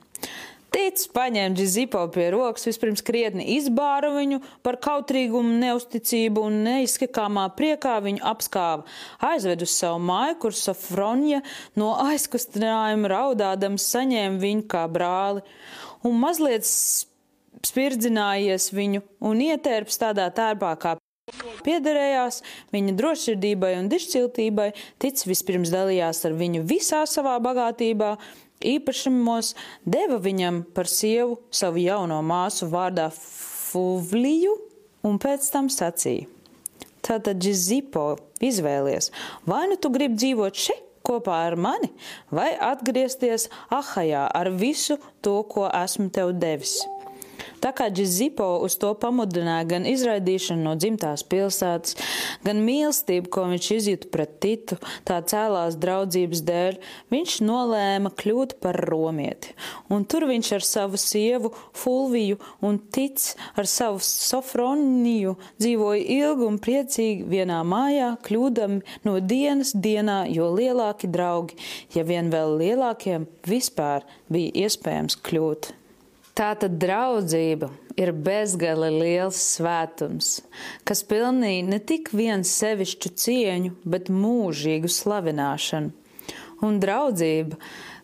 Tīts 0.72 1.10
paņēma 1.12 1.52
Džizipo 1.58 2.02
pie 2.16 2.30
rokas, 2.32 2.64
vispirms 2.70 3.04
krietni 3.04 3.44
izbāra 3.58 4.08
viņu 4.16 4.38
par 4.64 4.78
kautrīgumu, 4.80 5.58
neusticību 5.60 6.46
un 6.48 6.62
neizskakāmā 6.64 7.50
priekā 7.58 7.98
viņu 8.06 8.24
apskāva, 8.32 8.86
aizved 9.28 9.66
uz 9.66 9.74
savu 9.76 10.00
māju, 10.08 10.38
kur 10.46 10.56
Safronja 10.56 11.42
no 11.76 11.92
aizkustinājuma 12.06 13.12
raudādams 13.12 13.90
saņēma 13.92 14.40
viņu 14.40 14.64
kā 14.72 14.86
brāli. 14.88 15.44
Un 16.08 16.16
mazliet 16.24 16.64
spirdzinājies 17.68 18.72
viņu 18.72 19.04
un 19.28 19.44
ietērps 19.44 20.00
tādā 20.00 20.32
tērpā 20.36 20.76
kā 20.80 20.96
Piederējās 21.66 22.42
viņa 22.74 22.96
drošsirdībai 22.98 23.76
un 23.78 23.90
dišciltībai, 23.92 24.72
tic 25.04 25.22
vispirms 25.30 25.72
dalījās 25.72 26.24
ar 26.28 26.34
viņu 26.40 26.64
visā 26.68 27.04
savā 27.08 27.38
bagātībā, 27.44 28.16
īpašumos, 28.68 29.54
deva 29.86 30.20
viņam 30.22 30.62
par 30.76 30.90
sievu 30.90 31.40
savu 31.54 31.82
jauno 31.84 32.22
māsu 32.26 32.70
vārdā 32.72 33.10
Fuvliju 33.16 34.58
un 35.08 35.18
pēc 35.22 35.48
tam 35.54 35.70
sacīja. 35.72 36.28
Tātad 37.02 37.40
Džizipo 37.42 38.16
izvēlies, 38.44 39.10
vai 39.50 39.66
nu 39.72 39.78
tu 39.82 39.90
gribi 39.94 40.20
dzīvot 40.22 40.58
šeit 40.68 40.88
kopā 41.02 41.40
ar 41.48 41.58
mani, 41.58 41.90
vai 42.30 42.52
atgriezties 42.62 43.50
Ahajā 43.74 44.28
ar 44.30 44.52
visu 44.54 45.00
to, 45.26 45.42
ko 45.50 45.66
esmu 45.68 46.12
tev 46.14 46.36
devis. 46.38 46.78
Tā 47.62 47.70
kā 47.78 47.92
Džizipo 47.94 48.46
uz 48.66 48.74
to 48.82 48.90
pamudināja 48.98 49.68
gan 49.76 49.84
izraidīšanu 49.86 50.66
no 50.66 50.74
dzimtās 50.80 51.22
pilsētas, 51.30 51.98
gan 52.46 52.62
mīlestību, 52.66 53.30
ko 53.30 53.46
viņš 53.52 53.68
izjūta 53.78 54.10
pret 54.14 54.38
Titu, 54.42 54.78
tā 55.06 55.20
cēlās 55.30 55.76
draudzības 55.78 56.42
dēļ, 56.48 56.80
viņš 57.14 57.36
nolēma 57.46 58.10
kļūt 58.18 58.56
par 58.64 58.80
romieti. 58.90 59.54
Un 59.94 60.08
tur 60.10 60.26
viņš 60.30 60.52
ar 60.58 60.66
savu 60.66 60.98
sievu 61.02 61.52
Fulviju 61.78 62.40
un 62.66 62.80
Tic 62.92 63.22
ar 63.54 63.70
savu 63.70 64.02
Sofroniju 64.02 65.36
dzīvoja 65.62 66.02
ilgi 66.18 66.48
un 66.48 66.58
priecīgi 66.62 67.28
vienā 67.30 67.60
mājā, 67.68 68.16
kļūdami 68.26 68.82
no 69.06 69.20
dienas 69.22 69.76
dienā, 69.78 70.24
jo 70.34 70.50
lielāki 70.56 71.12
draugi, 71.12 71.60
ja 71.94 72.08
vien 72.08 72.34
vēl 72.34 72.58
lielākiem, 72.64 73.30
vispār 73.46 74.08
bija 74.34 74.66
iespējams 74.66 75.22
kļūt. 75.22 75.76
Tātad 76.38 76.78
draudzība 76.80 77.68
ir 78.00 78.14
bezgali 78.16 78.88
liels 78.94 79.40
svētums, 79.58 80.38
kas 80.88 81.04
pelnīja 81.08 81.66
ne 81.68 81.80
tik 81.84 82.14
viens 82.16 82.54
sevišķu 82.62 83.12
cieņu, 83.24 83.74
bet 83.84 84.08
mūžīgu 84.14 84.92
slavināšanu. 84.92 85.92
Un 86.64 86.78
draudzība, 86.80 87.58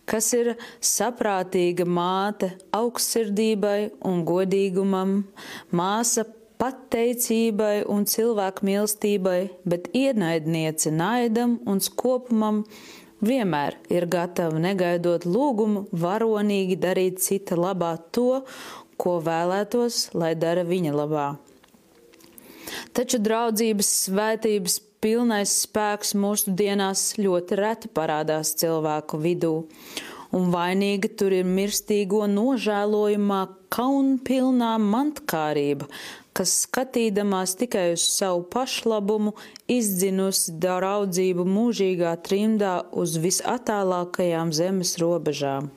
kas 0.10 0.32
ir 0.36 0.56
saprātīga 0.84 1.86
māte 1.88 2.52
augstsirdībai 2.76 3.94
un 4.10 4.24
godīgumam, 4.28 5.20
māsa 5.72 6.26
pateicībai 6.58 7.86
un 7.94 8.08
cilvēku 8.10 8.66
mīlestībai, 8.68 9.40
bet 9.64 9.92
ienaidniece 9.96 10.92
naidam 10.92 11.60
un 11.70 11.84
skopumam, 11.84 12.64
vienmēr 13.24 13.78
ir 13.94 14.08
gatava 14.12 14.60
negaidot 14.62 15.26
lūgumu 15.26 15.88
varonīgi 15.92 16.78
darīt 16.80 17.22
cita 17.24 17.58
labā 17.58 17.96
to, 18.12 18.44
ko 18.98 19.20
vēlētos, 19.24 20.10
lai 20.18 20.34
dara 20.36 20.66
viņa 20.68 20.94
labā. 20.96 21.28
Taču 22.98 23.20
draudzības 23.24 23.90
svētības 24.08 24.80
pilnais 25.02 25.54
spēks 25.64 26.16
mūsu 26.18 26.54
dienās 26.58 27.14
ļoti 27.22 27.58
reti 27.60 27.92
parādās 27.94 28.56
cilvēku 28.60 29.20
vidū, 29.22 29.54
un 30.36 30.50
vainīga 30.54 31.12
tur 31.20 31.36
ir 31.38 31.48
mirstīgo 31.48 32.26
nožēlojumā 32.32 33.42
kaunpilnā 33.74 34.74
mantkārība, 34.82 35.88
kas 36.38 36.54
skatīdamās 36.68 37.56
tikai 37.58 37.88
uz 37.96 38.06
savu 38.14 38.44
pašlabumu, 38.54 39.34
izdzinusi 39.72 40.54
draudzību 40.62 41.48
mūžīgā 41.50 42.14
trimdā 42.28 42.78
uz 42.94 43.18
visatālākajām 43.24 44.54
zemes 44.54 44.96
robežām. 45.02 45.72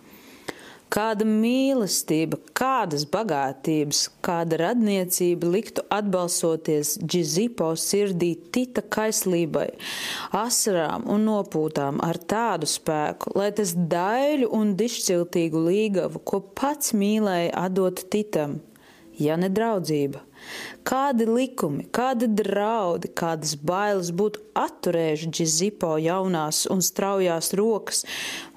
Kāda 0.90 1.22
mīlestība, 1.22 2.40
kādas 2.58 3.04
bagātības, 3.06 4.08
kāda 4.26 4.56
radniecība 4.58 5.46
liktu 5.46 5.84
atbalsoties 5.86 6.96
Džizipo 7.04 7.68
sirdī 7.78 8.32
tita 8.50 8.82
kaislībai, 8.82 9.68
asarām 10.34 11.06
un 11.14 11.28
nopūtām 11.28 12.02
ar 12.02 12.18
tādu 12.18 12.66
spēku, 12.66 13.36
lai 13.38 13.52
tas 13.54 13.76
daļu 13.94 14.50
un 14.58 14.74
dišciltīgu 14.80 15.62
līgavu, 15.68 16.24
ko 16.26 16.42
pats 16.58 16.90
mīlēja, 16.90 17.54
atdot 17.68 18.02
titam, 18.10 18.58
ja 19.14 19.38
ne 19.38 19.46
draudzība. 19.46 20.26
Kādi 20.86 21.26
likumi, 21.28 21.86
kādi 21.92 22.28
draudi, 22.40 23.10
kādas 23.16 23.56
bailes 23.56 24.12
būtu 24.16 24.42
atturējuši 24.58 25.30
Džizipo 25.30 25.94
jaunās 26.00 26.62
un 26.72 26.80
straujās 26.84 27.52
rokas, 27.58 28.04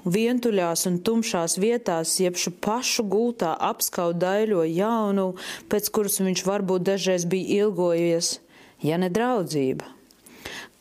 vientuļās 0.06 0.88
un 0.90 1.02
tumšās 1.06 1.58
vietās, 1.62 2.16
jeb 2.24 2.40
šo 2.40 2.54
pašu 2.64 3.08
gultā 3.10 3.56
apskaudaļo 3.72 4.64
jaunu, 4.70 5.34
pēc 5.72 5.92
kuras 5.96 6.22
viņš 6.24 6.46
varbūt 6.48 6.88
dažreiz 6.92 7.28
bija 7.30 7.66
ilgojies, 7.66 8.38
ja 8.84 9.02
ne 9.02 9.12
draudzība 9.14 9.92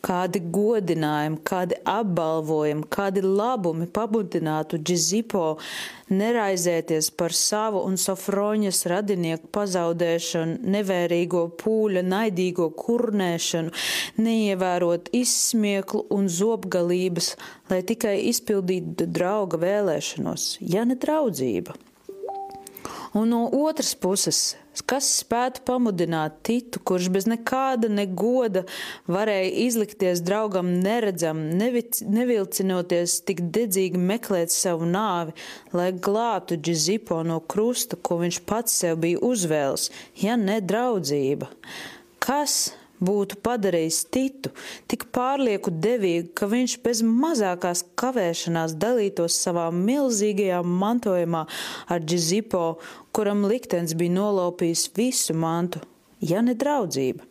kādi 0.03 0.41
godinājumi, 0.53 1.39
kādi 1.47 1.79
apbalvojumi, 1.89 2.87
kādi 2.93 3.23
labumi 3.23 3.87
pabudinātu 3.87 4.81
Džizipo 4.83 5.45
neraizēties 6.13 7.11
par 7.17 7.35
savu 7.37 7.85
un 7.87 7.99
Sofroņas 8.01 8.83
radinieku 8.91 9.51
pazaudēšanu, 9.55 10.59
nevērīgo 10.75 11.45
pūļa, 11.63 12.03
naidīgo 12.07 12.69
kurnēšanu, 12.79 13.73
neievērot 14.23 15.13
izsmieklu 15.17 16.05
un 16.15 16.29
zobgalības, 16.33 17.35
lai 17.71 17.81
tikai 17.87 18.19
izpildītu 18.33 19.07
drauga 19.07 19.61
vēlēšanos, 19.63 20.57
ja 20.67 20.85
ne 20.89 20.99
draudzība. 20.99 21.79
Un 23.15 23.29
no 23.29 23.45
otras 23.53 23.93
puses, 23.95 24.55
kas 24.81 25.09
spētu 25.21 25.63
pamudināt 25.69 26.41
Titu, 26.47 26.81
kurš 26.81 27.11
bez 27.13 27.29
nekāda 27.29 27.91
negoda 27.93 28.65
varēja 29.11 29.51
izlikties 29.67 30.23
draugam 30.25 30.71
neredzam, 30.85 31.45
nevic, 31.61 32.01
nevilcinoties 32.07 33.21
tik 33.29 33.45
dedzīgi 33.53 34.01
meklēt 34.01 34.55
savu 34.55 34.89
nāvi, 34.89 35.37
lai 35.77 35.91
glābtu 35.93 36.57
Džizipo 36.57 37.21
no 37.27 37.41
krusta, 37.41 38.01
ko 38.01 38.23
viņš 38.25 38.43
pats 38.49 38.79
sev 38.83 39.03
bija 39.05 39.21
uzvēls, 39.21 39.91
ja 40.25 40.39
ne 40.41 40.61
draudzība? 40.65 41.51
Kas 42.23 42.73
būtu 43.03 43.39
padarījis 43.43 44.01
Titu 44.15 44.53
tik 44.91 45.09
pārlieku 45.15 45.73
devīgu, 45.75 46.31
ka 46.39 46.49
viņš 46.51 46.77
bez 46.85 47.03
mazākās 47.07 47.85
kavēšanās 47.99 48.77
dalītos 48.81 49.39
savā 49.43 49.69
milzīgajā 49.75 50.63
mantojumā 50.67 51.45
ar 51.91 52.05
Džizipo, 52.05 52.65
kuram 53.13 53.45
liktenis 53.49 53.95
bija 53.99 54.17
nolaupījis 54.17 54.87
visu 54.97 55.37
mantu, 55.37 55.83
ja 56.21 56.43
ne 56.45 56.55
draudzība. 56.59 57.27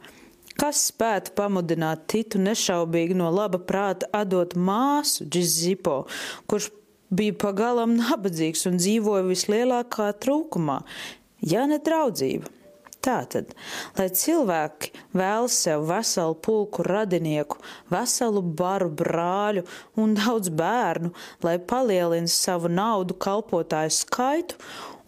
Kas 0.62 0.84
spētu 0.92 1.34
pamudināt 1.38 2.06
Titu 2.12 2.42
nešaubīgi 2.42 3.16
no 3.18 3.32
laba 3.34 3.58
prāta 3.58 4.10
atdot 4.14 4.54
māsu 4.54 5.26
Džizipo, 5.26 6.04
kurš 6.46 6.70
bija 7.10 7.38
pagalam 7.42 7.96
nabadzīgs 7.98 8.68
un 8.70 8.78
dzīvoja 8.82 9.26
vislielākā 9.32 10.12
trūkumā, 10.22 10.82
ja 11.54 11.68
ne 11.72 11.80
draudzība? 11.82 12.52
Tātad, 13.02 13.56
lai 13.98 14.12
cilvēki 14.14 14.92
vēlas 15.18 15.56
sev 15.64 15.88
veselu 15.90 16.36
pulku 16.46 16.84
radinieku, 16.86 17.58
veselu 17.90 18.44
baru 18.60 18.92
brāļu 18.94 19.64
un 19.98 20.14
daudz 20.20 20.52
bērnu, 20.54 21.10
lai 21.42 21.56
palielina 21.58 22.30
savu 22.30 22.70
naudu 22.70 23.18
kalpotāju 23.26 23.96
skaitu, 23.96 24.60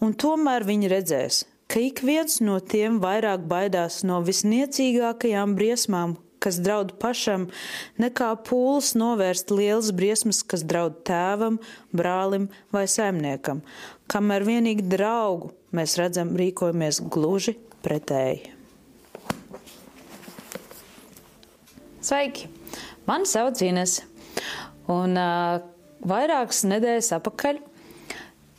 un 0.02 0.14
tomēr 0.14 0.66
viņi 0.66 0.90
redzēs, 0.92 1.44
ka 1.70 1.80
ik 1.82 2.02
viens 2.06 2.40
no 2.44 2.58
tiem 2.60 3.00
vairāk 3.02 3.46
baidās 3.50 4.02
no 4.06 4.20
visniecīgākajām 4.24 5.54
briesmām, 5.58 6.16
kas 6.44 6.60
draud 6.60 6.94
pašam, 7.00 7.48
nekā 8.00 8.30
pūles 8.44 8.92
novērst 9.00 9.52
lielas 9.54 9.90
briesmas, 9.96 10.42
kas 10.44 10.64
draud 10.68 11.00
tēvam, 11.08 11.58
brālim 11.94 12.50
vai 12.74 12.84
saimniekam, 12.90 13.62
kamēr 14.12 14.44
vienīgi 14.48 14.84
draugu 14.92 15.54
mēs 15.74 15.96
redzam 16.00 16.34
rīkojamies 16.38 17.00
gluži 17.08 17.56
pretēji. 17.84 18.52
Sveiki! 22.04 22.50
Mani 23.08 23.28
sauc 23.28 23.60
Ines, 23.64 23.98
un 24.92 25.16
uh, 25.16 25.60
vairākas 26.08 26.62
nedēļas 26.68 27.10
atpakaļ 27.18 27.60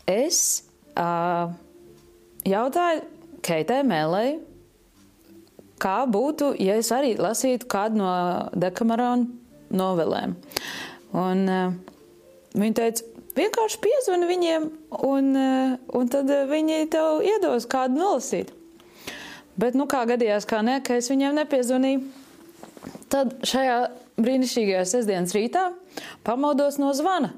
es 0.10 0.65
uh, 1.00 1.54
jautāju 2.48 3.04
Keitai 3.46 3.82
Mēlei, 3.86 4.40
kā 5.82 5.98
būtu, 6.10 6.54
ja 6.62 6.78
es 6.82 6.92
arī 6.96 7.16
lasītu 7.20 7.68
kādu 7.70 8.02
no 8.02 8.12
Dekamarona 8.58 9.28
novelēm. 9.76 10.36
Un 11.16 11.44
uh, 11.52 11.76
viņa 12.56 12.78
teica, 12.80 13.08
vienkārši 13.38 13.82
piezvani 13.84 14.30
viņiem, 14.32 14.70
un, 15.06 15.32
uh, 15.40 15.76
un 15.96 16.12
tad 16.12 16.32
viņi 16.52 16.86
tev 16.94 17.26
iedos 17.26 17.68
kādu 17.70 18.02
nolasīt. 18.02 18.54
Bet, 19.56 19.76
nu, 19.78 19.86
kā 19.88 20.02
gadījās, 20.08 20.48
kā 20.50 20.60
ne, 20.66 20.82
ka 20.84 20.98
es 21.00 21.08
viņiem 21.12 21.38
nepiezvanīju. 21.38 22.02
Tad 23.12 23.38
šajā 23.48 23.78
brīnišķīgajā 24.20 24.82
sestdienas 24.88 25.34
rītā 25.36 25.70
pamodos 26.28 26.78
no 26.82 26.92
zvana, 26.96 27.34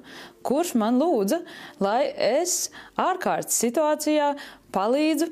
kurš 0.48 0.74
man 0.80 1.00
lūdza, 1.02 1.42
lai 1.84 2.08
es 2.14 2.70
ārkārtas 3.00 3.60
situācijā 3.66 4.32
palīdzu, 4.76 5.30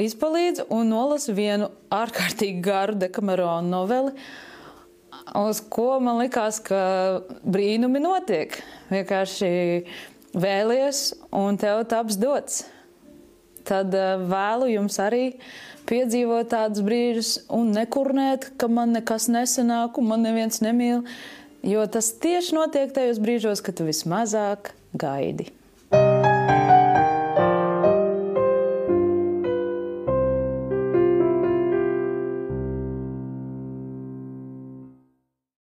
izpalīdzu 0.00 0.68
un 0.74 0.90
nolasu 0.94 1.34
vienu 1.36 1.70
ārkārtīgi 1.92 2.64
garu 2.64 2.96
dekameronu 3.04 3.68
noveli, 3.68 4.14
uz 5.38 5.60
ko 5.72 5.98
man 6.02 6.22
likās, 6.22 6.60
ka 6.64 6.80
brīnumi 7.44 8.02
notiek. 8.02 8.56
Vienkārši 8.92 9.50
vēlies 10.34 11.10
un 11.34 11.60
tev 11.60 11.84
taps 11.90 12.18
dots. 12.20 12.64
Tad 13.64 13.94
eh, 13.96 14.16
vēlu 14.28 14.68
jums 14.74 14.98
arī 15.00 15.24
piedzīvot 15.88 16.50
tādus 16.52 16.84
brīžus 16.84 17.30
un 17.52 17.72
nekurnēt, 17.76 18.52
ka 18.60 18.68
man 18.68 18.92
nekas 18.96 19.30
nesanāk 19.32 20.00
un 20.00 20.10
man 20.12 20.24
neviens 20.24 20.60
nemīl. 20.64 21.04
Jo 21.64 21.86
tas 21.88 22.10
tieši 22.20 22.56
notiek 22.58 22.92
tajos 22.92 23.20
brīžos, 23.24 23.62
kad 23.64 23.78
tu 23.78 23.86
vismazāk 23.88 24.74
gaidi. 25.00 25.48